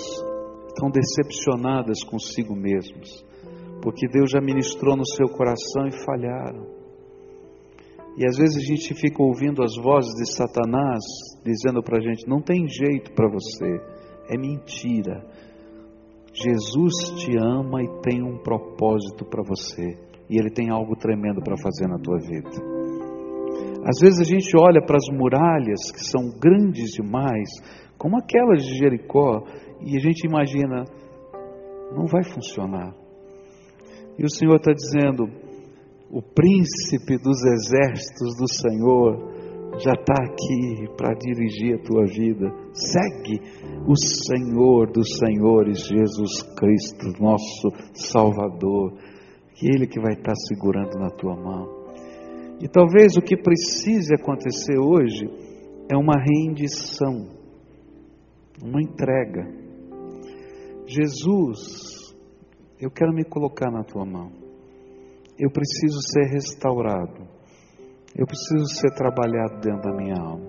estão 0.68 0.90
decepcionadas 0.90 2.04
consigo 2.04 2.54
mesmas, 2.54 3.08
porque 3.82 4.06
Deus 4.08 4.30
já 4.30 4.40
ministrou 4.42 4.94
no 4.94 5.06
seu 5.06 5.26
coração 5.28 5.86
e 5.86 6.04
falharam. 6.04 6.66
E 8.18 8.26
às 8.26 8.36
vezes 8.36 8.56
a 8.56 8.66
gente 8.66 8.94
fica 8.94 9.22
ouvindo 9.22 9.62
as 9.62 9.74
vozes 9.76 10.12
de 10.16 10.34
Satanás 10.34 11.02
dizendo 11.44 11.82
para 11.82 11.96
a 11.96 12.00
gente: 12.00 12.28
não 12.28 12.42
tem 12.42 12.66
jeito 12.68 13.12
para 13.12 13.30
você, 13.30 13.80
é 14.28 14.36
mentira. 14.36 15.24
Jesus 16.42 16.94
te 17.16 17.36
ama 17.36 17.82
e 17.82 17.88
tem 18.02 18.22
um 18.22 18.38
propósito 18.38 19.24
para 19.24 19.42
você, 19.42 19.98
e 20.30 20.38
Ele 20.38 20.50
tem 20.50 20.70
algo 20.70 20.94
tremendo 20.94 21.42
para 21.42 21.56
fazer 21.56 21.88
na 21.88 21.98
tua 21.98 22.18
vida. 22.18 22.78
Às 23.84 24.00
vezes 24.00 24.20
a 24.20 24.24
gente 24.24 24.56
olha 24.56 24.80
para 24.84 24.96
as 24.96 25.08
muralhas 25.10 25.90
que 25.92 26.04
são 26.04 26.30
grandes 26.38 26.90
demais, 26.90 27.48
como 27.96 28.18
aquelas 28.18 28.62
de 28.62 28.78
Jericó, 28.78 29.42
e 29.80 29.96
a 29.96 30.00
gente 30.00 30.26
imagina, 30.26 30.84
não 31.94 32.06
vai 32.06 32.22
funcionar. 32.22 32.94
E 34.18 34.24
o 34.24 34.30
Senhor 34.30 34.56
está 34.56 34.72
dizendo: 34.72 35.24
o 36.10 36.22
príncipe 36.22 37.16
dos 37.18 37.44
exércitos 37.44 38.36
do 38.36 38.48
Senhor 38.48 39.37
já 39.78 39.92
está 39.92 40.14
aqui 40.14 40.88
para 40.96 41.14
dirigir 41.14 41.74
a 41.74 41.82
tua 41.82 42.04
vida. 42.06 42.52
Segue 42.72 43.40
o 43.86 43.94
Senhor 43.96 44.90
dos 44.90 45.18
Senhores, 45.18 45.86
Jesus 45.86 46.42
Cristo, 46.56 47.20
nosso 47.20 47.68
Salvador, 47.94 48.92
que 49.54 49.66
Ele 49.66 49.86
que 49.86 50.00
vai 50.00 50.12
estar 50.12 50.32
tá 50.32 50.34
segurando 50.48 50.98
na 50.98 51.10
tua 51.10 51.36
mão. 51.36 51.78
E 52.60 52.68
talvez 52.68 53.16
o 53.16 53.22
que 53.22 53.36
precise 53.36 54.14
acontecer 54.14 54.78
hoje 54.78 55.28
é 55.90 55.96
uma 55.96 56.14
rendição 56.16 57.38
uma 58.62 58.82
entrega. 58.82 59.46
Jesus, 60.86 62.14
eu 62.80 62.90
quero 62.90 63.12
me 63.12 63.24
colocar 63.24 63.70
na 63.70 63.84
tua 63.84 64.04
mão. 64.04 64.32
Eu 65.38 65.50
preciso 65.50 65.98
ser 66.02 66.32
restaurado. 66.32 67.27
Eu 68.16 68.26
preciso 68.26 68.66
ser 68.80 68.94
trabalhado 68.94 69.60
dentro 69.60 69.82
da 69.82 69.96
minha 69.96 70.14
alma. 70.20 70.46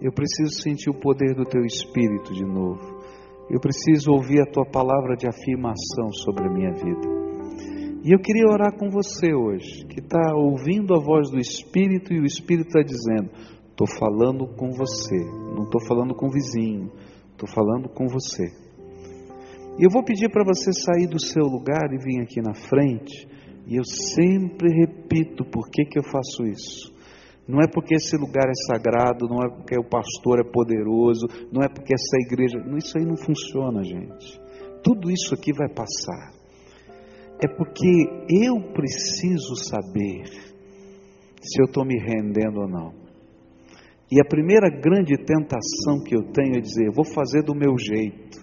Eu 0.00 0.12
preciso 0.12 0.60
sentir 0.62 0.90
o 0.90 1.00
poder 1.00 1.34
do 1.34 1.44
teu 1.44 1.64
espírito 1.64 2.32
de 2.32 2.44
novo. 2.44 3.02
Eu 3.50 3.60
preciso 3.60 4.10
ouvir 4.12 4.40
a 4.40 4.50
tua 4.50 4.64
palavra 4.64 5.16
de 5.16 5.26
afirmação 5.26 6.12
sobre 6.24 6.46
a 6.46 6.52
minha 6.52 6.72
vida. 6.72 7.14
E 8.04 8.12
eu 8.12 8.18
queria 8.18 8.50
orar 8.50 8.76
com 8.76 8.90
você 8.90 9.34
hoje, 9.34 9.86
que 9.86 10.00
está 10.00 10.34
ouvindo 10.34 10.94
a 10.94 11.00
voz 11.00 11.30
do 11.30 11.38
Espírito 11.38 12.12
e 12.12 12.20
o 12.20 12.26
Espírito 12.26 12.68
está 12.68 12.82
dizendo: 12.82 13.30
estou 13.70 13.86
falando 13.98 14.46
com 14.56 14.70
você, 14.70 15.24
não 15.56 15.64
estou 15.64 15.80
falando 15.86 16.14
com 16.14 16.26
o 16.26 16.30
vizinho, 16.30 16.90
Estou 17.34 17.48
falando 17.48 17.88
com 17.88 18.06
você. 18.06 18.44
E 19.76 19.84
eu 19.84 19.90
vou 19.90 20.04
pedir 20.04 20.30
para 20.30 20.44
você 20.44 20.72
sair 20.72 21.08
do 21.08 21.20
seu 21.20 21.42
lugar 21.42 21.92
e 21.92 21.98
vir 21.98 22.22
aqui 22.22 22.40
na 22.40 22.54
frente. 22.54 23.26
E 23.66 23.76
eu 23.76 23.84
sempre 23.84 24.68
repito 24.74 25.44
por 25.44 25.68
que, 25.70 25.84
que 25.84 25.98
eu 25.98 26.04
faço 26.04 26.44
isso. 26.44 26.94
Não 27.46 27.60
é 27.60 27.66
porque 27.66 27.94
esse 27.94 28.16
lugar 28.16 28.48
é 28.48 28.54
sagrado, 28.72 29.28
não 29.28 29.42
é 29.42 29.50
porque 29.50 29.78
o 29.78 29.84
pastor 29.84 30.40
é 30.40 30.50
poderoso, 30.50 31.26
não 31.52 31.62
é 31.62 31.68
porque 31.68 31.94
essa 31.94 32.16
igreja. 32.26 32.58
Isso 32.78 32.98
aí 32.98 33.04
não 33.04 33.16
funciona, 33.16 33.82
gente. 33.82 34.40
Tudo 34.82 35.10
isso 35.10 35.34
aqui 35.34 35.52
vai 35.52 35.68
passar. 35.68 36.32
É 37.42 37.48
porque 37.48 37.88
eu 38.30 38.72
preciso 38.72 39.56
saber 39.56 40.24
se 41.42 41.60
eu 41.60 41.66
estou 41.66 41.84
me 41.84 41.98
rendendo 41.98 42.60
ou 42.60 42.68
não. 42.68 43.04
E 44.10 44.20
a 44.20 44.24
primeira 44.24 44.70
grande 44.70 45.16
tentação 45.16 46.02
que 46.04 46.14
eu 46.14 46.22
tenho 46.32 46.56
é 46.56 46.60
dizer: 46.60 46.90
vou 46.94 47.04
fazer 47.04 47.42
do 47.42 47.54
meu 47.54 47.76
jeito. 47.78 48.42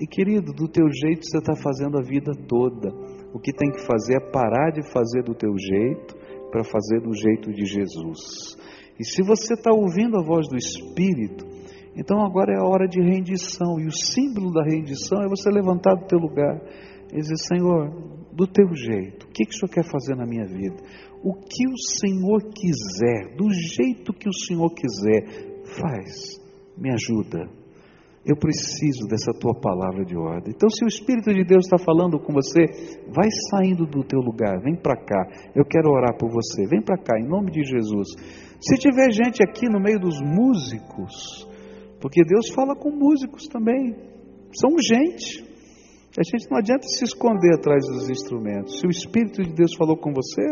E 0.00 0.06
querido, 0.06 0.52
do 0.52 0.68
teu 0.68 0.86
jeito 0.90 1.24
você 1.24 1.38
está 1.38 1.54
fazendo 1.54 1.98
a 1.98 2.02
vida 2.02 2.32
toda. 2.48 2.90
O 3.34 3.40
que 3.40 3.52
tem 3.52 3.70
que 3.70 3.84
fazer 3.84 4.14
é 4.14 4.30
parar 4.30 4.70
de 4.70 4.88
fazer 4.92 5.22
do 5.24 5.34
teu 5.34 5.52
jeito 5.58 6.16
para 6.50 6.62
fazer 6.62 7.00
do 7.00 7.12
jeito 7.12 7.52
de 7.52 7.66
Jesus. 7.66 8.56
E 8.98 9.04
se 9.04 9.22
você 9.22 9.54
está 9.54 9.72
ouvindo 9.72 10.16
a 10.16 10.24
voz 10.24 10.48
do 10.48 10.56
Espírito, 10.56 11.44
então 11.96 12.24
agora 12.24 12.54
é 12.54 12.58
a 12.58 12.66
hora 12.66 12.86
de 12.86 13.02
rendição. 13.02 13.80
E 13.80 13.86
o 13.86 13.92
símbolo 13.92 14.52
da 14.52 14.62
rendição 14.62 15.20
é 15.20 15.28
você 15.28 15.50
levantar 15.50 15.96
do 15.96 16.06
teu 16.06 16.18
lugar 16.18 16.62
e 17.12 17.16
dizer: 17.16 17.36
Senhor, 17.36 17.90
do 18.32 18.46
teu 18.46 18.72
jeito, 18.72 19.26
o 19.26 19.30
que, 19.30 19.44
que 19.44 19.50
o 19.50 19.58
Senhor 19.58 19.70
quer 19.70 19.84
fazer 19.84 20.14
na 20.14 20.24
minha 20.24 20.46
vida? 20.46 20.76
o 21.24 21.32
que 21.32 21.66
o 21.66 21.78
Senhor 21.78 22.42
quiser, 22.52 23.34
do 23.34 23.50
jeito 23.50 24.12
que 24.12 24.28
o 24.28 24.32
Senhor 24.46 24.68
quiser, 24.74 25.62
faz, 25.80 26.38
me 26.76 26.92
ajuda. 26.92 27.48
Eu 28.24 28.36
preciso 28.36 29.06
dessa 29.08 29.32
tua 29.38 29.54
palavra 29.54 30.04
de 30.04 30.16
ordem. 30.16 30.52
Então, 30.54 30.68
se 30.70 30.84
o 30.84 30.88
Espírito 30.88 31.32
de 31.32 31.44
Deus 31.44 31.66
está 31.66 31.76
falando 31.78 32.18
com 32.18 32.32
você, 32.32 32.64
vai 33.08 33.28
saindo 33.50 33.84
do 33.86 34.02
teu 34.02 34.20
lugar, 34.20 34.60
vem 34.62 34.74
para 34.74 34.96
cá. 34.96 35.26
Eu 35.54 35.64
quero 35.64 35.90
orar 35.90 36.16
por 36.16 36.30
você. 36.30 36.66
Vem 36.66 36.80
para 36.80 36.96
cá, 36.96 37.18
em 37.18 37.28
nome 37.28 37.50
de 37.50 37.62
Jesus. 37.62 38.08
Se 38.60 38.76
tiver 38.76 39.10
gente 39.12 39.42
aqui 39.42 39.68
no 39.68 39.78
meio 39.78 40.00
dos 40.00 40.20
músicos, 40.20 41.46
porque 42.00 42.24
Deus 42.24 42.48
fala 42.54 42.74
com 42.74 42.90
músicos 42.90 43.46
também, 43.46 43.94
são 44.58 44.70
gente. 44.78 45.44
A 46.18 46.22
gente 46.22 46.50
não 46.50 46.58
adianta 46.58 46.86
se 46.86 47.04
esconder 47.04 47.54
atrás 47.54 47.84
dos 47.86 48.08
instrumentos. 48.08 48.80
Se 48.80 48.86
o 48.86 48.90
Espírito 48.90 49.42
de 49.42 49.52
Deus 49.52 49.74
falou 49.76 49.96
com 49.96 50.12
você, 50.12 50.42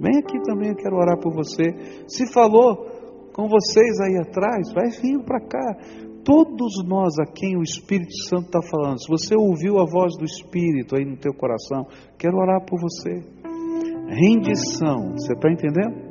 Vem 0.00 0.18
aqui 0.18 0.40
também, 0.44 0.70
eu 0.70 0.76
quero 0.76 0.96
orar 0.96 1.18
por 1.20 1.30
você. 1.34 1.62
Se 2.08 2.32
falou 2.32 2.86
com 3.34 3.46
vocês 3.46 4.00
aí 4.00 4.16
atrás, 4.16 4.72
vai 4.72 4.88
vir 4.88 5.22
para 5.24 5.40
cá. 5.40 5.76
Todos 6.24 6.84
nós 6.86 7.18
a 7.18 7.24
quem 7.24 7.56
o 7.56 7.62
Espírito 7.62 8.12
Santo 8.28 8.46
está 8.46 8.60
falando, 8.62 9.00
se 9.00 9.08
você 9.08 9.34
ouviu 9.34 9.78
a 9.78 9.84
voz 9.84 10.16
do 10.18 10.24
Espírito 10.24 10.96
aí 10.96 11.04
no 11.04 11.16
teu 11.16 11.32
coração, 11.32 11.86
quero 12.18 12.36
orar 12.36 12.64
por 12.66 12.78
você. 12.80 13.22
Rendição, 14.08 15.12
você 15.12 15.32
está 15.32 15.50
entendendo? 15.50 16.10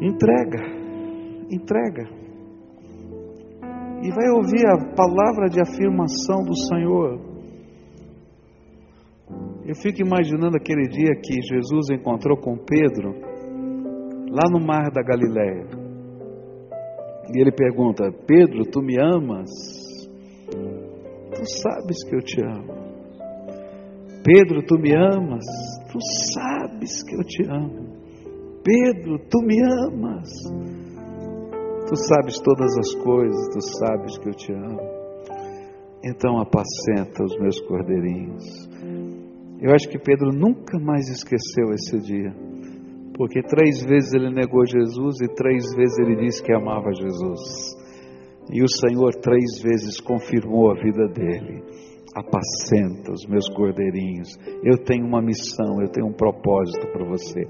Entrega, 0.00 0.62
entrega. 1.50 2.20
E 4.02 4.10
vai 4.10 4.30
ouvir 4.30 4.66
a 4.66 4.94
palavra 4.94 5.48
de 5.50 5.60
afirmação 5.60 6.42
do 6.42 6.56
Senhor. 6.56 7.20
Eu 9.66 9.76
fico 9.76 10.00
imaginando 10.00 10.56
aquele 10.56 10.88
dia 10.88 11.14
que 11.22 11.40
Jesus 11.42 11.90
encontrou 11.90 12.36
com 12.38 12.56
Pedro 12.56 13.12
lá 14.30 14.50
no 14.50 14.64
mar 14.64 14.90
da 14.90 15.02
Galiléia. 15.02 15.79
E 17.28 17.40
ele 17.40 17.52
pergunta: 17.52 18.10
Pedro, 18.26 18.64
tu 18.64 18.80
me 18.80 18.98
amas? 18.98 19.50
Tu 21.34 21.46
sabes 21.62 22.04
que 22.04 22.16
eu 22.16 22.22
te 22.22 22.42
amo. 22.42 22.74
Pedro, 24.24 24.62
tu 24.62 24.78
me 24.78 24.94
amas? 24.94 25.44
Tu 25.90 25.98
sabes 26.34 27.02
que 27.02 27.14
eu 27.14 27.24
te 27.24 27.42
amo. 27.48 28.00
Pedro, 28.62 29.18
tu 29.30 29.40
me 29.42 29.56
amas? 29.62 30.28
Tu 31.88 31.96
sabes 31.96 32.38
todas 32.40 32.76
as 32.78 32.94
coisas, 33.02 33.48
tu 33.52 33.60
sabes 33.78 34.18
que 34.18 34.28
eu 34.28 34.34
te 34.34 34.52
amo. 34.52 34.80
Então 36.04 36.38
apacenta 36.38 37.24
os 37.24 37.38
meus 37.38 37.60
cordeirinhos. 37.60 38.68
Eu 39.60 39.74
acho 39.74 39.88
que 39.88 39.98
Pedro 39.98 40.32
nunca 40.32 40.78
mais 40.78 41.08
esqueceu 41.08 41.72
esse 41.72 41.98
dia, 41.98 42.34
porque 43.20 43.42
três 43.42 43.84
vezes 43.84 44.14
ele 44.14 44.30
negou 44.30 44.64
Jesus 44.64 45.20
e 45.20 45.28
três 45.34 45.62
vezes 45.76 45.98
ele 45.98 46.24
disse 46.24 46.42
que 46.42 46.54
amava 46.54 46.90
Jesus. 46.90 47.76
E 48.50 48.62
o 48.62 48.66
Senhor 48.66 49.12
três 49.20 49.60
vezes 49.62 50.00
confirmou 50.00 50.70
a 50.70 50.74
vida 50.74 51.06
dele. 51.06 51.62
Apacenta 52.16 53.12
os 53.12 53.26
meus 53.28 53.46
cordeirinhos. 53.50 54.38
Eu 54.64 54.82
tenho 54.84 55.04
uma 55.04 55.20
missão, 55.20 55.82
eu 55.82 55.88
tenho 55.90 56.06
um 56.06 56.14
propósito 56.14 56.90
para 56.90 57.04
você. 57.04 57.42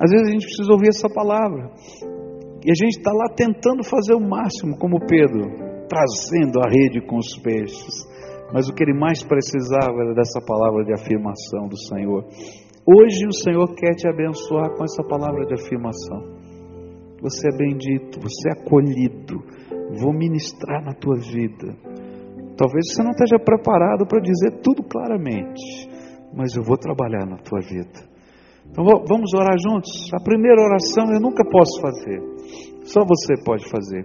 Às 0.00 0.10
vezes 0.10 0.28
a 0.28 0.30
gente 0.30 0.46
precisa 0.46 0.72
ouvir 0.72 0.88
essa 0.88 1.10
palavra. 1.10 1.70
E 2.64 2.70
a 2.70 2.74
gente 2.74 2.96
está 2.96 3.12
lá 3.12 3.28
tentando 3.36 3.84
fazer 3.84 4.14
o 4.14 4.26
máximo, 4.26 4.78
como 4.78 5.06
Pedro, 5.06 5.44
trazendo 5.90 6.58
a 6.58 6.70
rede 6.70 7.06
com 7.06 7.18
os 7.18 7.36
peixes. 7.36 8.08
Mas 8.50 8.66
o 8.66 8.72
que 8.72 8.82
ele 8.82 8.98
mais 8.98 9.22
precisava 9.22 9.92
era 9.92 10.14
dessa 10.14 10.40
palavra 10.40 10.82
de 10.86 10.94
afirmação 10.94 11.68
do 11.68 11.76
Senhor. 11.76 12.24
Hoje 12.84 13.26
o 13.28 13.32
Senhor 13.32 13.72
quer 13.76 13.94
te 13.94 14.08
abençoar 14.08 14.74
com 14.76 14.82
essa 14.82 15.04
palavra 15.04 15.46
de 15.46 15.54
afirmação. 15.54 16.18
Você 17.20 17.48
é 17.48 17.56
bendito, 17.56 18.18
você 18.20 18.48
é 18.48 18.52
acolhido. 18.60 19.38
Vou 20.00 20.12
ministrar 20.12 20.82
na 20.84 20.92
tua 20.92 21.14
vida. 21.14 21.78
Talvez 22.56 22.86
você 22.90 23.02
não 23.04 23.12
esteja 23.12 23.38
preparado 23.38 24.04
para 24.04 24.20
dizer 24.20 24.60
tudo 24.62 24.82
claramente, 24.82 25.88
mas 26.34 26.56
eu 26.56 26.62
vou 26.64 26.76
trabalhar 26.76 27.24
na 27.24 27.36
tua 27.36 27.60
vida. 27.60 28.10
Então 28.66 28.84
vamos 28.84 29.32
orar 29.32 29.56
juntos? 29.58 30.12
A 30.12 30.20
primeira 30.20 30.60
oração 30.60 31.12
eu 31.12 31.20
nunca 31.20 31.44
posso 31.48 31.80
fazer, 31.80 32.20
só 32.82 33.00
você 33.06 33.34
pode 33.44 33.68
fazer. 33.68 34.00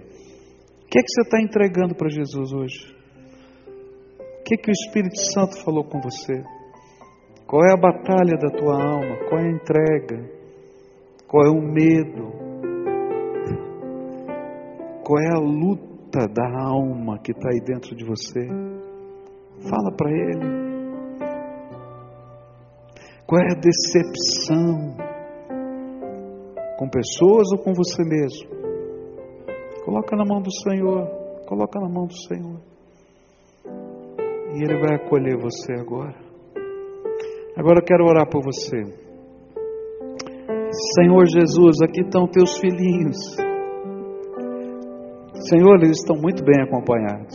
O 0.84 0.86
que 0.88 1.00
é 1.00 1.02
que 1.02 1.10
você 1.10 1.22
está 1.22 1.42
entregando 1.42 1.96
para 1.96 2.08
Jesus 2.08 2.52
hoje? 2.52 2.94
O 4.40 4.42
que, 4.44 4.54
é 4.54 4.56
que 4.56 4.70
o 4.70 4.72
Espírito 4.72 5.18
Santo 5.32 5.62
falou 5.64 5.84
com 5.84 6.00
você? 6.00 6.57
Qual 7.48 7.64
é 7.64 7.72
a 7.72 7.80
batalha 7.80 8.36
da 8.36 8.50
tua 8.50 8.74
alma? 8.74 9.16
Qual 9.26 9.40
é 9.40 9.46
a 9.46 9.50
entrega? 9.50 10.30
Qual 11.26 11.46
é 11.46 11.48
o 11.48 11.62
medo? 11.62 12.30
Qual 15.02 15.18
é 15.18 15.30
a 15.32 15.40
luta 15.40 16.28
da 16.28 16.46
alma 16.62 17.18
que 17.18 17.32
está 17.32 17.48
aí 17.48 17.60
dentro 17.64 17.96
de 17.96 18.04
você? 18.04 18.46
Fala 19.66 19.90
para 19.96 20.10
Ele. 20.10 20.68
Qual 23.26 23.40
é 23.40 23.46
a 23.46 23.58
decepção? 23.58 24.94
Com 26.78 26.90
pessoas 26.90 27.50
ou 27.52 27.64
com 27.64 27.72
você 27.72 28.04
mesmo? 28.04 28.50
Coloca 29.86 30.14
na 30.16 30.24
mão 30.26 30.42
do 30.42 30.52
Senhor. 30.52 31.08
Coloca 31.46 31.80
na 31.80 31.88
mão 31.88 32.04
do 32.04 32.14
Senhor. 32.14 32.60
E 34.54 34.62
Ele 34.62 34.78
vai 34.80 34.96
acolher 34.96 35.38
você 35.40 35.72
agora. 35.72 36.27
Agora 37.58 37.80
eu 37.80 37.84
quero 37.84 38.04
orar 38.04 38.30
por 38.30 38.40
você. 38.40 38.84
Senhor 40.94 41.26
Jesus, 41.26 41.82
aqui 41.82 42.02
estão 42.02 42.28
teus 42.28 42.56
filhinhos. 42.58 43.16
Senhor, 45.48 45.74
eles 45.82 45.98
estão 45.98 46.14
muito 46.22 46.44
bem 46.44 46.62
acompanhados. 46.62 47.34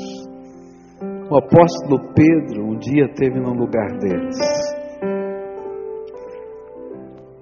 O 1.30 1.36
apóstolo 1.36 2.13
Pedro 2.15 2.63
um 2.63 2.78
dia 2.78 3.13
teve 3.13 3.38
no 3.38 3.53
lugar 3.53 3.97
deles. 3.99 4.38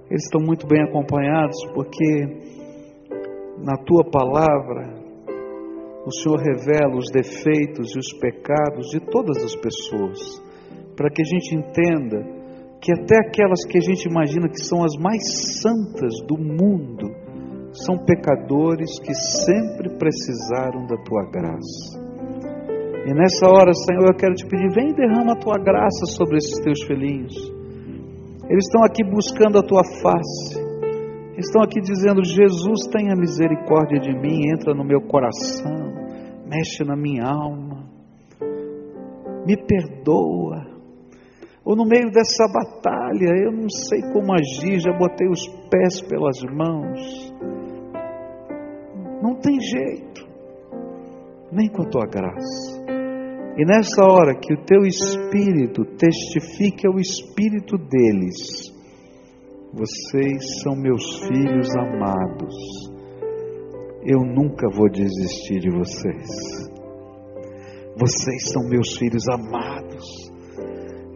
Eles 0.10 0.24
estão 0.24 0.42
muito 0.42 0.66
bem 0.66 0.82
acompanhados 0.82 1.58
porque 1.76 2.26
na 3.60 3.78
tua 3.86 4.10
palavra 4.10 4.92
o 6.04 6.12
Senhor 6.12 6.40
revela 6.40 6.98
os 6.98 7.12
defeitos 7.12 7.96
e 7.96 8.00
os 8.00 8.12
pecados 8.20 8.88
de 8.90 9.00
todas 9.02 9.38
as 9.44 9.56
pessoas, 9.56 10.42
para 10.96 11.12
que 11.12 11.22
a 11.22 11.26
gente 11.26 11.56
entenda 11.56 12.41
que 12.82 12.92
até 12.92 13.20
aquelas 13.20 13.64
que 13.64 13.78
a 13.78 13.82
gente 13.82 14.10
imagina 14.10 14.50
que 14.50 14.60
são 14.66 14.84
as 14.84 14.98
mais 14.98 15.22
santas 15.62 16.14
do 16.28 16.36
mundo, 16.36 17.14
são 17.72 17.96
pecadores 18.04 19.00
que 19.00 19.14
sempre 19.14 19.96
precisaram 19.98 20.88
da 20.88 20.98
tua 20.98 21.24
graça. 21.32 22.02
E 23.06 23.14
nessa 23.14 23.48
hora, 23.48 23.72
Senhor, 23.74 24.08
eu 24.08 24.18
quero 24.18 24.34
te 24.34 24.46
pedir, 24.48 24.74
vem 24.74 24.90
e 24.90 24.96
derrama 24.96 25.34
a 25.34 25.40
tua 25.40 25.58
graça 25.58 26.06
sobre 26.08 26.38
esses 26.38 26.60
teus 26.60 26.84
filhinhos. 26.84 27.36
Eles 28.50 28.66
estão 28.66 28.84
aqui 28.84 29.04
buscando 29.04 29.60
a 29.60 29.64
tua 29.64 29.84
face. 30.02 30.60
Estão 31.38 31.62
aqui 31.62 31.80
dizendo: 31.80 32.24
Jesus, 32.24 32.88
tenha 32.92 33.16
misericórdia 33.16 34.00
de 34.00 34.14
mim, 34.14 34.50
entra 34.52 34.74
no 34.74 34.84
meu 34.84 35.02
coração, 35.02 35.94
mexe 36.48 36.84
na 36.84 36.96
minha 36.96 37.26
alma, 37.26 37.86
me 39.46 39.56
perdoa. 39.56 40.71
Ou 41.64 41.76
no 41.76 41.86
meio 41.86 42.10
dessa 42.10 42.48
batalha, 42.52 43.30
eu 43.44 43.52
não 43.52 43.70
sei 43.70 44.02
como 44.14 44.34
agir, 44.34 44.80
já 44.80 44.92
botei 44.92 45.28
os 45.30 45.48
pés 45.70 46.02
pelas 46.02 46.42
mãos. 46.52 47.32
Não 49.22 49.36
tem 49.36 49.60
jeito, 49.60 50.28
nem 51.52 51.70
com 51.70 51.84
a 51.84 51.90
tua 51.90 52.06
graça. 52.08 52.82
E 53.58 53.66
nessa 53.66 54.04
hora 54.04 54.34
que 54.34 54.54
o 54.54 54.66
teu 54.66 54.82
espírito 54.84 55.84
testifique 55.98 56.88
ao 56.88 56.98
espírito 56.98 57.78
deles, 57.78 58.72
vocês 59.74 60.62
são 60.64 60.76
meus 60.76 61.20
filhos 61.28 61.70
amados, 61.76 62.56
eu 64.04 64.20
nunca 64.22 64.68
vou 64.74 64.90
desistir 64.90 65.60
de 65.60 65.70
vocês. 65.70 66.72
Vocês 67.96 68.52
são 68.52 68.68
meus 68.68 68.98
filhos 68.98 69.24
amados, 69.30 70.31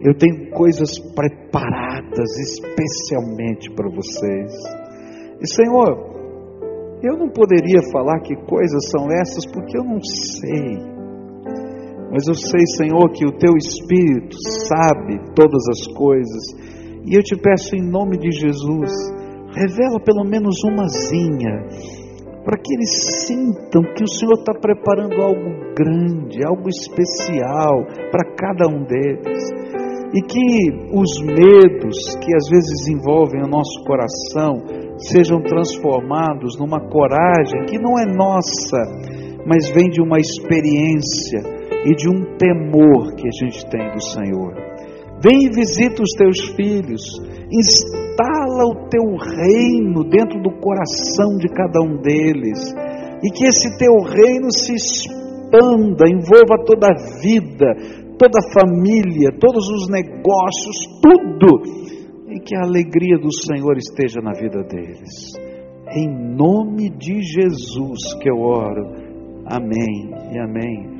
eu 0.06 0.14
tenho 0.14 0.50
coisas 0.50 1.00
preparadas 1.16 2.30
especialmente 2.38 3.68
para 3.74 3.90
vocês. 3.90 4.52
E 5.42 5.46
Senhor, 5.52 6.14
eu 7.02 7.18
não 7.18 7.28
poderia 7.28 7.82
falar 7.90 8.20
que 8.20 8.36
coisas 8.46 8.88
são 8.88 9.10
essas 9.10 9.44
porque 9.52 9.76
eu 9.76 9.82
não 9.82 9.98
sei. 10.00 10.96
Mas 12.12 12.28
eu 12.28 12.34
sei, 12.34 12.64
Senhor, 12.78 13.10
que 13.10 13.26
o 13.26 13.36
teu 13.36 13.56
Espírito 13.56 14.36
sabe 14.68 15.18
todas 15.34 15.62
as 15.70 15.86
coisas. 15.88 16.54
E 17.04 17.16
eu 17.16 17.22
te 17.22 17.36
peço 17.36 17.74
em 17.74 17.82
nome 17.82 18.16
de 18.16 18.30
Jesus, 18.30 18.92
revela 19.56 19.98
pelo 20.04 20.24
menos 20.24 20.62
umazinha, 20.62 21.66
para 22.44 22.58
que 22.58 22.74
eles 22.74 23.26
sintam 23.26 23.82
que 23.92 24.04
o 24.04 24.08
Senhor 24.08 24.34
está 24.34 24.54
preparando 24.54 25.20
algo 25.20 25.74
grande, 25.76 26.46
algo 26.46 26.68
especial 26.68 27.84
para 28.12 28.34
cada 28.36 28.68
um 28.68 28.84
deles. 28.84 29.75
E 30.14 30.22
que 30.22 30.70
os 30.92 31.20
medos 31.22 32.16
que 32.16 32.34
às 32.34 32.48
vezes 32.48 32.88
envolvem 32.88 33.42
o 33.42 33.48
nosso 33.48 33.82
coração 33.84 34.62
sejam 34.98 35.42
transformados 35.42 36.58
numa 36.58 36.80
coragem 36.88 37.66
que 37.66 37.78
não 37.78 37.98
é 37.98 38.06
nossa, 38.06 38.78
mas 39.46 39.68
vem 39.70 39.88
de 39.90 40.00
uma 40.00 40.18
experiência 40.18 41.40
e 41.84 41.94
de 41.94 42.08
um 42.08 42.36
temor 42.36 43.14
que 43.14 43.28
a 43.28 43.44
gente 43.44 43.66
tem 43.68 43.92
do 43.92 44.02
Senhor. 44.02 44.54
Vem 45.22 45.46
e 45.46 45.50
visita 45.50 46.02
os 46.02 46.12
teus 46.16 46.40
filhos, 46.54 47.02
instala 47.50 48.64
o 48.66 48.88
teu 48.88 49.16
reino 49.16 50.04
dentro 50.04 50.40
do 50.42 50.50
coração 50.60 51.36
de 51.38 51.48
cada 51.48 51.80
um 51.80 51.96
deles, 52.00 52.58
e 53.22 53.30
que 53.30 53.46
esse 53.46 53.78
teu 53.78 53.92
reino 54.02 54.50
se 54.50 54.74
expanda, 54.74 56.08
envolva 56.08 56.64
toda 56.66 56.88
a 56.88 57.20
vida, 57.20 58.05
toda 58.18 58.38
a 58.38 58.52
família, 58.52 59.30
todos 59.38 59.68
os 59.68 59.88
negócios, 59.88 60.76
tudo, 61.02 61.62
e 62.28 62.40
que 62.40 62.56
a 62.56 62.62
alegria 62.62 63.18
do 63.18 63.32
Senhor 63.32 63.76
esteja 63.76 64.20
na 64.20 64.32
vida 64.32 64.62
deles. 64.64 65.34
Em 65.92 66.08
nome 66.08 66.90
de 66.90 67.20
Jesus 67.22 68.14
que 68.20 68.30
eu 68.30 68.38
oro. 68.38 69.06
Amém 69.46 70.10
e 70.32 70.38
amém. 70.38 70.96